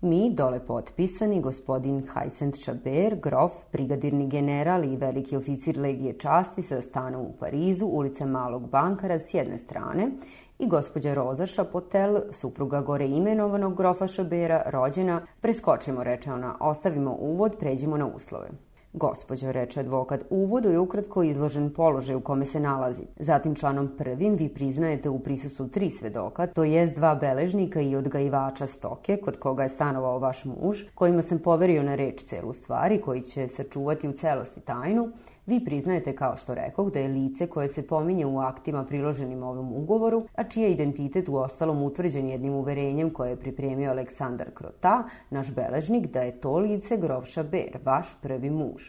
[0.00, 6.82] Mi, dole potpisani, gospodin Hajsent Šaber, grof, brigadirni general i veliki oficir legije časti sa
[6.82, 10.10] stanom u Parizu, ulica Malog bankara s jedne strane
[10.58, 17.56] i gospođa Roza Šapotel, supruga gore imenovanog grofa Šabera, rođena, preskočimo, reče ona, ostavimo uvod,
[17.58, 18.48] pređimo na uslove.
[18.96, 23.02] Gospođo, reče advokat, uvodu je ukratko izložen položaj u kome se nalazi.
[23.18, 28.66] Zatim članom prvim vi priznajete u prisustvu tri svedoka, to jest dva beležnika i odgajivača
[28.66, 33.20] stoke, kod koga je stanovao vaš muž, kojima sam poverio na reč celu stvari, koji
[33.20, 35.10] će sačuvati u celosti tajnu,
[35.46, 39.72] Vi priznajete, kao što rekog, da je lice koje se pominje u aktima priloženim ovom
[39.72, 45.04] ugovoru, a čiji je identitet u ostalom utvrđen jednim uverenjem koje je pripremio Aleksandar Krota,
[45.30, 48.82] naš beležnik, da je to lice Grovša Ber, vaš prvi muž.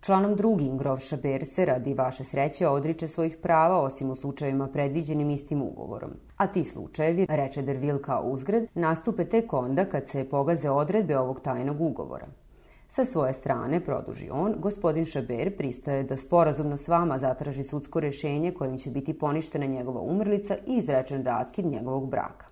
[0.00, 5.30] Članom drugim Grovša Ber se radi vaše sreće odriče svojih prava osim u slučajevima predviđenim
[5.30, 6.10] istim ugovorom.
[6.36, 11.40] A ti slučajevi, reče Dervil kao uzgred, nastupe tek onda kad se pogaze odredbe ovog
[11.40, 12.26] tajnog ugovora.
[12.88, 18.52] Sa svoje strane, produži on, gospodin Šaber pristaje da sporazumno s vama zatraži sudsko rešenje
[18.52, 22.46] kojim će biti poništena njegova umrlica i izrečen raskid njegovog braka.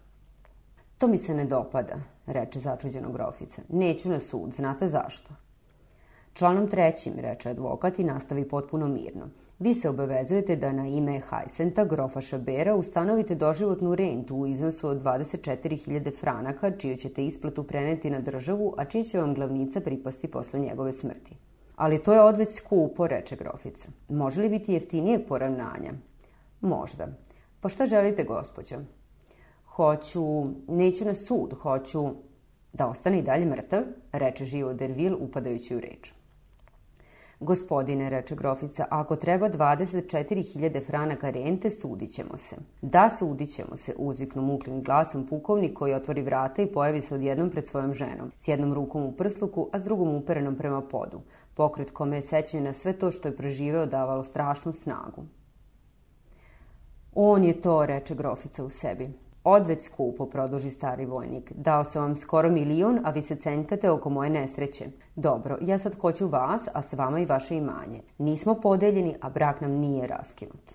[0.99, 1.95] To mi se ne dopada,
[2.27, 3.63] reče začuđena grofica.
[3.69, 5.35] Neću na sud, znate zašto?
[6.35, 9.29] Članom trećim, reče advokat i nastavi potpuno mirno.
[9.63, 15.03] Vi se obavezujete da na ime Hajsenta, grofa Šabera, ustanovite doživotnu rentu u iznosu od
[15.03, 20.61] 24.000 franaka, čiju ćete isplatu preneti na državu, a čiji će vam glavnica pripasti posle
[20.61, 21.37] njegove smrti.
[21.77, 23.89] Ali to je odveć skupo, reče grofica.
[24.09, 25.93] Može li biti jeftinije poravnanja?
[26.61, 27.07] Možda.
[27.61, 28.77] Pa šta želite, gospođo?
[29.67, 32.11] Hoću, neću na sud, hoću
[32.73, 33.83] da ostane i dalje mrtav,
[34.13, 36.13] reče živo Dervil upadajući u reč.
[37.43, 42.57] Gospodine, reče grofica, ako treba 24.000 franaka rente, sudit ćemo se.
[42.83, 47.51] Da, sudit ćemo se, uzviknu muklim glasom pukovnik koji otvori vrata i pojavi se odjednom
[47.51, 51.21] pred svojom ženom, s jednom rukom u prsluku, a s drugom uperenom prema podu.
[51.55, 55.25] Pokret kome je sećanje na sve to što je preživeo davalo strašnu snagu.
[57.15, 59.11] On je to, reče grofica u sebi.
[59.45, 61.53] Odveć skupo, produži stari vojnik.
[61.55, 64.87] Dao sam vam skoro milion, a vi se cenjkate oko moje nesreće.
[65.17, 68.01] Dobro, ja sad hoću vas, a s vama i vaše imanje.
[68.19, 70.73] Nismo podeljeni, a brak nam nije raskinut.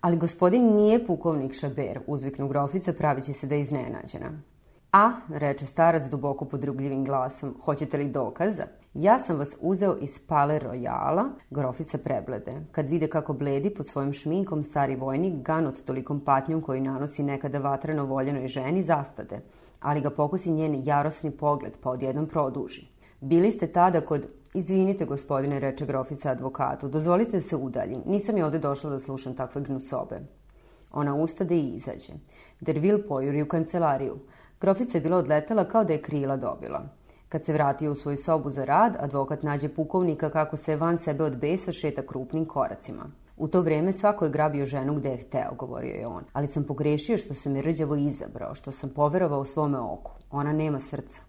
[0.00, 4.49] Ali gospodin nije pukovnik Šaber, uzviknu grofica pravići se da je iznenađena.
[4.92, 8.66] A, reče starac duboko podrugljivim glasom, hoćete li dokaza?
[8.94, 12.52] Ja sam vas uzeo iz Pale Royala, grofica preblede.
[12.72, 17.58] Kad vide kako bledi pod svojim šminkom stari vojnik, ganut tolikom patnjom koju nanosi nekada
[17.58, 19.40] vatreno voljenoj ženi, zastade.
[19.80, 22.88] Ali ga pokusi njen jarosni pogled, pa odjednom produži.
[23.20, 24.26] Bili ste tada kod...
[24.54, 28.02] Izvinite, gospodine, reče grofica advokatu, dozvolite da se udaljim.
[28.06, 30.20] Nisam je ovde došla da slušam takve gnusobe.
[30.92, 32.12] Ona ustade i izađe.
[32.60, 34.18] Dervil pojuri u kancelariju.
[34.60, 36.82] Grofica je bila odletela kao da je krila dobila.
[37.28, 41.24] Kad se vratio u svoju sobu za rad, advokat nađe pukovnika kako se van sebe
[41.24, 43.10] od besa šeta krupnim koracima.
[43.36, 46.24] U to vreme svako je grabio ženu gde je hteo, govorio je on.
[46.32, 50.12] Ali sam pogrešio što sam je rđavo izabrao, što sam poverovao svome oku.
[50.30, 51.22] Ona nema srca.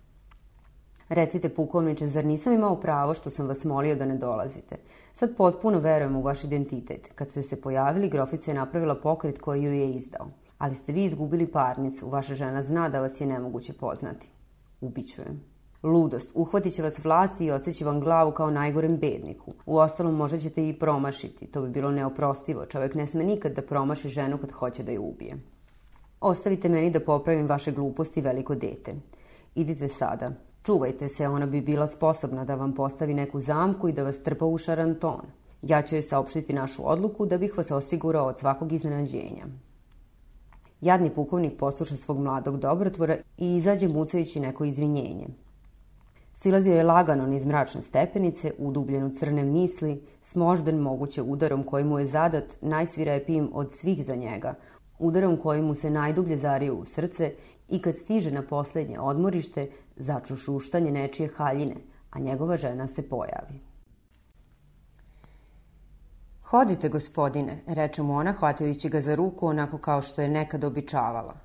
[1.10, 4.76] Recite, pukovniče, zar nisam imao pravo što sam vas molio da ne dolazite?
[5.14, 7.10] Sad potpuno verujem u vaš identitet.
[7.16, 10.28] Kad ste se pojavili, grofica je napravila pokret koji ju je izdao.
[10.62, 14.30] Ali ste vi izgubili parnicu, vaša žena zna da vas je nemoguće poznati.
[14.82, 15.42] Ubićujem.
[15.84, 16.32] Ludost.
[16.34, 19.54] Uhvatit će vas vlasti i osjeći vam glavu kao najgorem bedniku.
[19.66, 21.48] U ostalom možda ćete i promašiti.
[21.48, 22.66] To bi bilo neoprostivo.
[22.66, 25.38] Čovek ne sme nikad da promaši ženu kad hoće da je ubije.
[26.20, 28.96] Ostavite meni da popravim vaše gluposti veliko dete.
[29.56, 30.32] Idite sada.
[30.64, 34.46] Čuvajte se, ona bi bila sposobna da vam postavi neku zamku i da vas trpa
[34.46, 35.26] u šaranton.
[35.62, 39.46] Ja ću joj saopštiti našu odluku da bih vas osigurao od svakog iznenađenja.
[40.82, 45.28] Jadni pukovnik posluša svog mladog dobrotvora i izađe mucajući neko izvinjenje.
[46.34, 51.84] Silazio je lagano niz mračne stepenice, udubljen u crne misli, s moždan moguće udarom koji
[51.84, 54.54] mu je zadat najsvirepijim od svih za njega,
[55.00, 57.34] udarom koji mu se najdublje zario u srce
[57.70, 61.76] i kad stiže na poslednje odmorište, začu šuštanje nečije haljine,
[62.12, 63.71] a njegova žena se pojavi.
[66.52, 71.36] Hodite, gospodine, reče mu ona, hvatajući ga za ruku onako kao što je nekad običavala.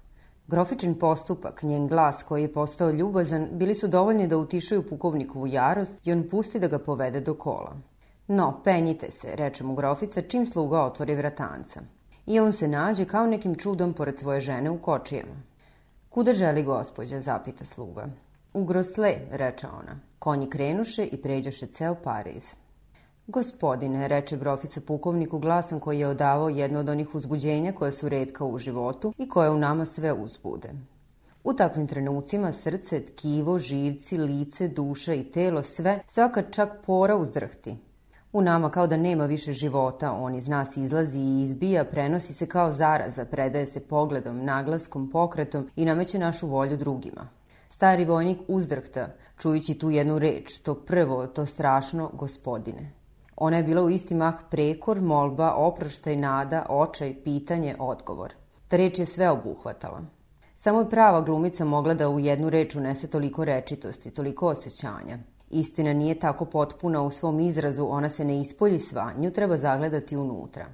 [0.47, 5.97] Grofičin postupak, njen glas koji je postao ljubazan, bili su dovoljni da utišaju pukovnikovu jarost
[6.05, 7.77] i on pusti da ga povede do kola.
[8.28, 11.81] No, penjite se, reče mu grofica čim sluga otvori vratanca.
[12.27, 15.43] I on se nađe kao nekim čudom pored svoje žene u kočijama.
[16.09, 18.07] Kuda želi gospođa, zapita sluga.
[18.55, 20.01] U Grosle, reče ona.
[20.19, 22.55] Konji krenuše i pređoše ceo Pariz.
[23.28, 28.44] Gospodine, reče grofica pukovniku glasom koji je odavao jedno od onih uzbuđenja koje su redka
[28.44, 30.70] u životu i koje u nama sve uzbude.
[31.44, 37.77] U takvim trenucima srce, tkivo, živci, lice, duša i telo, sve, svaka čak pora uzdrhti.
[38.32, 42.47] U nama kao da nema više života, on iz nas izlazi i izbija, prenosi se
[42.47, 47.28] kao zaraza, predaje se pogledom, naglaskom, pokretom i nameće našu volju drugima.
[47.69, 49.09] Stari vojnik uzdrhta,
[49.39, 52.95] čujući tu jednu reč, to prvo, to strašno, gospodine.
[53.37, 58.35] Ona je bila u isti mah prekor, molba, oproštaj, nada, očaj, pitanje, odgovor.
[58.69, 60.03] Ta reč je sve obuhvatala.
[60.55, 65.19] Samo je prava glumica mogla da u jednu reč unese toliko rečitosti, toliko osjećanja.
[65.51, 70.17] Istina nije tako potpuna u svom izrazu, ona se ne ispolji sva, nju treba zagledati
[70.17, 70.67] unutra.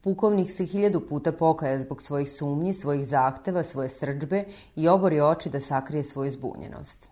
[0.00, 4.44] Pukovnik se hiljadu puta pokaja zbog svojih sumnji, svojih zahteva, svoje srđbe
[4.76, 7.08] i obori oči da sakrije svoju zbunjenost.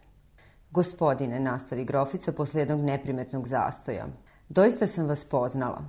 [0.71, 4.07] Gospodine, nastavi grofica posle jednog neprimetnog zastoja,
[4.51, 5.83] doista sam vas poznala.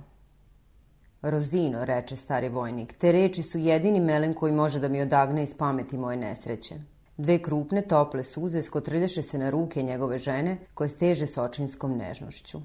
[1.22, 5.54] Rozino, reče stari vojnik, te reči su jedini melen koji može da mi odagne iz
[5.54, 6.74] pameti moje nesreće.
[7.16, 12.60] Dve krupne, tople suze skotrljaše se na ruke njegove žene, koje steže s očinskom nežnošću.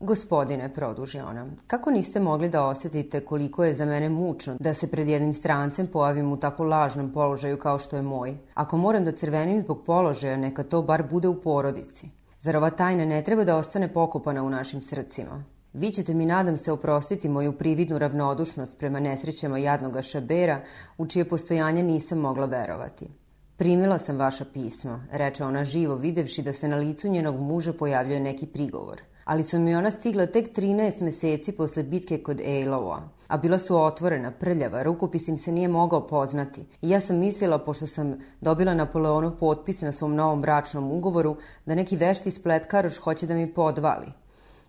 [0.00, 4.90] Gospodine, produži ona, kako niste mogli da osetite koliko je za mene mučno da se
[4.90, 8.36] pred jednim strancem pojavim u tako lažnom položaju kao što je moj?
[8.54, 12.19] Ako moram da crvenim zbog položaja, neka to bar bude u porodici.
[12.40, 15.44] Zar ova tajna ne treba da ostane pokopana u našim srcima?
[15.72, 20.60] Vi ćete mi, nadam se, oprostiti moju prividnu ravnodušnost prema nesrećama jadnoga šabera,
[20.98, 23.08] u čije postojanje nisam mogla verovati.
[23.56, 28.20] Primila sam vaša pisma, reče ona živo, videvši da se na licu njenog muža pojavljuje
[28.20, 29.02] neki prigovor.
[29.30, 33.76] Ali su mi ona stigla tek 13 meseci posle bitke kod Ejlova, a bila su
[33.76, 36.64] otvorena, prljava, rukopis im se nije mogao poznati.
[36.82, 41.36] I ja sam mislila, pošto sam dobila Napoleonov potpis na svom novom bračnom ugovoru,
[41.66, 44.06] da neki vešti spletkaroš hoće da mi podvali.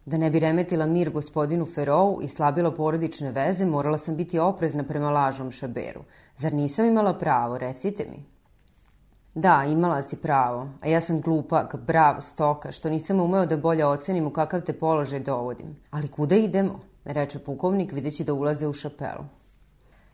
[0.05, 4.83] Da ne bi remetila mir gospodinu Ferou i slabila porodične veze, morala sam biti oprezna
[4.83, 6.03] prema lažom šaberu.
[6.37, 8.30] Zar nisam imala pravo, recite mi?
[9.35, 13.85] Da, imala si pravo, a ja sam glupak, brav, stoka, što nisam umeo da bolje
[13.85, 15.75] ocenim u kakav te položaj dovodim.
[15.91, 16.79] Ali kuda idemo?
[17.05, 19.25] reče pukovnik videći da ulaze u šapelu.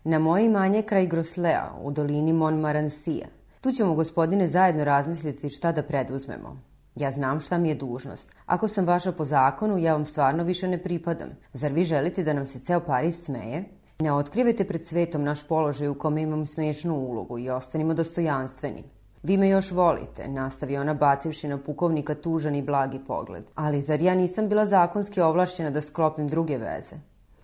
[0.04, 3.28] Na moje imanje kraj Groslea, u dolini Montmaransija.
[3.62, 6.58] Tu ćemo, gospodine, zajedno razmisliti šta da preduzmemo.
[6.96, 8.30] Ja znam šta mi je dužnost.
[8.46, 11.30] Ako sam vaša po zakonu, ja vam stvarno više ne pripadam.
[11.54, 13.64] Zar vi želite da nam se ceo Paris smeje?
[14.00, 18.84] Ne otkrivajte pred svetom naš položaj u kome imam smešnu ulogu i ostanimo dostojanstveni.
[19.24, 23.46] Vi me još volite, nastavi ona bacivši na pukovnika tužan i blagi pogled.
[23.56, 26.96] Ali zar ja nisam bila zakonski ovlašćena da sklopim druge veze?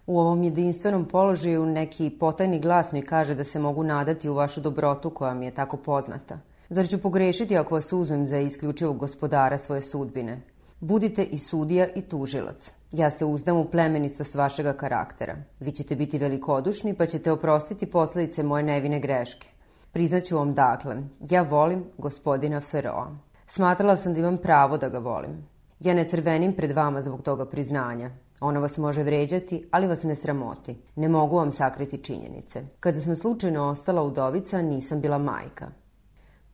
[0.07, 4.61] U ovom jedinstvenom položaju neki potajni glas mi kaže da se mogu nadati u vašu
[4.61, 6.39] dobrotu koja mi je tako poznata.
[6.69, 10.41] Zar ću pogrešiti ako vas uzmem za isključivog gospodara svoje sudbine?
[10.79, 12.71] Budite i sudija i tužilac.
[12.91, 15.35] Ja se uzdam u plemenicost vašega karaktera.
[15.59, 19.52] Vi ćete biti velikodušni pa ćete oprostiti posledice moje nevine greške.
[19.93, 20.95] Priznaću vam dakle,
[21.29, 23.15] ja volim gospodina Feroa.
[23.47, 25.47] Smatrala sam da imam pravo da ga volim.
[25.79, 28.09] Ja ne crvenim pred vama zbog toga priznanja.
[28.41, 30.75] Ono vas može vređati, ali vas ne sramoti.
[30.95, 32.63] Ne mogu vam sakriti činjenice.
[32.79, 35.67] Kada sam slučajno ostala udovica, nisam bila majka.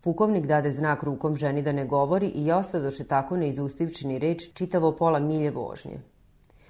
[0.02, 4.91] Pukovnik dade znak rukom ženi da ne govori i ostadoše tako neizustivči ni reč čitavo
[4.95, 6.02] pola milje vožnje.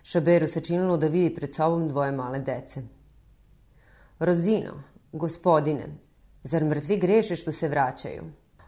[0.03, 2.81] Šaberu se činilo da vidi pred sobom dvoje male dece.
[4.19, 4.73] Rozino,
[5.11, 5.85] gospodine,
[6.43, 8.23] zar mrtvi greše što se vraćaju?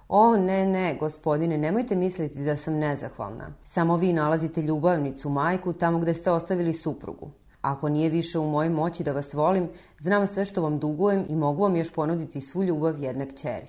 [0.08, 3.54] O, ne, ne, gospodine, nemojte misliti da sam nezahvalna.
[3.66, 7.32] Samo vi nalazite ljubavnicu, majku, tamo gde ste ostavili suprugu.
[7.62, 9.70] Ako nije više u mojoj moći da vas volim,
[10.00, 13.68] znam sve što vam dugujem i mogu vam još ponuditi svu ljubav jedne kćeri.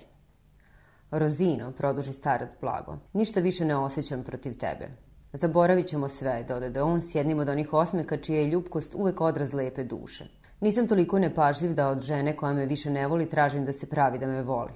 [1.11, 4.89] Rozino, produži starac blago, ništa više ne osjećam protiv tebe.
[5.33, 9.53] Zaboravit ćemo sve, dodade on s jednim od onih osmeka čija je ljubkost uvek odraz
[9.53, 10.42] lepe duše.
[10.63, 14.17] Nisam toliko nepažljiv da od žene koja me više ne voli tražim da se pravi
[14.17, 14.71] da me voli.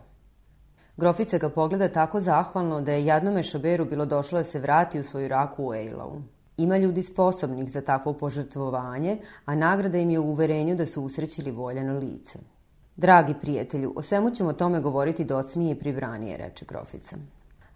[0.97, 5.03] Grofica ga pogleda tako zahvalno da je jadnome šaberu bilo došlo da se vrati u
[5.03, 6.22] svoju raku u Ejlavu.
[6.57, 11.51] Ima ljudi sposobnih za takvo požrtvovanje, a nagrada im je u uverenju da su usrećili
[11.51, 12.39] voljeno lice.
[12.95, 17.15] Dragi prijatelju, o svemu ćemo tome govoriti docnije i pribranije, reče grofica.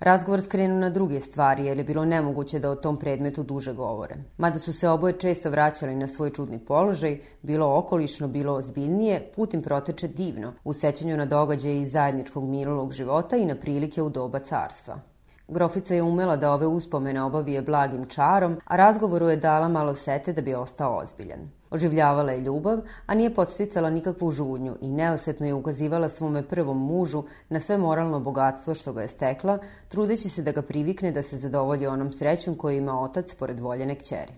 [0.01, 4.15] Razgovor skrenu na druge stvari, jer je bilo nemoguće da o tom predmetu duže govore.
[4.37, 9.61] Mada su se oboje često vraćali na svoj čudni položaj, bilo okolišno, bilo ozbiljnije, putim
[9.61, 14.39] proteče divno, u sećanju na događaje iz zajedničkog minulog života i na prilike u doba
[14.39, 14.99] carstva.
[15.47, 20.33] Grofica je umela da ove uspomene obavije blagim čarom, a razgovoru je dala malo sete
[20.33, 21.60] da bi ostao ozbiljan.
[21.71, 27.23] Oživljavala je ljubav, a nije podsticala nikakvu žudnju i neosetno je ukazivala svome prvom mužu
[27.49, 29.57] na sve moralno bogatstvo što ga je stekla,
[29.87, 33.95] trudeći se da ga privikne da se zadovolji onom srećom koju ima otac pored voljene
[33.95, 34.33] kćeri.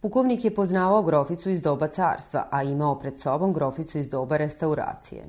[0.00, 5.24] Pukovnik je poznavao groficu iz doba carstva, a imao pred sobom groficu iz doba restauracije.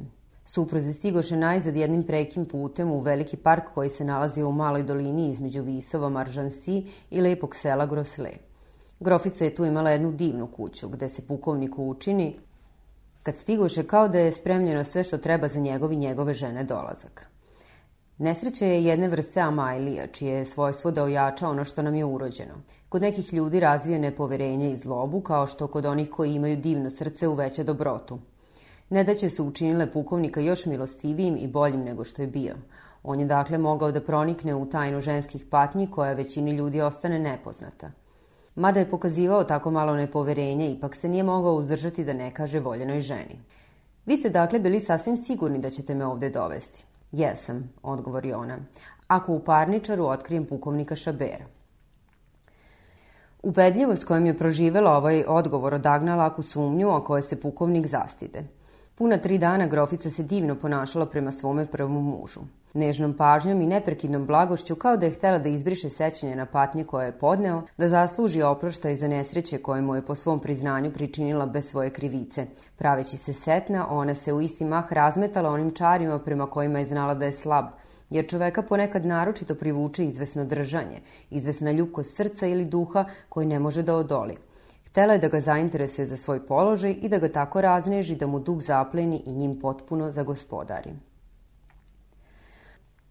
[0.45, 5.29] Supruzi stigoše najzad jednim prekim putem u veliki park koji se nalazio u maloj dolini
[5.29, 8.50] između Visova, Maržansi i lepog sela Grosle.
[9.01, 12.35] Grofica je tu imala jednu divnu kuću gde se pukovniku učini
[13.23, 17.27] kad stigoše kao da je spremljeno sve što treba za njegov i njegove žene dolazak.
[18.17, 22.53] Nesreća je jedne vrste amajlija, čije je svojstvo da ojača ono što nam je urođeno.
[22.89, 27.27] Kod nekih ljudi razvije nepoverenje i zlobu, kao što kod onih koji imaju divno srce
[27.27, 28.19] uveća dobrotu.
[28.89, 32.55] Ne da će se učinile pukovnika još milostivijim i boljim nego što je bio.
[33.03, 37.91] On je dakle mogao da pronikne u tajnu ženskih patnji koja većini ljudi ostane nepoznata.
[38.55, 42.99] Mada je pokazivao tako malo nepoverenje, ipak se nije mogao uzdržati da ne kaže voljenoj
[42.99, 43.39] ženi.
[44.05, 46.85] Vi ste dakle bili sasvim sigurni da ćete me ovde dovesti.
[47.11, 48.57] Jesam, odgovori ona,
[49.07, 51.45] ako u parničaru otkrijem pukovnika Šabera.
[53.43, 58.43] Ubedljivo s je proživela ovaj odgovor odagna laku sumnju, a koje se pukovnik zastide.
[59.01, 62.39] Puna tri dana grofica se divno ponašala prema svome prvom mužu.
[62.73, 67.05] Nežnom pažnjom i neprekidnom blagošću kao da je htela da izbriše sećanje na patnje koje
[67.05, 71.69] je podneo, da zasluži oproštaj za nesreće koje mu je po svom priznanju pričinila bez
[71.69, 72.45] svoje krivice.
[72.77, 77.13] Praveći se setna, ona se u isti mah razmetala onim čarima prema kojima je znala
[77.13, 77.65] da je slab,
[78.09, 83.83] jer čoveka ponekad naročito privuče izvesno držanje, izvesna ljubkost srca ili duha koji ne može
[83.83, 84.37] da odoli–
[84.91, 88.39] Htela je da ga zainteresuje za svoj položaj i da ga tako razneži da mu
[88.39, 90.91] duh zapleni i njim potpuno zagospodari.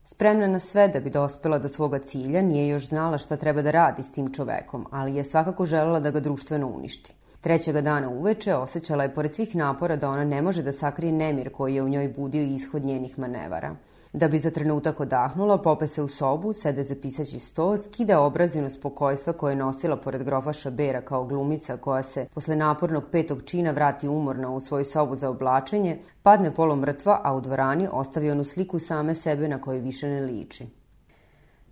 [0.05, 3.71] Spremna na sve da bi dospela do svoga cilja, nije još znala šta treba da
[3.71, 7.15] radi s tim čovekom, ali je svakako želela da ga društveno uništi.
[7.41, 11.53] Trećega dana uveče osjećala je pored svih napora da ona ne može da sakrije nemir
[11.53, 13.77] koji je u njoj budio ishod njenih manevara.
[14.13, 18.71] Da bi za trenutak odahnula, pope se u sobu, sede za pisaći sto, skida obrazinu
[18.71, 23.71] spokojstva koje je nosila pored grofa Šabera kao glumica koja se posle napornog petog čina
[23.71, 28.79] vrati umorna u svoju sobu za oblačenje, padne polomrtva, a u dvorani ostavi onu sliku
[28.79, 30.67] same sebe na kojoj više ne liči.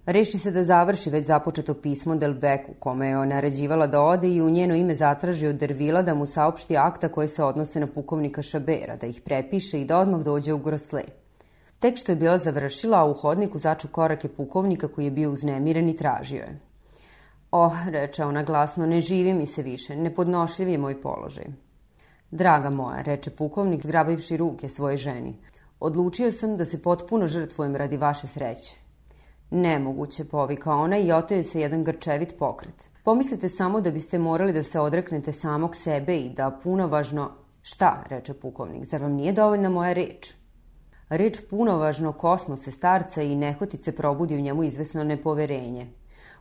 [0.06, 4.51] Reši se da završi već započeto pismo Delbeku, kome je naređivala da ode i u
[4.51, 8.97] njeno ime zatraži od Dervila da mu saopšti akta koje se odnose na pukovnika Šabera,
[8.97, 11.02] da ih prepiše i da odmah dođe u Grosle.
[11.78, 15.88] Tek što je bila završila, a u hodniku začu korake pukovnika koji je bio uznemiren
[15.88, 16.60] i tražio je.
[17.50, 21.44] Oh, reče ona glasno, ne živi mi se više, nepodnošljiv je moj položaj.
[22.30, 25.36] Draga moja, reče pukovnik zgrabavši ruke svoje ženi,
[25.80, 28.76] odlučio sam da se potpuno žrtvujem radi vaše sreće.
[29.50, 32.90] Nemoguće, povika ona i otaje se jedan grčevit pokret.
[33.02, 37.30] Pomislite samo da biste morali da se odreknete samog sebe i da puno važno...
[37.62, 40.38] Šta, reče pukovnik, zar vam nije dovoljna moja reč?
[41.09, 45.86] Reč punovažno kosmo se starca i nehotice probudi u njemu izvesno nepoverenje.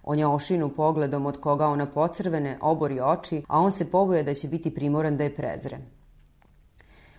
[0.04, 4.34] On je ošinu pogledom od koga ona pocrvene, obori oči, a on se poboja da
[4.34, 5.80] će biti primoran da je prezre.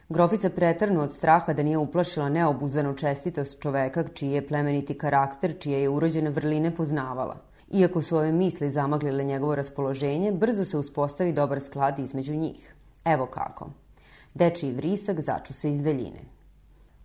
[0.09, 5.83] Grofica pretrnu od straha da nije uplašila neobuzdanu čestitost čoveka čiji je plemeniti karakter, čije
[5.83, 7.37] je urođene vrline poznavala.
[7.73, 12.75] Iako su ove misli zamaglile njegovo raspoloženje, brzo se uspostavi dobar sklad između njih.
[13.05, 13.70] Evo kako.
[14.35, 16.38] Dečiji vrisak začu se iz daljine.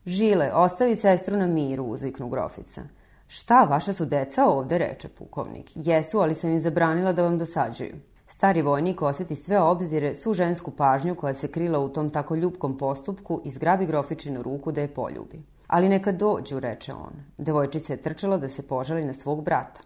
[0.06, 2.82] Žile, ostavi sestru na miru, uzviknu grofica.
[3.28, 5.72] Šta, vaša su deca ovde, reče pukovnik.
[5.76, 7.96] Jesu, ali sam im zabranila da vam dosađuju.
[8.28, 12.78] Stari vojnik oseti sve obzire, svu žensku pažnju koja se krila u tom tako ljubkom
[12.78, 15.44] postupku i zgrabi grofičinu ruku da je poljubi.
[15.68, 17.14] Ali neka dođu, reče on.
[17.38, 19.82] Devojčica je trčala da se požali na svog brata.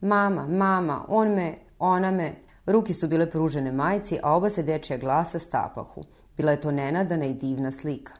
[0.00, 2.32] Mama, mama, on me, ona me.
[2.66, 6.02] Ruki su bile pružene majci, a oba se dečija glasa stapahu.
[6.36, 8.19] Bila je to nenadana i divna slika.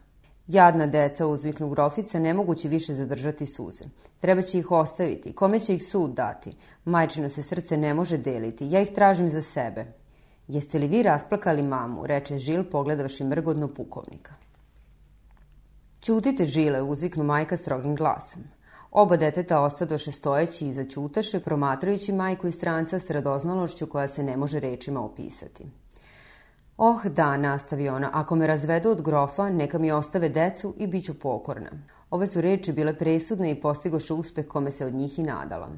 [0.53, 3.85] Jadna deca, uzviknu grofica, nemoguće više zadržati suze.
[4.19, 5.33] Treba će ih ostaviti.
[5.33, 6.57] Kome će ih sud dati?
[6.85, 8.71] Majčino se srce ne može deliti.
[8.71, 9.87] Ja ih tražim za sebe.
[10.49, 12.07] Jeste li vi rasplakali mamu?
[12.07, 14.35] reče Žil pogledavši mrgodno pukovnika.
[16.03, 18.43] Ćutite, Žile, uzviknu majka strogim glasom.
[18.91, 24.37] Oba deteta ostadoše stojeći i zaćutaše, promatrajući majku i stranca s radoznalošću koja se ne
[24.37, 25.67] može rečima opisati.
[26.83, 31.05] Oh da, nastavi ona, ako me razvedu od grofa, neka mi ostave decu i bit
[31.05, 31.71] ću pokorna.
[32.11, 35.69] Ove su reči bile presudne i postigoše uspeh kome se od njih i nadala.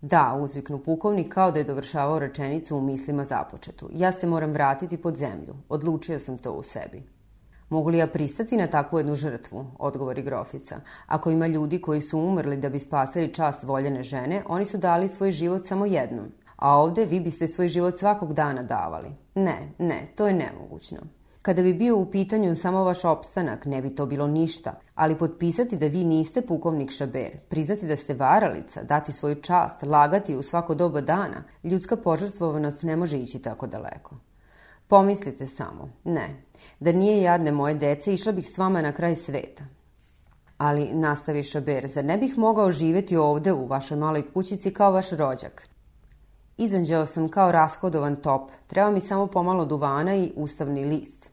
[0.00, 3.88] Da, uzviknu pukovnik kao da je dovršavao rečenicu u mislima započetu.
[3.92, 5.54] Ja se moram vratiti pod zemlju.
[5.68, 7.02] Odlučio sam to u sebi.
[7.68, 10.80] Mogu li ja pristati na takvu jednu žrtvu, odgovori grofica.
[11.06, 15.08] Ako ima ljudi koji su umrli da bi spasili čast voljene žene, oni su dali
[15.08, 16.26] svoj život samo jednom.
[16.62, 19.08] A ovde vi biste svoj život svakog dana davali.
[19.34, 20.98] Ne, ne, to je nemogućno.
[21.42, 25.76] Kada bi bio u pitanju samo vaš opstanak, ne bi to bilo ništa, ali potpisati
[25.76, 30.74] da vi niste pukovnik Šaber, priznati da ste varalica, dati svoju čast, lagati u svako
[30.74, 34.16] doba dana, ljudska požrtvovanost ne može ići tako daleko.
[34.88, 36.42] Pomislite samo, ne,
[36.80, 39.64] da nije jadne moje dece, išla bih s vama na kraj sveta.
[40.58, 45.10] Ali, nastavi Šaber, zar ne bih mogao živeti ovde u vašoj maloj kućici kao vaš
[45.10, 45.71] rođak?
[46.62, 51.30] Izanđeo sam kao raskodovan top, treba mi samo pomalo duvana i ustavni list.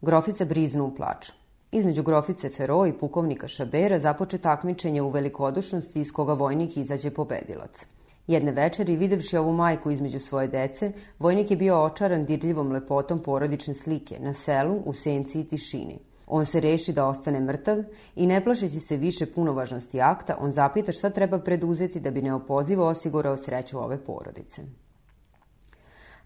[0.00, 1.30] Grofica briznu u plač.
[1.72, 7.86] Između grofice Fero i pukovnika Šabera započe takmičenje u velikodušnosti iz koga vojnik izađe pobedilac.
[8.26, 13.74] Jedne večeri, videvši ovu majku između svoje dece, vojnik je bio očaran dirljivom lepotom porodične
[13.74, 15.98] slike na selu, u senci i tišini.
[16.30, 17.78] On se reši da ostane mrtav
[18.16, 22.86] i ne plašeći se više punovažnosti akta, on zapita šta treba preduzeti da bi neopozivo
[22.86, 24.62] osigurao sreću ove porodice.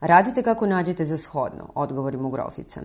[0.01, 2.81] Radite kako nađete za shodno, odgovori mu grofica.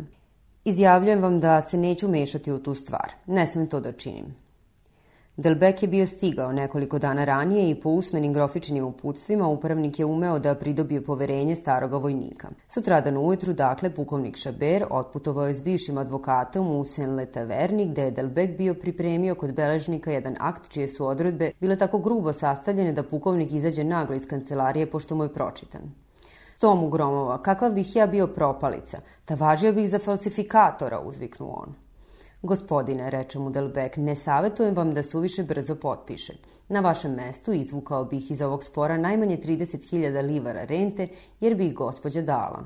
[0.66, 3.14] Izjavljujem vam da se neću mešati u tu stvar.
[3.26, 4.47] Ne smem to da činim.
[5.38, 10.40] Delbek je bio stigao nekoliko dana ranije i po usmenim grofičinim uputstvima upravnik je umeo
[10.40, 12.50] da pridobije poverenje staroga vojnika.
[12.68, 18.12] Sutradan ujutru, dakle, pukovnik Šaber otputovao je s bivšim advokatom u Senle taverni, gde je
[18.12, 23.04] Delbek bio pripremio kod beležnika jedan akt čije su odredbe bile tako grubo sastavljene da
[23.04, 25.82] pukovnik izađe naglo iz kancelarije pošto mu je pročitan.
[26.60, 31.87] Tomu gromova, kakav bih ja bio propalica, ta važio bih za falsifikatora, uzviknuo on.
[32.48, 36.34] Gospodine, reče mu Delbek, ne savetujem vam da suviše brzo potpiše.
[36.70, 41.08] Na vašem mestu izvukao bih iz ovog spora najmanje 30.000 livara rente,
[41.40, 42.62] jer bi ih gospođa dala.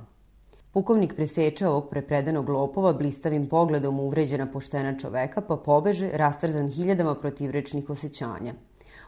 [0.72, 7.90] Pukovnik preseče ovog prepredanog lopova blistavim pogledom uvređena poštena čoveka, pa pobeže, rastrzan hiljadama protivrečnih
[7.90, 8.54] osjećanja.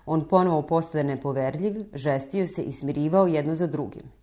[0.05, 4.22] On ponovo postade nepoverljiv, žestio se i smirivao jedno za drugim.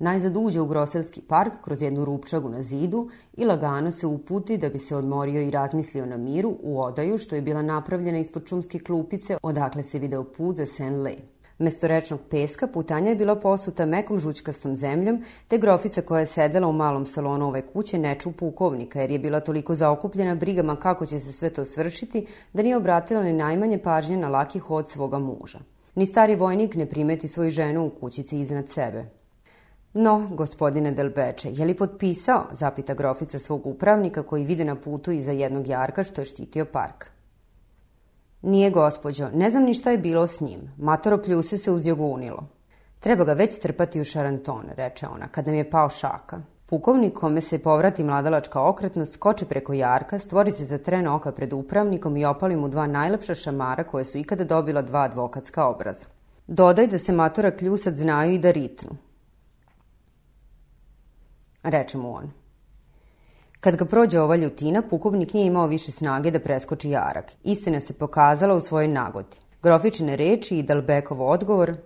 [0.00, 4.68] Najzad uđe u Groselski park kroz jednu rupčagu na zidu i lagano se uputi da
[4.68, 8.78] bi se odmorio i razmislio na miru u odaju što je bila napravljena ispod čumske
[8.78, 11.16] klupice odakle se video put za Saint-Lay.
[11.58, 16.68] Mesto rečnog peska putanja je bila posuta mekom žućkastom zemljom, te grofica koja je sedela
[16.68, 21.18] u malom salonu ove kuće neču pukovnika, jer je bila toliko zaokupljena brigama kako će
[21.18, 25.58] se sve to svršiti, da nije obratila ni najmanje pažnje na laki hod svoga muža.
[25.94, 29.17] Ni stari vojnik ne primeti svoju ženu u kućici iznad sebe.
[29.94, 35.32] No, gospodine Delbeče, je li potpisao, zapita grofica svog upravnika koji vide na putu iza
[35.32, 37.04] jednog jarka što je štitio park.
[38.42, 40.60] Nije, gospođo, ne znam ni šta je bilo s njim.
[40.78, 42.48] Matoro pljuse se uzjogunilo.
[43.00, 46.40] Treba ga već strpati u šaranton, reče ona, kad nam je pao šaka.
[46.66, 51.52] Pukovnik kome se povrati mladalačka okretnost skoči preko jarka, stvori se za tren oka pred
[51.52, 56.06] upravnikom i opali mu dva najlepša šamara koje su ikada dobila dva advokatska obraza.
[56.46, 59.07] Dodaj da se matora kljusat znaju i da ritnu
[61.62, 62.30] reče mu on.
[63.60, 67.32] Kad ga prođe ova ljutina, pukovnik nije imao više snage da preskoči jarak.
[67.44, 69.36] Istina se pokazala u svojoj nagodi.
[69.62, 71.76] Grofičine reči i Dalbekov odgovor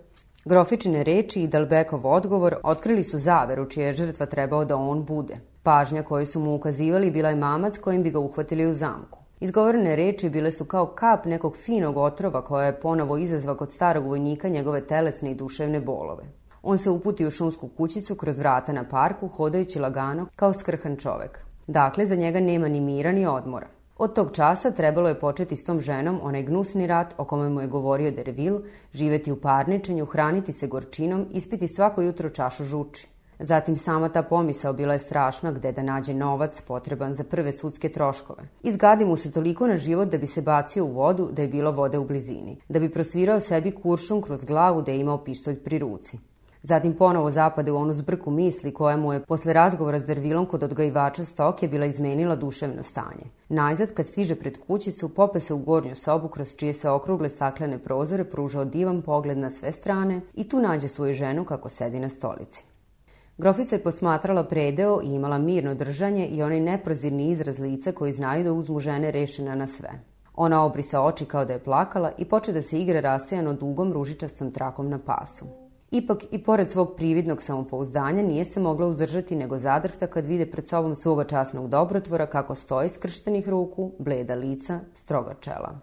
[0.45, 5.37] Grofičine reči i Dalbekov odgovor otkrili su zaveru čija je žrtva trebao da on bude.
[5.63, 9.19] Pažnja koju su mu ukazivali bila je mamac kojim bi ga uhvatili u zamku.
[9.39, 14.07] Izgovorene reči bile su kao kap nekog finog otrova koja je ponovo izazva kod starog
[14.07, 16.23] vojnika njegove telesne i duševne bolove.
[16.65, 21.45] On se uputi u šumsku kućicu kroz vrata na parku, hodajući lagano kao skrhan čovek.
[21.67, 23.67] Dakle, za njega nema ni mira ni odmora.
[23.97, 27.61] Od tog časa trebalo je početi s tom ženom onaj gnusni rat o kome mu
[27.61, 28.59] je govorio Dervil,
[28.93, 33.07] živeti u parničenju, hraniti se gorčinom, ispiti svako jutro čašu žuči.
[33.39, 37.89] Zatim sama ta pomisao bila je strašna gde da nađe novac potreban za prve sudske
[37.89, 38.43] troškove.
[38.63, 41.71] Izgadi mu se toliko na život da bi se bacio u vodu da je bilo
[41.71, 45.79] vode u blizini, da bi prosvirao sebi kuršum kroz glavu da je imao pištolj pri
[45.79, 46.17] ruci.
[46.65, 50.63] Zatim ponovo zapade u onu zbrku misli koja mu je posle razgovora s Dervilom kod
[50.63, 53.25] odgajivača stoke bila izmenila duševno stanje.
[53.49, 57.77] Najzad, kad stiže pred kućicu, pope se u gornju sobu kroz čije se okrugle staklene
[57.77, 62.09] prozore pružao divan pogled na sve strane i tu nađe svoju ženu kako sedi na
[62.09, 62.63] stolici.
[63.37, 68.43] Grofica je posmatrala predeo i imala mirno držanje i onaj neprozirni izraz lica koji znaju
[68.43, 69.89] da uzmu žene rešena na sve.
[70.35, 74.51] Ona obrisa oči kao da je plakala i poče da se igra rasejano dugom ružičastom
[74.51, 75.62] trakom na pasu.
[75.93, 80.67] Ipak i pored svog prividnog samopouzdanja nije se mogla uzdržati nego zadrhta kad vide pred
[80.67, 85.79] sobom svoga časnog dobrotvora kako stoji skrštenih ruku, bleda lica, stroga čela.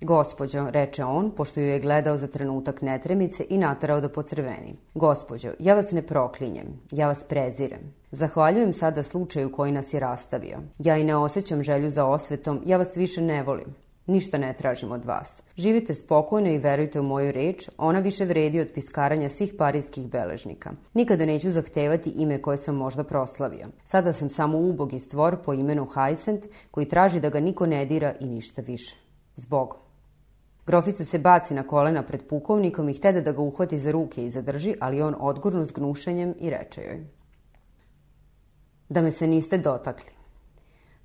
[0.00, 4.76] Gospodjo, reče on, pošto ju je gledao za trenutak netremice i natarao da pocrveni.
[4.94, 7.92] Gospodjo, ja vas ne proklinjem, ja vas prezirem.
[8.10, 10.58] Zahvaljujem sada slučaju koji nas je rastavio.
[10.78, 13.87] Ja i ne osjećam želju za osvetom, ja vas više ne volim.
[14.08, 15.42] Ništa ne tražim od vas.
[15.56, 20.72] Živite spokojno i verujte u moju reč, ona više vredi od piskaranja svih parijskih beležnika.
[20.94, 23.66] Nikada neću zahtevati ime koje sam možda proslavio.
[23.84, 28.14] Sada sam samo ubogi stvor po imenu Hajsent koji traži da ga niko ne dira
[28.20, 28.96] i ništa više.
[29.36, 29.80] Zbogom.
[30.66, 34.30] Grofica se baci na kolena pred pukovnikom i htede da ga uhvati za ruke i
[34.30, 37.06] zadrži, ali on odgurnu s gnušenjem i reče joj.
[38.88, 40.17] Da me se niste dotakli.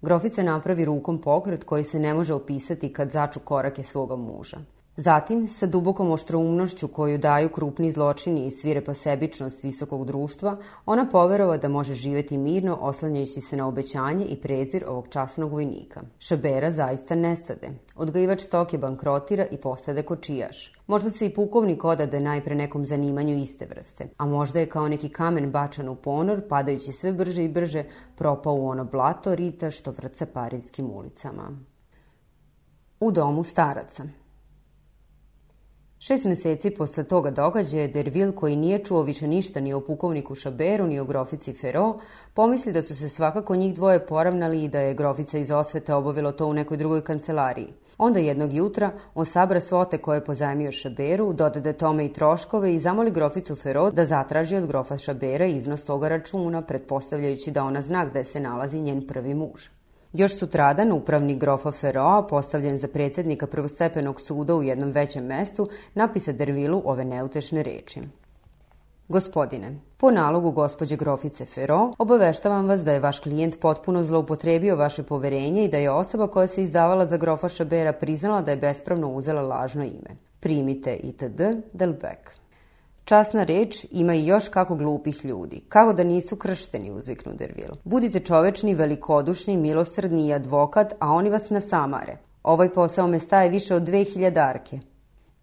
[0.04, 4.58] Grofica napravi rukom pokret koji se ne može opisati kad začu korake svoga muža.
[4.96, 11.58] Zatim, sa dubokom oštroumnošću koju daju krupni zločini i svirepa sebičnost visokog društva, ona poverova
[11.58, 16.02] da može živeti mirno oslanjajući se na obećanje i prezir ovog časnog vojnika.
[16.20, 17.70] Šabera zaista nestade.
[17.96, 20.74] Odgajivač Toke bankrotira i postade kočijaš.
[20.88, 25.10] Možda se i pukovnik odade najpre nekom zanimanju iste vrste, a možda je kao neki
[25.10, 27.84] kamen bačan u ponor, padajući sve brže i brže,
[28.16, 31.58] propao u ono blato rita što vrca parijskim ulicama.
[33.00, 34.04] U domu staraca
[36.06, 40.88] Šest meseci posle toga događaja Derville, koji nije čuo više ništa ni o pukovniku Šaberu,
[40.88, 41.98] ni o grofici Fero,
[42.34, 46.32] pomisli da su se svakako njih dvoje poravnali i da je grofica iz osvete obavilo
[46.32, 47.68] to u nekoj drugoj kancelariji.
[47.98, 52.80] Onda jednog jutra on sabra svote koje je pozajmio Šaberu, dodade tome i troškove i
[52.80, 58.14] zamoli groficu Fero da zatraži od grofa Šabera iznos toga računa, pretpostavljajući da ona znak
[58.14, 59.73] da se nalazi njen prvi muž.
[60.14, 66.32] Još sutradan upravnik grofa Feroa, postavljen za predsednika prvostepenog suda u jednom većem mestu, napisa
[66.32, 68.02] Dervilu ove neutešne reči.
[69.08, 75.04] Gospodine, po nalogu gospođe grofice Fero, obaveštavam vas da je vaš klijent potpuno zloupotrebio vaše
[75.04, 79.12] poverenje i da je osoba koja se izdavala za grofa Šabera priznala da je bespravno
[79.12, 80.16] uzela lažno ime.
[80.40, 81.42] Primite itd.
[81.74, 82.43] Delbek.
[83.06, 85.62] Časna reč ima i još kako glupih ljudi.
[85.70, 87.76] Kako da nisu kršteni, uzviknu Dervil.
[87.84, 92.18] Budite čovečni, velikodušni, milosrdni i advokat, a oni vas nasamare.
[92.44, 94.80] Ovaj posao me staje više od 2000 arke.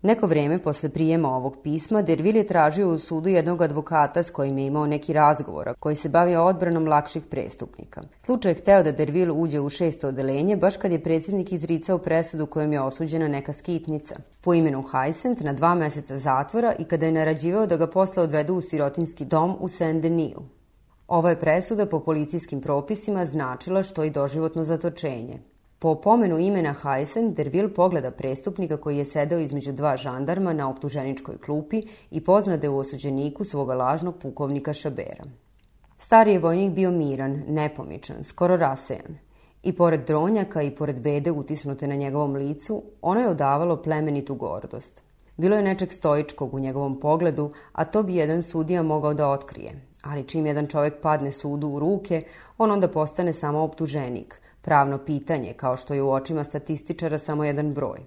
[0.02, 4.58] Neko vreme posle prijema ovog pisma, Dervil je tražio u sudu jednog advokata s kojim
[4.58, 8.02] je imao neki razgovor, koji se bavio odbranom lakših prestupnika.
[8.22, 12.46] Slučaj je hteo da Dervil uđe u šesto odelenje, baš kad je predsednik izricao presudu
[12.46, 14.16] kojom je osuđena neka skitnica.
[14.40, 18.54] Po imenu Hajsent na dva meseca zatvora i kada je narađivao da ga posle odvedu
[18.54, 20.40] u sirotinski dom u Saint-Deniju.
[21.08, 25.40] Ova je presuda po policijskim propisima značila što i doživotno zatočenje.
[25.82, 31.38] Po pomenu imena Heisen, Derville pogleda prestupnika koji je sedeo između dva žandarma na optuženičkoj
[31.38, 35.24] klupi i poznade u osuđeniku svoga lažnog pukovnika Šabera.
[35.98, 39.16] Stari je vojnik bio miran, nepomičan, skoro rasejan.
[39.62, 45.02] I pored dronjaka i pored bede utisnute na njegovom licu, ono je odavalo plemenitu gordost.
[45.36, 49.80] Bilo je nečeg stoičkog u njegovom pogledu, a to bi jedan sudija mogao da otkrije.
[50.02, 52.22] Ali čim jedan čovek padne sudu u ruke,
[52.58, 57.74] on onda postane samo optuženik– pravno pitanje, kao što je u očima statističara samo jedan
[57.74, 58.00] broj.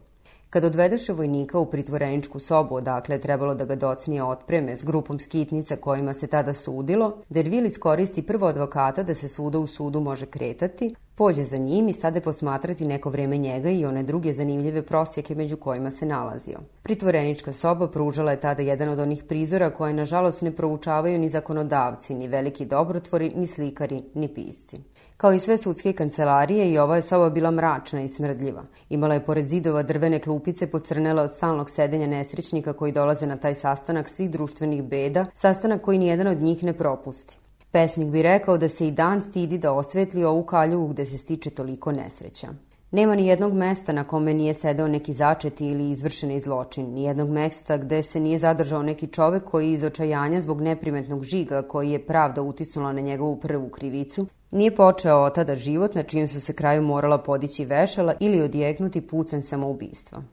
[0.53, 5.19] Kad odvedeše vojnika u pritvoreničku sobu, odakle je trebalo da ga docnije otpreme s grupom
[5.19, 10.25] skitnica kojima se tada sudilo, Dervil iskoristi prvo advokata da se svuda u sudu može
[10.25, 15.35] kretati, pođe za njim i stade posmatrati neko vreme njega i one druge zanimljive prosjeke
[15.35, 16.59] među kojima se nalazio.
[16.83, 22.15] Pritvorenička soba pružala je tada jedan od onih prizora koje nažalost ne proučavaju ni zakonodavci,
[22.15, 24.79] ni veliki dobrotvori, ni slikari, ni pisci.
[25.23, 28.63] Kao i sve sudske kancelarije, i ova je soba bila mračna i smrdljiva.
[28.89, 33.55] Imala je pored zidova drvene klupice pocrnele od stalnog sedenja nesrećnika koji dolaze na taj
[33.55, 37.37] sastanak svih društvenih beda, sastanak koji nijedan od njih ne propusti.
[37.71, 41.49] Pesnik bi rekao da se i dan stidi da osvetli ovu kaljugu gde se stiče
[41.49, 42.47] toliko nesreća.
[42.91, 47.29] Nema ni jednog mesta na kome nije sedeo neki začeti ili izvršeni zločin, ni jednog
[47.29, 52.05] mesta gde se nije zadržao neki čovek koji iz očajanja zbog neprimetnog žiga koji je
[52.05, 56.53] pravda utisnula na njegovu prvu krivicu, nije počeo od tada život na čijem su se
[56.53, 60.23] kraju morala podići vešala ili odjeknuti pucem samoubistva.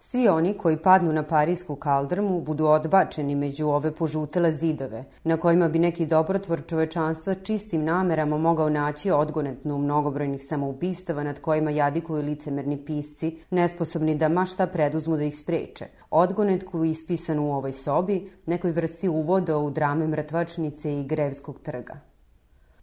[0.00, 5.68] Svi oni koji padnu na parijsku kaldrmu budu odbačeni među ove požutele zidove, na kojima
[5.68, 12.84] bi neki dobrotvor čovečanstva čistim namerama mogao naći odgonetnu mnogobrojnih samoubistava nad kojima jadikuju licemerni
[12.84, 15.86] pisci, nesposobni da ma šta preduzmu da ih spreče.
[16.10, 22.07] Odgonetku ispisanu u ovoj sobi, nekoj vrsti uvoda u drame mrtvačnice i grevskog trga.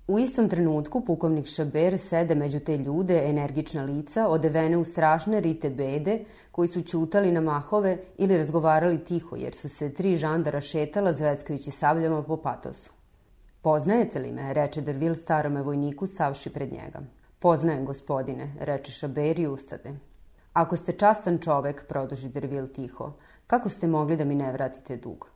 [0.07, 5.69] U istom trenutku pukovnik Šaber sede među te ljude, energična lica, odevene u strašne rite
[5.69, 6.19] bede,
[6.51, 11.71] koji su čutali na mahove ili razgovarali tiho, jer su se tri žandara šetala zveckajući
[11.71, 12.91] sabljama po patosu.
[13.61, 17.01] Poznajete li me, reče Dervil starome vojniku stavši pred njega.
[17.39, 19.93] Poznajem, gospodine, reče Šaber i ustade.
[20.53, 23.13] Ako ste častan čovek, produži Dervil tiho,
[23.47, 25.34] kako ste mogli da mi ne vratite dug?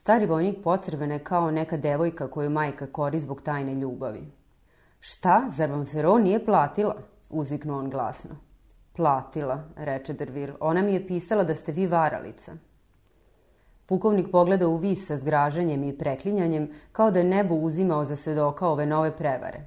[0.00, 4.22] Stari vojnik pocrvene kao neka devojka koju majka kori zbog tajne ljubavi.
[5.00, 6.94] Šta, zar vam Fero nije platila?
[7.30, 8.36] Uzviknuo on glasno.
[8.96, 10.54] Platila, reče Dervil.
[10.60, 12.52] Ona mi je pisala da ste vi varalica.
[13.86, 18.68] Pukovnik pogleda u vis sa zgraženjem i preklinjanjem, kao da je nebo uzimao za svedoka
[18.68, 19.60] ove nove prevare.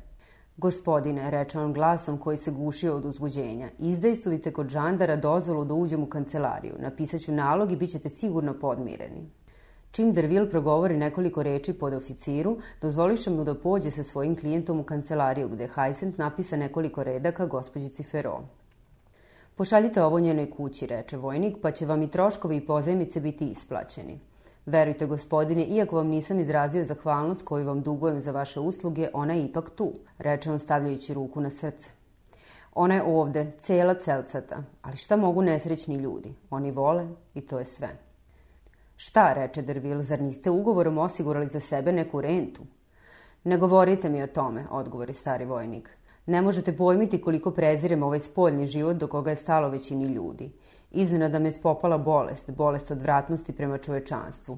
[0.57, 6.03] Gospodine, reče on glasom koji se gušio od uzbuđenja, izdejstujte kod žandara dozvolu da uđem
[6.03, 6.73] u kancelariju.
[6.79, 9.29] Napisaću nalog i bit ćete sigurno podmireni.
[9.93, 14.83] Čim Dervil progovori nekoliko reči pod oficiru, dozvoliše mu da pođe sa svojim klijentom u
[14.83, 18.39] kancelariju, gde Hajsent napisa nekoliko redaka gospođici Fero.
[19.55, 24.19] Pošaljite ovo njenoj kući, reče vojnik, pa će vam i troškovi i pozajmice biti isplaćeni.
[24.65, 29.43] Verujte, gospodine, iako vam nisam izrazio zahvalnost koju vam dugujem za vaše usluge, ona je
[29.43, 31.89] ipak tu, reče on stavljajući ruku na srce.
[32.73, 36.33] Ona je ovde, cela celcata, ali šta mogu nesrećni ljudi?
[36.49, 38.12] Oni vole i to je sve.
[38.95, 42.63] Šta, reče Dervil, zar niste ugovorom osigurali za sebe neku rentu?
[43.43, 45.89] Ne govorite mi o tome, odgovori stari vojnik.
[46.25, 50.51] Ne možete pojmiti koliko prezirem ovaj spoljni život do koga je stalo većini ljudi.
[50.91, 54.57] Iznenada me spopala bolest, bolest odvratnosti prema čovečanstvu.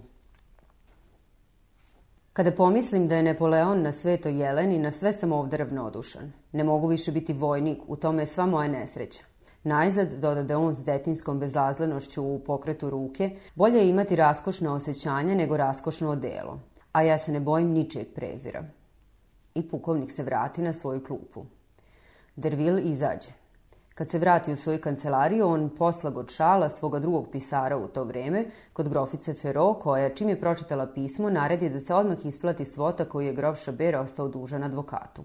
[2.34, 6.32] Kada pomislim da je Napoleon na sveto Jeleni, na sve sam ovde ravnodušan.
[6.52, 9.24] Ne mogu više biti vojnik, u tome je sva moja nesreća.
[9.66, 15.58] Najzad, dodade on s detinskom bezlazlenošću u pokretu ruke, bolje je imati raskošno osjećanje nego
[15.58, 16.60] raskošno odelo.
[16.92, 18.64] A ja se ne bojim ničijeg prezira.
[19.56, 21.46] I pukovnik se vrati na svoju klupu.
[22.36, 23.32] Dervil izađe.
[23.96, 28.04] Kad se vrati u svoju kancelariju, on posla god šala svoga drugog pisara u to
[28.04, 33.06] vreme, kod grofice Fero, koja, čim je pročitala pismo, naredi da se odmah isplati svota
[33.06, 35.24] koju je grof Šaber ostao dužan advokatu.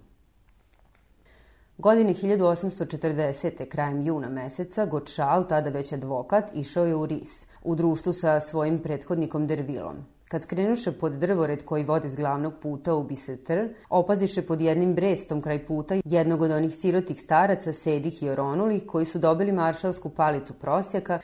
[1.80, 3.68] Godine 1840.
[3.68, 8.78] krajem juna meseca, Gočal, tada već advokat, išao je u Ris, u društvu sa svojim
[8.82, 9.96] prethodnikom Dervilom.
[10.28, 13.58] Kad skrenuše pod drvored koji vodi s glavnog puta u Bisetr,
[13.88, 19.06] opaziše pod jednim brestom kraj puta jednog od onih sirotih staraca, sedih i oronulih, koji
[19.06, 21.20] su dobili maršalsku palicu prosjaka,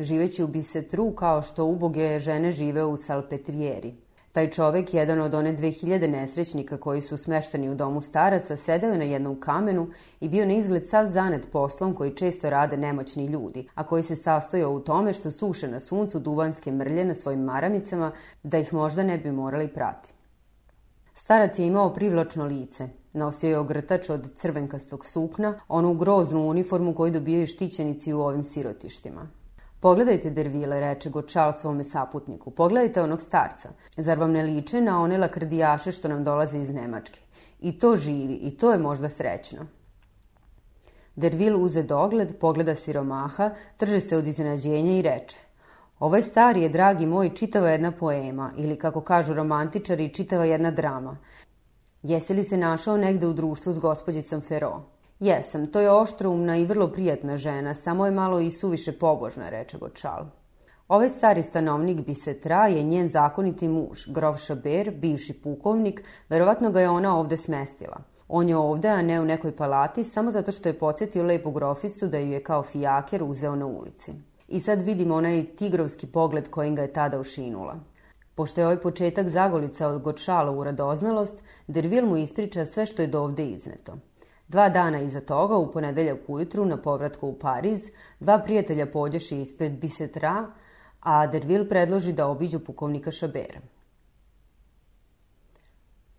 [0.00, 3.94] živeći u Bisetru kao što uboge žene žive u Salpetrijeri.
[4.32, 8.98] Taj čovek, jedan od one 2000 nesrećnika koji su smešteni u domu staraca, sedeo je
[8.98, 9.88] na jednom kamenu
[10.20, 14.16] i bio na izgled sav zanet poslom koji često rade nemoćni ljudi, a koji se
[14.16, 19.02] sastojao u tome što suše na suncu duvanske mrlje na svojim maramicama, da ih možda
[19.02, 20.14] ne bi morali prati.
[21.14, 22.88] Starac je imao privlačno lice.
[23.12, 29.37] Nosio je ogrtač od crvenkastog sukna, onu groznu uniformu koju dobijaju štićenici u ovim sirotištima.
[29.80, 32.50] Pogledajte Dervile, reče Gočal svome saputniku.
[32.50, 33.68] Pogledajte onog starca.
[33.96, 37.20] Zar vam ne liče na one lakrdijaše što nam dolaze iz Nemačke?
[37.60, 39.66] I to živi, i to je možda srećno.
[41.16, 45.38] Dervil uze dogled, pogleda siromaha, trže se od iznenađenja i reče.
[45.98, 51.16] Ovaj stari je, dragi moj, čitava jedna poema, ili kako kažu romantičari, čitava jedna drama.
[52.02, 54.82] Jesi li se našao negde u društvu s gospođicom Ferro?
[55.20, 59.78] Jesam, to je oštroumna i vrlo prijatna žena, samo je malo i suviše pobožna, reče
[59.78, 60.26] Gočal.
[60.88, 66.88] Ovaj stari stanovnik Bisetra je njen zakoniti muž, grof Šaber, bivši pukovnik, verovatno ga je
[66.88, 67.96] ona ovde smestila.
[68.28, 72.06] On je ovde, a ne u nekoj palati, samo zato što je podsjetio lepu groficu
[72.06, 74.12] da ju je kao fijaker uzeo na ulici.
[74.48, 77.76] I sad vidimo onaj tigrovski pogled kojim ga je tada ušinula.
[78.34, 83.08] Pošto je ovaj početak zagolica od Gočala u radoznalost, Dervil mu ispriča sve što je
[83.08, 83.92] do ovde izneto.
[84.48, 89.72] Dva dana iza toga, u ponedeljak ujutru, na povratku u Pariz, dva prijatelja pođeše ispred
[89.72, 90.46] Bisetra,
[91.00, 93.60] a Derville predloži da obiđu pukovnika Šabera.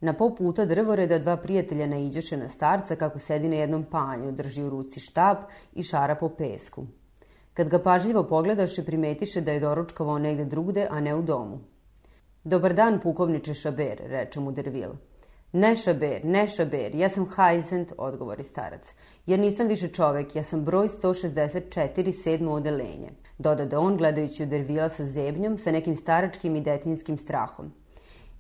[0.02, 4.64] Na pol puta drvoreda dva prijatelja naiđeše na starca kako sedi na jednom panju, drži
[4.64, 5.44] u ruci štap
[5.74, 6.86] i šara po pesku.
[7.54, 11.60] Kad ga pažljivo pogledaše, primetiše da je doručkavao negde drugde, a ne u domu.
[12.44, 15.09] Dobar dan, pukovniče Šaber, reče mu Derville.
[15.52, 18.94] Ne šaber, ne šaber, ja sam Hajzent, odgovori starac.
[19.26, 23.10] Jer nisam više čovek, ja sam broj 164 sedmo odelenje.
[23.38, 27.72] Dodade on gledajući u dervila sa zebnjom, sa nekim staračkim i detinskim strahom.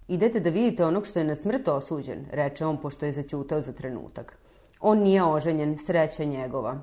[0.07, 3.71] Idete da vidite onog što je na smrt osuđen, reče on pošto je začutao za
[3.71, 4.37] trenutak.
[4.79, 6.81] On nije oženjen, sreća njegova.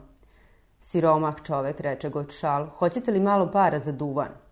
[0.81, 4.46] Siromah čovek, reče Gotšal, hoćete li malo para za duvan?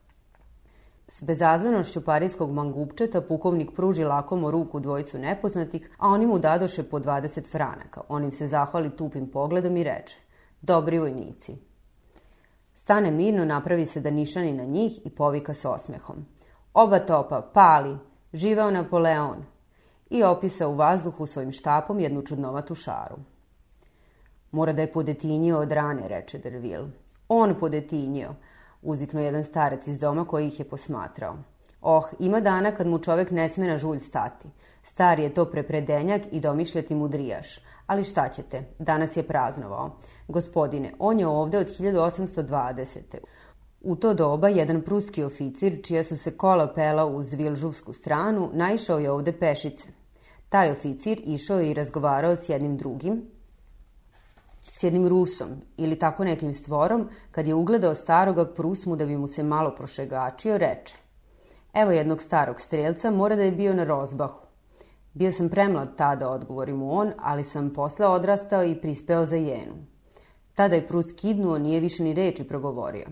[1.15, 6.99] S bezazlenošću parijskog mangupčeta pukovnik pruži lakomo ruku dvojicu nepoznatih, a oni mu dadoše po
[6.99, 8.01] 20 franaka.
[8.09, 10.17] On im se zahvali tupim pogledom i reče,
[10.63, 11.57] dobri vojnici.
[12.75, 16.27] Stane mirno, napravi se da nišani na njih i povika s osmehom.
[16.75, 17.97] Oba topa, pali,
[18.33, 19.45] živeo Napoleon.
[20.11, 23.17] I opisa u vazduhu svojim štapom jednu čudnovatu šaru.
[24.51, 26.91] Mora da je podetinio od rane, reče Derville.
[27.29, 28.35] On podetinio,
[28.85, 31.37] uziknuo jedan starac iz doma koji ih je posmatrao.
[31.83, 34.49] Oh, ima dana kad mu čovek ne sme na žulj stati.
[34.83, 37.61] Star je to prepredenjak i domišljati mudrijaš.
[37.87, 39.91] Ali šta ćete, danas je praznovao.
[40.29, 43.01] Gospodine, on je ovde od 1820.
[43.81, 48.99] U to doba jedan pruski oficir, čija su se kola pela uz Vilžuvsku stranu, naišao
[48.99, 49.89] je ovde pešice.
[50.49, 53.23] Taj oficir išao je i razgovarao s jednim drugim,
[54.77, 59.29] s jednim Rusom ili tako nekim stvorom, kad je ugledao staroga Prusmu da bi mu
[59.29, 60.95] se malo prošegačio, reče
[61.75, 64.41] Evo jednog starog strelca, mora da je bio na rozbahu.
[65.13, 69.75] Bio sam premlad tada, odgovori mu on, ali sam posle odrastao i prispeo za jenu.
[70.55, 73.07] Tada je Prus kidnuo, nije više ni reči progovorio.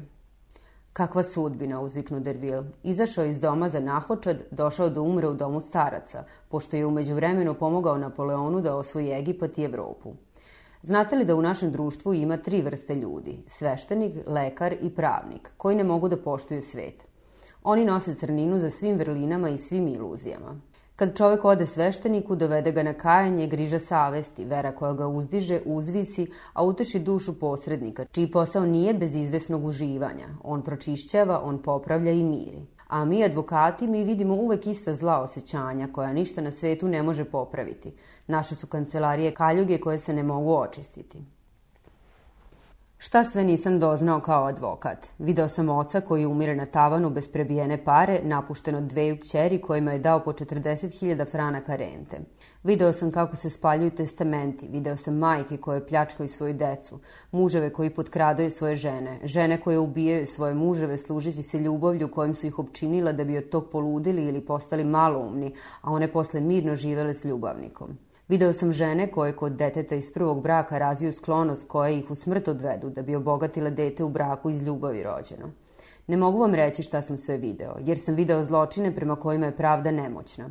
[0.92, 2.62] Kakva sudbina, uzviknu Dervil.
[2.82, 7.54] Izašao iz doma za nahočad, došao da umre u domu staraca, pošto je umeđu vremenu
[7.54, 10.14] pomogao Napoleonu da osvoji Egipat i Evropu.
[10.82, 15.76] Znate li da u našem društvu ima tri vrste ljudi, sveštenik, lekar i pravnik, koji
[15.76, 17.04] ne mogu da poštuju svet?
[17.62, 20.60] Oni nose crninu za svim vrlinama i svim iluzijama.
[20.96, 26.26] Kad čovek ode svešteniku, dovede ga na kajanje, griža savesti, vera koja ga uzdiže, uzvisi,
[26.52, 30.28] a uteši dušu posrednika, čiji posao nije bez izvesnog uživanja.
[30.42, 32.66] On pročišćava, on popravlja i miri.
[32.92, 37.24] A mi, advokati, mi vidimo uvek ista zla osjećanja koja ništa na svetu ne može
[37.24, 37.92] popraviti.
[38.26, 41.18] Naše su kancelarije kaljuge koje se ne mogu očistiti.
[43.04, 45.06] Šta sve nisam doznao kao advokat?
[45.18, 49.98] Video sam oca koji umire na tavanu bez prebijene pare, napušteno dveju kćeri kojima je
[49.98, 52.20] dao po 40.000 franaka rente.
[52.62, 57.00] Video sam kako se spaljuju testamenti, video sam majke koje pljačkaju svoju decu,
[57.32, 62.46] muževe koji potkradaju svoje žene, žene koje ubijaju svoje muževe služeći se ljubavlju kojim su
[62.46, 67.14] ih opčinila da bi od tog poludili ili postali maloumni, a one posle mirno živele
[67.14, 67.98] s ljubavnikom.
[68.28, 72.48] Video sam žene koje kod deteta iz prvog braka razviju sklonost koje ih u smrt
[72.48, 75.50] odvedu da bi obogatile dete u braku iz ljubavi rođeno.
[76.06, 79.56] Ne mogu vam reći šta sam sve video, jer sam video zločine prema kojima je
[79.56, 80.50] pravda nemoćna.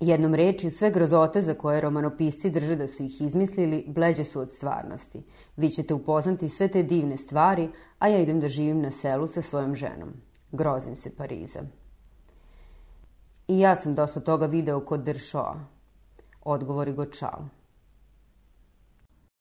[0.00, 4.50] Jednom rečju, sve grozote za koje romanopisci drže da su ih izmislili, bleđe su od
[4.50, 5.22] stvarnosti.
[5.56, 7.68] Vi ćete upoznati sve te divne stvari,
[7.98, 10.12] a ja idem da živim na selu sa svojom ženom.
[10.52, 11.60] Grozim se Pariza.
[13.48, 15.77] I ja sam dosta toga video kod Deršoa.
[16.48, 17.57] Odgovori go čao.